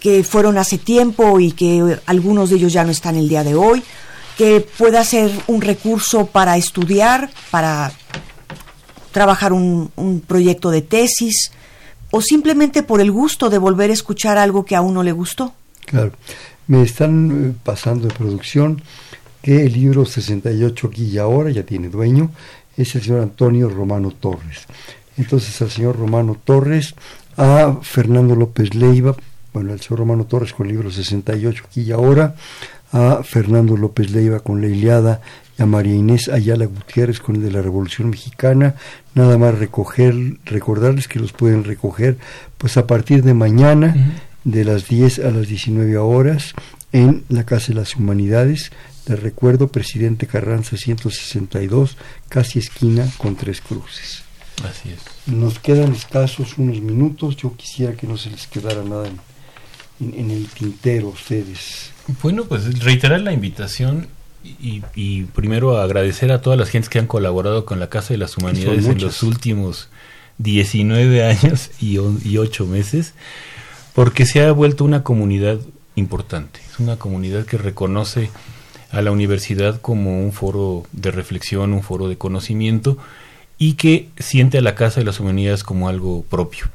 que 0.00 0.24
fueron 0.24 0.58
hace 0.58 0.78
tiempo 0.78 1.40
y 1.40 1.52
que 1.52 1.98
algunos 2.06 2.50
de 2.50 2.56
ellos 2.56 2.72
ya 2.72 2.84
no 2.84 2.90
están 2.90 3.16
el 3.16 3.28
día 3.28 3.42
de 3.44 3.54
hoy, 3.54 3.82
que 4.36 4.66
pueda 4.76 5.04
ser 5.04 5.30
un 5.46 5.60
recurso 5.60 6.26
para 6.26 6.56
estudiar, 6.56 7.30
para 7.50 7.92
trabajar 9.12 9.52
un, 9.52 9.90
un 9.96 10.20
proyecto 10.20 10.70
de 10.70 10.82
tesis, 10.82 11.50
o 12.10 12.20
simplemente 12.20 12.82
por 12.82 13.00
el 13.00 13.10
gusto 13.10 13.50
de 13.50 13.58
volver 13.58 13.90
a 13.90 13.94
escuchar 13.94 14.38
algo 14.38 14.64
que 14.64 14.76
a 14.76 14.80
uno 14.80 15.02
le 15.02 15.12
gustó. 15.12 15.54
Claro, 15.86 16.12
me 16.66 16.82
están 16.82 17.50
eh, 17.50 17.58
pasando 17.62 18.08
de 18.08 18.14
producción 18.14 18.82
que 19.42 19.64
el 19.64 19.72
libro 19.72 20.04
68 20.04 20.88
aquí 20.88 21.04
y 21.04 21.18
ahora 21.18 21.50
ya 21.50 21.62
tiene 21.62 21.88
dueño, 21.88 22.30
es 22.76 22.94
el 22.94 23.02
señor 23.02 23.20
Antonio 23.20 23.68
Romano 23.68 24.10
Torres. 24.10 24.66
Entonces 25.16 25.60
al 25.62 25.70
señor 25.70 25.96
Romano 25.96 26.36
Torres, 26.42 26.94
a 27.36 27.78
Fernando 27.82 28.34
López 28.34 28.74
Leiva, 28.74 29.14
bueno, 29.52 29.72
el 29.72 29.80
señor 29.80 30.00
Romano 30.00 30.24
Torres 30.24 30.52
con 30.52 30.66
el 30.66 30.72
libro 30.72 30.90
68 30.90 31.64
aquí 31.66 31.82
y 31.82 31.92
ahora, 31.92 32.34
a 32.92 33.22
Fernando 33.22 33.76
López 33.76 34.10
Leiva 34.10 34.40
con 34.40 34.60
La 34.60 34.68
Iliada 34.68 35.20
y 35.58 35.62
a 35.62 35.66
María 35.66 35.94
Inés 35.94 36.28
Ayala 36.28 36.66
Gutiérrez 36.66 37.20
con 37.20 37.36
el 37.36 37.42
de 37.42 37.50
la 37.50 37.62
Revolución 37.62 38.10
Mexicana. 38.10 38.74
Nada 39.14 39.38
más 39.38 39.58
recoger, 39.58 40.14
recordarles 40.44 41.08
que 41.08 41.18
los 41.18 41.32
pueden 41.32 41.64
recoger 41.64 42.18
pues 42.58 42.76
a 42.76 42.86
partir 42.86 43.22
de 43.22 43.34
mañana 43.34 43.94
de 44.44 44.64
las 44.64 44.88
10 44.88 45.20
a 45.20 45.30
las 45.30 45.48
19 45.48 45.96
horas 45.98 46.54
en 46.92 47.24
la 47.28 47.44
Casa 47.44 47.68
de 47.68 47.74
las 47.74 47.96
Humanidades. 47.96 48.70
Les 49.06 49.20
recuerdo, 49.20 49.68
Presidente 49.68 50.26
Carranza 50.26 50.76
162, 50.76 51.96
casi 52.28 52.58
esquina 52.58 53.08
con 53.18 53.36
tres 53.36 53.60
cruces. 53.60 54.22
Así 54.64 54.90
es. 54.90 55.32
Nos 55.32 55.58
quedan 55.58 55.92
escasos 55.92 56.58
unos 56.58 56.80
minutos. 56.80 57.36
Yo 57.36 57.54
quisiera 57.54 57.94
que 57.94 58.06
no 58.06 58.16
se 58.16 58.30
les 58.30 58.46
quedara 58.46 58.82
nada 58.82 59.08
en, 59.08 59.20
en 60.00 60.30
el 60.30 60.46
tintero 60.48 61.08
ustedes. 61.08 61.90
Bueno, 62.22 62.44
pues 62.44 62.78
reiterar 62.80 63.20
la 63.20 63.32
invitación 63.32 64.08
y, 64.44 65.24
primero 65.34 65.78
agradecer 65.78 66.30
a 66.30 66.40
todas 66.40 66.58
las 66.58 66.68
gentes 66.68 66.88
que 66.88 66.98
han 66.98 67.06
colaborado 67.06 67.64
con 67.64 67.80
la 67.80 67.88
Casa 67.88 68.14
de 68.14 68.18
las 68.18 68.36
Humanidades 68.36 68.86
en 68.86 69.00
los 69.00 69.22
últimos 69.24 69.88
19 70.38 71.24
años 71.24 71.70
y, 71.80 71.98
y 72.24 72.38
8 72.38 72.66
meses, 72.66 73.14
porque 73.92 74.24
se 74.24 74.44
ha 74.44 74.52
vuelto 74.52 74.84
una 74.84 75.02
comunidad 75.02 75.58
importante. 75.96 76.60
Es 76.70 76.78
una 76.78 76.96
comunidad 76.96 77.44
que 77.44 77.58
reconoce 77.58 78.30
a 78.92 79.02
la 79.02 79.10
universidad 79.10 79.80
como 79.80 80.22
un 80.22 80.32
foro 80.32 80.84
de 80.92 81.10
reflexión, 81.10 81.72
un 81.72 81.82
foro 81.82 82.08
de 82.08 82.16
conocimiento 82.16 82.98
y 83.58 83.72
que 83.72 84.10
siente 84.18 84.58
a 84.58 84.62
la 84.62 84.74
Casa 84.74 85.00
de 85.00 85.06
las 85.06 85.18
Humanidades 85.18 85.64
como 85.64 85.88
algo 85.88 86.22
propio 86.22 86.66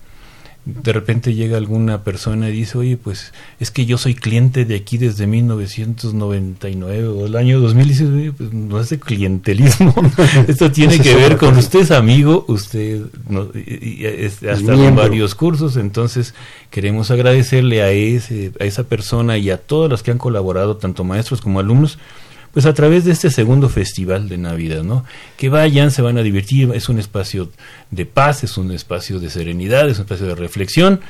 de 0.64 0.94
repente 0.94 1.34
llega 1.34 1.58
alguna 1.58 2.04
persona 2.04 2.50
y 2.50 2.52
dice, 2.52 2.78
oye, 2.78 2.96
pues 2.96 3.34
es 3.60 3.72
que 3.72 3.88
yo 3.88 3.98
soy 3.98 4.14
cliente 4.14 4.64
de 4.64 4.76
aquí 4.76 5.00
desde 5.00 5.26
1999 5.26 7.08
o 7.08 7.26
el 7.26 7.36
año 7.36 7.60
2000, 7.60 7.86
y 7.86 7.90
dice, 7.90 8.34
pues 8.38 8.54
no 8.54 8.80
es 8.80 8.90
de 8.90 9.00
clientelismo, 9.00 9.94
esto 10.48 10.72
tiene 10.72 11.00
que 11.00 11.16
ver 11.16 11.38
con 11.38 11.58
usted 11.58 11.80
es 11.80 11.92
amigo, 11.92 12.46
usted 12.48 13.02
no, 13.28 13.48
y, 13.56 14.06
ha 14.06 14.54
estado 14.54 14.88
en 14.88 14.96
varios 14.96 15.34
cursos, 15.34 15.78
entonces 15.78 16.36
queremos 16.70 17.10
agradecerle 17.10 17.82
a, 17.82 17.90
ese, 17.90 18.52
a 18.60 18.66
esa 18.66 18.84
persona 18.84 19.40
y 19.40 19.50
a 19.50 19.58
todas 19.58 19.90
las 19.90 20.04
que 20.04 20.12
han 20.12 20.20
colaborado, 20.20 20.78
tanto 20.78 21.04
maestros 21.04 21.42
como 21.42 21.60
alumnos, 21.60 21.98
pues 22.54 22.66
a 22.66 22.74
través 22.74 23.06
de 23.06 23.12
este 23.12 23.30
segundo 23.30 23.70
festival 23.70 24.28
de 24.28 24.38
Navidad, 24.38 24.84
¿no? 24.84 25.06
Que 25.38 25.50
vayan, 25.50 25.92
se 25.92 26.02
van 26.02 26.18
a 26.18 26.24
divertir, 26.24 26.72
es 26.74 26.90
un 26.90 27.00
espacio 27.00 27.50
de 27.92 28.06
paz, 28.06 28.44
es 28.44 28.58
un 28.58 28.72
espacio 28.72 29.20
de 29.20 29.30
serenidad, 29.30 29.90
es 29.90 29.98
un 29.98 30.04
espacio 30.04 30.28
de 30.28 30.36
reflexión. 30.36 31.02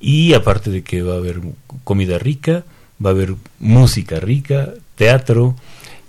Y 0.00 0.34
aparte 0.34 0.70
de 0.70 0.82
que 0.82 1.02
va 1.02 1.14
a 1.14 1.18
haber 1.18 1.40
comida 1.84 2.18
rica, 2.18 2.64
va 3.04 3.10
a 3.10 3.12
haber 3.12 3.34
música 3.60 4.18
rica, 4.18 4.70
teatro, 4.96 5.54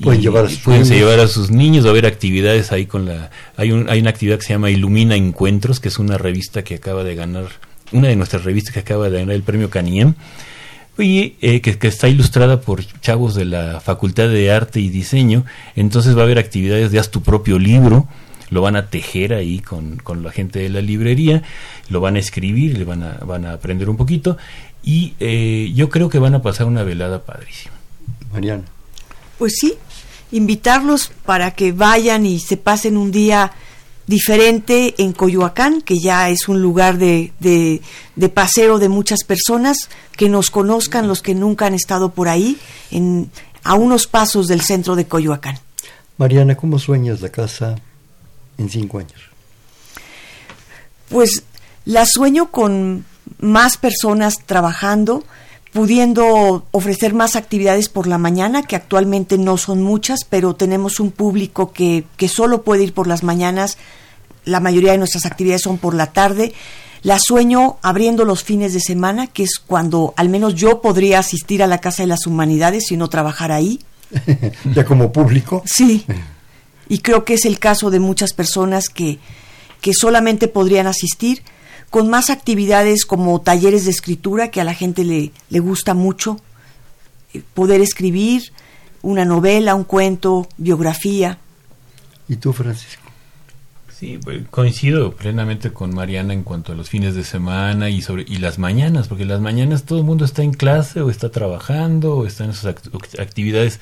pueden, 0.02 0.22
llevar 0.22 0.46
a, 0.46 0.50
sus 0.50 0.60
pueden 0.60 0.86
llevar 0.86 1.20
a 1.20 1.28
sus 1.28 1.52
niños, 1.52 1.86
va 1.86 1.90
a 1.90 1.92
haber 1.92 2.08
actividades 2.08 2.72
ahí 2.72 2.88
con 2.88 3.06
la 3.06 3.30
hay 3.56 3.72
un, 3.72 3.90
hay 3.90 4.00
una 4.00 4.10
actividad 4.10 4.38
que 4.38 4.46
se 4.46 4.54
llama 4.54 4.72
Ilumina 4.72 5.16
Encuentros, 5.16 5.80
que 5.80 5.90
es 5.90 6.00
una 6.00 6.18
revista 6.18 6.64
que 6.64 6.76
acaba 6.76 7.04
de 7.04 7.16
ganar 7.16 7.46
una 7.92 8.08
de 8.08 8.16
nuestras 8.16 8.44
revistas 8.44 8.74
que 8.74 8.80
acaba 8.80 9.10
de 9.10 9.20
ganar 9.20 9.36
el 9.36 9.44
premio 9.44 9.70
Caniem 9.70 10.16
y 10.98 11.36
eh, 11.42 11.62
que, 11.62 11.88
está 11.88 12.08
ilustrada 12.08 12.62
por 12.62 12.86
chavos 13.02 13.36
de 13.36 13.46
la 13.46 13.80
Facultad 13.80 14.30
de 14.30 14.52
Arte 14.52 14.80
y 14.80 14.90
Diseño. 14.90 15.46
Entonces 15.76 16.16
va 16.16 16.22
a 16.22 16.24
haber 16.26 16.38
actividades 16.38 16.92
de 16.92 17.00
haz 17.00 17.10
tu 17.10 17.22
propio 17.22 17.58
libro, 17.58 18.08
lo 18.50 18.62
van 18.62 18.76
a 18.76 18.90
tejer 18.90 19.34
ahí 19.34 19.60
con, 19.60 19.98
con 19.98 20.22
la 20.22 20.32
gente 20.32 20.60
de 20.60 20.70
la 20.70 20.82
librería, 20.82 21.42
lo 21.90 22.00
van 22.00 22.16
a 22.16 22.20
escribir, 22.20 22.78
le 22.78 22.86
van 22.86 23.04
a, 23.04 23.18
van 23.26 23.46
a 23.46 23.54
aprender 23.54 23.90
un 23.90 23.98
poquito 23.98 24.38
y 24.84 25.14
eh, 25.20 25.72
yo 25.74 25.90
creo 25.90 26.10
que 26.10 26.20
van 26.20 26.36
a 26.36 26.42
pasar 26.42 26.68
una 26.68 26.84
velada 26.84 27.24
padrísima. 27.24 27.74
Mariana. 28.32 28.64
Pues 29.40 29.54
sí, 29.60 29.74
invitarlos 30.32 31.12
para 31.26 31.52
que 31.52 31.72
vayan 31.72 32.26
y 32.26 32.40
se 32.40 32.58
pasen 32.58 32.98
un 32.98 33.12
día 33.12 33.54
diferente 34.08 34.96
en 34.98 35.14
Coyoacán, 35.14 35.82
que 35.82 36.00
ya 36.00 36.30
es 36.30 36.48
un 36.48 36.62
lugar 36.62 36.98
de, 36.98 37.32
de, 37.40 38.30
paseo 38.30 38.80
de 38.80 38.90
muchas 38.90 39.24
personas, 39.24 39.90
que 40.18 40.30
nos 40.30 40.50
conozcan 40.50 41.08
los 41.08 41.22
que 41.22 41.36
nunca 41.36 41.66
han 41.66 41.74
estado 41.74 42.10
por 42.12 42.28
ahí, 42.28 42.58
en, 42.92 43.32
a 43.64 43.76
unos 43.76 44.08
pasos 44.08 44.48
del 44.48 44.62
centro 44.62 44.96
de 44.96 45.06
Coyoacán. 45.08 45.60
Mariana, 46.18 46.56
¿cómo 46.56 46.80
sueñas 46.80 47.22
la 47.22 47.30
casa 47.30 47.76
en 48.58 48.70
cinco 48.70 49.00
años? 49.00 49.22
Pues 51.10 51.44
la 51.86 52.06
sueño 52.06 52.52
con 52.52 53.06
más 53.40 53.78
personas 53.78 54.40
trabajando, 54.46 55.24
pudiendo 55.74 56.66
ofrecer 56.72 57.14
más 57.14 57.36
actividades 57.36 57.90
por 57.90 58.06
la 58.06 58.20
mañana, 58.20 58.62
que 58.64 58.76
actualmente 58.76 59.40
no 59.40 59.58
son 59.58 59.82
muchas, 59.82 60.20
pero 60.30 60.56
tenemos 60.56 61.00
un 61.00 61.12
público 61.12 61.74
que, 61.74 62.06
que 62.16 62.28
solo 62.28 62.62
puede 62.62 62.84
ir 62.84 62.94
por 62.94 63.08
las 63.08 63.24
mañanas. 63.24 63.78
La 64.46 64.60
mayoría 64.60 64.92
de 64.92 65.00
nuestras 65.00 65.26
actividades 65.26 65.64
son 65.64 65.80
por 65.80 65.96
la 65.96 66.14
tarde. 66.14 66.54
La 67.02 67.18
sueño 67.20 67.78
abriendo 67.82 68.24
los 68.24 68.44
fines 68.44 68.74
de 68.74 68.80
semana, 68.80 69.28
que 69.28 69.44
es 69.44 69.60
cuando 69.66 70.14
al 70.16 70.30
menos 70.30 70.54
yo 70.54 70.80
podría 70.80 71.20
asistir 71.20 71.64
a 71.64 71.68
la 71.68 71.80
Casa 71.80 72.04
de 72.04 72.08
las 72.08 72.28
Humanidades 72.28 72.92
y 72.92 72.98
no 72.98 73.10
trabajar 73.10 73.52
ahí. 73.52 73.80
ya 74.76 74.86
como 74.86 75.12
público. 75.12 75.64
Sí. 75.66 76.06
Y 76.88 77.00
creo 77.00 77.26
que 77.26 77.34
es 77.34 77.46
el 77.46 77.58
caso 77.58 77.90
de 77.90 78.00
muchas 78.00 78.34
personas 78.34 78.90
que, 78.90 79.18
que 79.82 79.92
solamente 79.94 80.48
podrían 80.48 80.86
asistir 80.86 81.42
con 81.94 82.10
más 82.10 82.32
actividades 82.32 83.06
como 83.06 83.40
talleres 83.40 83.86
de 83.86 83.92
escritura 83.92 84.50
que 84.50 84.60
a 84.60 84.64
la 84.64 84.74
gente 84.74 85.04
le, 85.04 85.32
le 85.52 85.60
gusta 85.60 85.94
mucho, 85.94 86.40
eh, 87.36 87.44
poder 87.54 87.82
escribir 87.82 88.52
una 89.04 89.26
novela, 89.26 89.76
un 89.76 89.84
cuento, 89.84 90.48
biografía. 90.58 91.38
¿Y 92.28 92.38
tú, 92.38 92.52
Francisco? 92.52 93.03
Sí, 94.04 94.20
pues, 94.22 94.42
coincido 94.50 95.14
plenamente 95.16 95.72
con 95.72 95.96
Mariana 95.96 96.34
en 96.34 96.44
cuanto 96.44 96.74
a 96.74 96.76
los 96.76 96.90
fines 96.90 97.16
de 97.16 97.24
semana 97.24 97.90
y 97.90 98.02
sobre 98.02 98.26
y 98.28 98.36
las 98.36 98.60
mañanas, 98.60 99.08
porque 99.08 99.24
las 99.24 99.40
mañanas 99.40 99.86
todo 99.86 100.00
el 100.00 100.04
mundo 100.04 100.26
está 100.26 100.44
en 100.44 100.52
clase 100.52 101.00
o 101.00 101.10
está 101.10 101.32
trabajando 101.32 102.18
o 102.18 102.28
está 102.28 102.44
en 102.44 102.54
sus 102.54 102.66
actividades. 103.18 103.80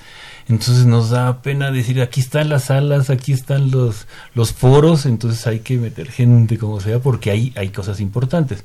Entonces 0.47 0.86
nos 0.86 1.09
da 1.09 1.41
pena 1.41 1.72
decir, 1.72 1.99
aquí 2.03 2.19
están 2.19 2.49
las 2.49 2.65
salas, 2.65 3.09
aquí 3.09 3.34
están 3.34 3.72
los, 3.72 4.05
los 4.36 4.53
foros, 4.53 5.07
entonces 5.07 5.47
hay 5.47 5.61
que 5.61 5.78
meter 5.78 6.11
gente 6.11 6.59
como 6.59 6.80
sea 6.82 6.99
porque 6.99 7.32
ahí 7.32 7.51
hay 7.55 7.69
cosas 7.69 7.99
importantes. 7.99 8.63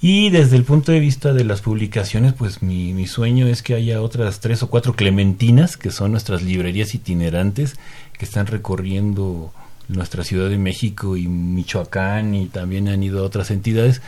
Y 0.00 0.30
desde 0.30 0.54
el 0.54 0.62
punto 0.62 0.92
de 0.92 1.00
vista 1.00 1.32
de 1.32 1.42
las 1.42 1.62
publicaciones, 1.62 2.32
pues 2.32 2.62
mi, 2.62 2.94
mi 2.94 3.08
sueño 3.08 3.48
es 3.48 3.62
que 3.62 3.74
haya 3.74 4.00
otras 4.00 4.38
tres 4.38 4.62
o 4.62 4.70
cuatro 4.70 4.94
clementinas, 4.94 5.76
que 5.76 5.90
son 5.90 6.12
nuestras 6.12 6.42
librerías 6.42 6.94
itinerantes, 6.94 7.74
que 8.16 8.24
están 8.24 8.46
recorriendo 8.46 9.52
nuestra 9.90 10.24
Ciudad 10.24 10.48
de 10.48 10.58
México 10.58 11.16
y 11.16 11.28
Michoacán 11.28 12.34
y 12.34 12.46
también 12.46 12.88
han 12.88 13.02
ido 13.02 13.20
a 13.20 13.26
otras 13.26 13.50
entidades. 13.50 14.00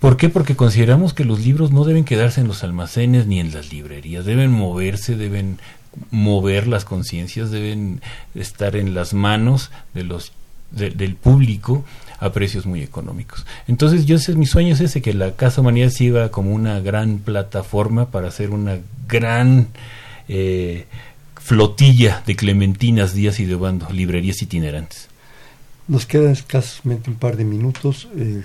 ¿Por 0.00 0.16
qué? 0.16 0.28
Porque 0.28 0.56
consideramos 0.56 1.14
que 1.14 1.24
los 1.24 1.40
libros 1.40 1.72
no 1.72 1.84
deben 1.84 2.04
quedarse 2.04 2.40
en 2.40 2.48
los 2.48 2.62
almacenes 2.62 3.26
ni 3.26 3.40
en 3.40 3.52
las 3.52 3.72
librerías, 3.72 4.24
deben 4.24 4.52
moverse, 4.52 5.16
deben 5.16 5.58
mover 6.10 6.66
las 6.66 6.84
conciencias, 6.84 7.50
deben 7.50 8.02
estar 8.34 8.76
en 8.76 8.94
las 8.94 9.14
manos 9.14 9.70
de 9.94 10.04
los 10.04 10.32
del 10.70 11.14
público 11.14 11.84
a 12.18 12.32
precios 12.32 12.66
muy 12.66 12.82
económicos. 12.82 13.46
Entonces, 13.68 14.04
yo 14.04 14.16
ese, 14.16 14.34
mi 14.34 14.46
sueño 14.46 14.74
es 14.74 14.80
ese, 14.80 15.00
que 15.00 15.14
la 15.14 15.32
Casa 15.32 15.60
Humanidad 15.60 15.90
sirva 15.90 16.30
como 16.30 16.52
una 16.52 16.80
gran 16.80 17.18
plataforma 17.18 18.10
para 18.10 18.28
hacer 18.28 18.50
una 18.50 18.78
gran 19.06 19.68
eh, 20.28 20.86
flotilla 21.46 22.24
de 22.26 22.34
clementinas, 22.34 23.14
días 23.14 23.38
y 23.38 23.44
de 23.44 23.54
bando, 23.54 23.86
librerías 23.92 24.42
itinerantes. 24.42 25.06
Nos 25.86 26.04
quedan 26.04 26.32
escasamente 26.32 27.08
un 27.08 27.16
par 27.16 27.36
de 27.36 27.44
minutos. 27.44 28.08
Eh, 28.16 28.42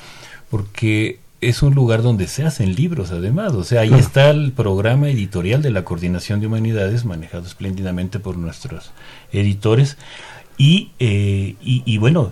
porque 0.50 1.20
es 1.50 1.62
un 1.62 1.76
lugar 1.76 2.02
donde 2.02 2.28
se 2.28 2.44
hacen 2.44 2.76
libros 2.76 3.12
además, 3.12 3.54
o 3.54 3.64
sea, 3.64 3.82
ahí 3.82 3.94
está 3.94 4.30
el 4.30 4.52
programa 4.52 5.10
editorial 5.10 5.62
de 5.62 5.72
la 5.72 5.84
Coordinación 5.84 6.40
de 6.40 6.48
Humanidades, 6.48 7.06
manejado 7.06 7.46
espléndidamente 7.46 8.20
por 8.20 8.38
nuestros 8.38 8.92
editores, 9.32 9.98
y, 10.58 10.92
eh, 11.00 11.56
y, 11.62 11.98
bueno, 11.98 12.32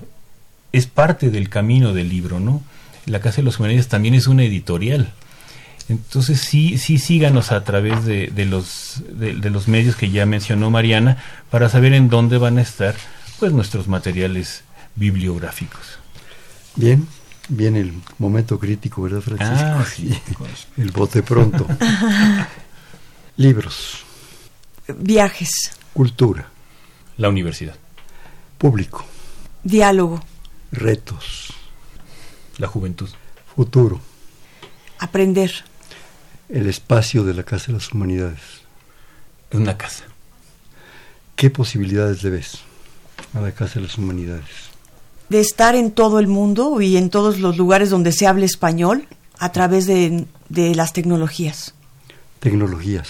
es 0.72 0.88
parte 0.88 1.30
del 1.30 1.50
camino 1.50 1.94
del 1.94 2.10
libro, 2.10 2.40
¿no? 2.40 2.64
La 3.06 3.20
Casa 3.20 3.38
de 3.38 3.44
los 3.44 3.60
Humanidades 3.60 3.90
también 3.90 4.16
es 4.16 4.28
una 4.28 4.44
editorial. 4.44 5.12
Entonces 5.90 6.40
sí, 6.40 6.78
sí 6.78 6.98
síganos 6.98 7.52
a 7.52 7.66
través 7.66 8.06
de, 8.06 8.28
de 8.28 8.46
los, 8.46 9.04
de, 9.10 9.36
de 9.36 9.50
los 9.50 9.68
medios 9.68 9.98
que 9.98 10.10
ya 10.10 10.26
mencionó 10.26 10.72
Mariana 10.72 11.18
para 11.52 11.68
saber 11.68 11.94
en 11.94 12.08
dónde 12.08 12.38
van 12.38 12.58
a 12.58 12.62
estar 12.62 12.96
pues 13.40 13.52
nuestros 13.52 13.90
materiales 13.90 14.64
bibliográficos. 14.96 16.00
Bien, 16.78 17.06
Viene 17.50 17.82
el 17.82 17.94
momento 18.20 18.58
crítico, 18.58 19.02
¿verdad, 19.02 19.22
Francisco? 19.22 19.54
Ah, 19.56 19.86
sí. 19.96 20.18
el 20.78 20.92
bote 20.92 21.24
pronto. 21.24 21.68
Libros. 23.38 24.04
Viajes. 24.88 25.72
Cultura. 25.94 26.50
La 27.18 27.30
universidad. 27.30 27.76
Público. 28.58 29.06
Diálogo. 29.64 30.24
Retos. 30.72 31.54
La 32.58 32.68
juventud. 32.68 33.10
Futuro. 33.56 34.00
Aprender. 35.00 35.52
El 36.50 36.68
espacio 36.68 37.24
de 37.24 37.34
la 37.34 37.44
Casa 37.44 37.68
de 37.68 37.74
las 37.74 37.92
Humanidades. 37.92 38.40
Una 39.52 39.78
casa. 39.78 40.06
¿Qué 41.36 41.50
posibilidades 41.50 42.24
le 42.24 42.30
ves 42.32 42.60
a 43.34 43.42
la 43.42 43.52
Casa 43.52 43.76
de 43.76 43.82
las 43.88 43.98
Humanidades? 43.98 44.73
De 45.34 45.40
estar 45.40 45.76
en 45.76 45.90
todo 45.92 46.20
el 46.20 46.28
mundo 46.28 46.80
y 46.80 46.96
en 46.96 47.10
todos 47.10 47.40
los 47.40 47.58
lugares 47.58 47.90
donde 47.90 48.12
se 48.12 48.28
hable 48.28 48.46
español 48.46 49.08
a 49.40 49.52
través 49.52 49.88
de, 49.88 50.26
de 50.50 50.76
las 50.76 50.94
tecnologías. 50.94 51.74
Tecnologías. 52.40 53.10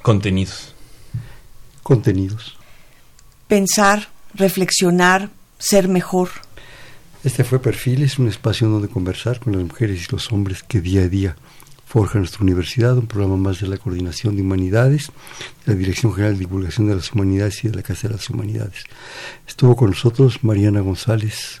Contenidos. 0.00 0.74
Contenidos. 1.82 2.56
Pensar, 3.48 4.08
reflexionar, 4.32 5.28
ser 5.58 5.88
mejor. 5.88 6.30
Este 7.22 7.44
fue 7.44 7.60
Perfiles, 7.60 8.18
un 8.18 8.28
espacio 8.28 8.70
donde 8.70 8.88
conversar 8.88 9.40
con 9.40 9.52
las 9.52 9.62
mujeres 9.62 10.06
y 10.08 10.12
los 10.12 10.32
hombres 10.32 10.62
que 10.62 10.80
día 10.80 11.02
a 11.02 11.08
día 11.08 11.36
Forja 11.90 12.20
Nuestra 12.20 12.42
Universidad, 12.42 12.96
un 12.96 13.08
programa 13.08 13.36
más 13.36 13.58
de 13.58 13.66
la 13.66 13.76
Coordinación 13.76 14.36
de 14.36 14.42
Humanidades, 14.42 15.10
de 15.66 15.72
la 15.72 15.74
Dirección 15.76 16.14
General 16.14 16.34
de 16.34 16.38
Divulgación 16.38 16.86
de 16.86 16.94
las 16.94 17.10
Humanidades 17.10 17.64
y 17.64 17.68
de 17.68 17.74
la 17.74 17.82
Casa 17.82 18.06
de 18.06 18.14
las 18.14 18.30
Humanidades. 18.30 18.84
Estuvo 19.48 19.74
con 19.74 19.90
nosotros 19.90 20.44
Mariana 20.44 20.82
González, 20.82 21.60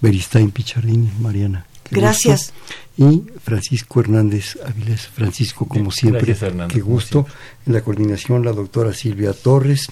Beristain 0.00 0.52
Pichardini. 0.52 1.10
Mariana. 1.18 1.66
Gracias. 1.90 2.52
Y 2.96 3.24
Francisco 3.42 3.98
Hernández 3.98 4.56
Avilés. 4.64 5.08
Francisco, 5.08 5.66
como 5.66 5.90
siempre, 5.90 6.36
qué 6.68 6.80
gusto. 6.80 7.26
En 7.66 7.72
la 7.72 7.80
coordinación, 7.80 8.44
la 8.44 8.52
doctora 8.52 8.94
Silvia 8.94 9.32
Torres. 9.32 9.88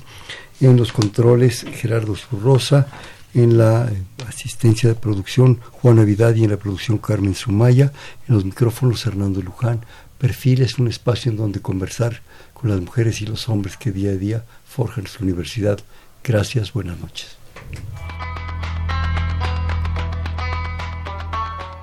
En 0.60 0.76
los 0.76 0.92
controles, 0.92 1.66
Gerardo 1.74 2.14
Zurrosa 2.14 2.86
en 3.34 3.58
la 3.58 3.90
asistencia 4.26 4.88
de 4.88 4.94
producción 4.94 5.60
Juana 5.70 6.04
Vidal 6.04 6.36
y 6.36 6.44
en 6.44 6.50
la 6.50 6.56
producción 6.56 6.98
Carmen 6.98 7.34
Sumaya, 7.34 7.92
en 8.28 8.34
los 8.34 8.44
micrófonos 8.44 9.04
Hernando 9.06 9.42
Luján. 9.42 9.84
Perfil 10.18 10.62
es 10.62 10.78
un 10.78 10.88
espacio 10.88 11.30
en 11.30 11.36
donde 11.36 11.60
conversar 11.60 12.22
con 12.52 12.70
las 12.70 12.80
mujeres 12.80 13.22
y 13.22 13.26
los 13.26 13.48
hombres 13.48 13.76
que 13.76 13.92
día 13.92 14.10
a 14.10 14.16
día 14.16 14.44
forjan 14.64 15.04
nuestra 15.04 15.24
universidad. 15.24 15.78
Gracias, 16.24 16.72
buenas 16.72 16.98
noches. 16.98 17.36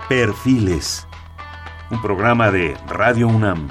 Perfiles, 0.09 1.07
un 1.89 2.01
programa 2.01 2.51
de 2.51 2.75
Radio 2.87 3.27
UNAM. 3.27 3.69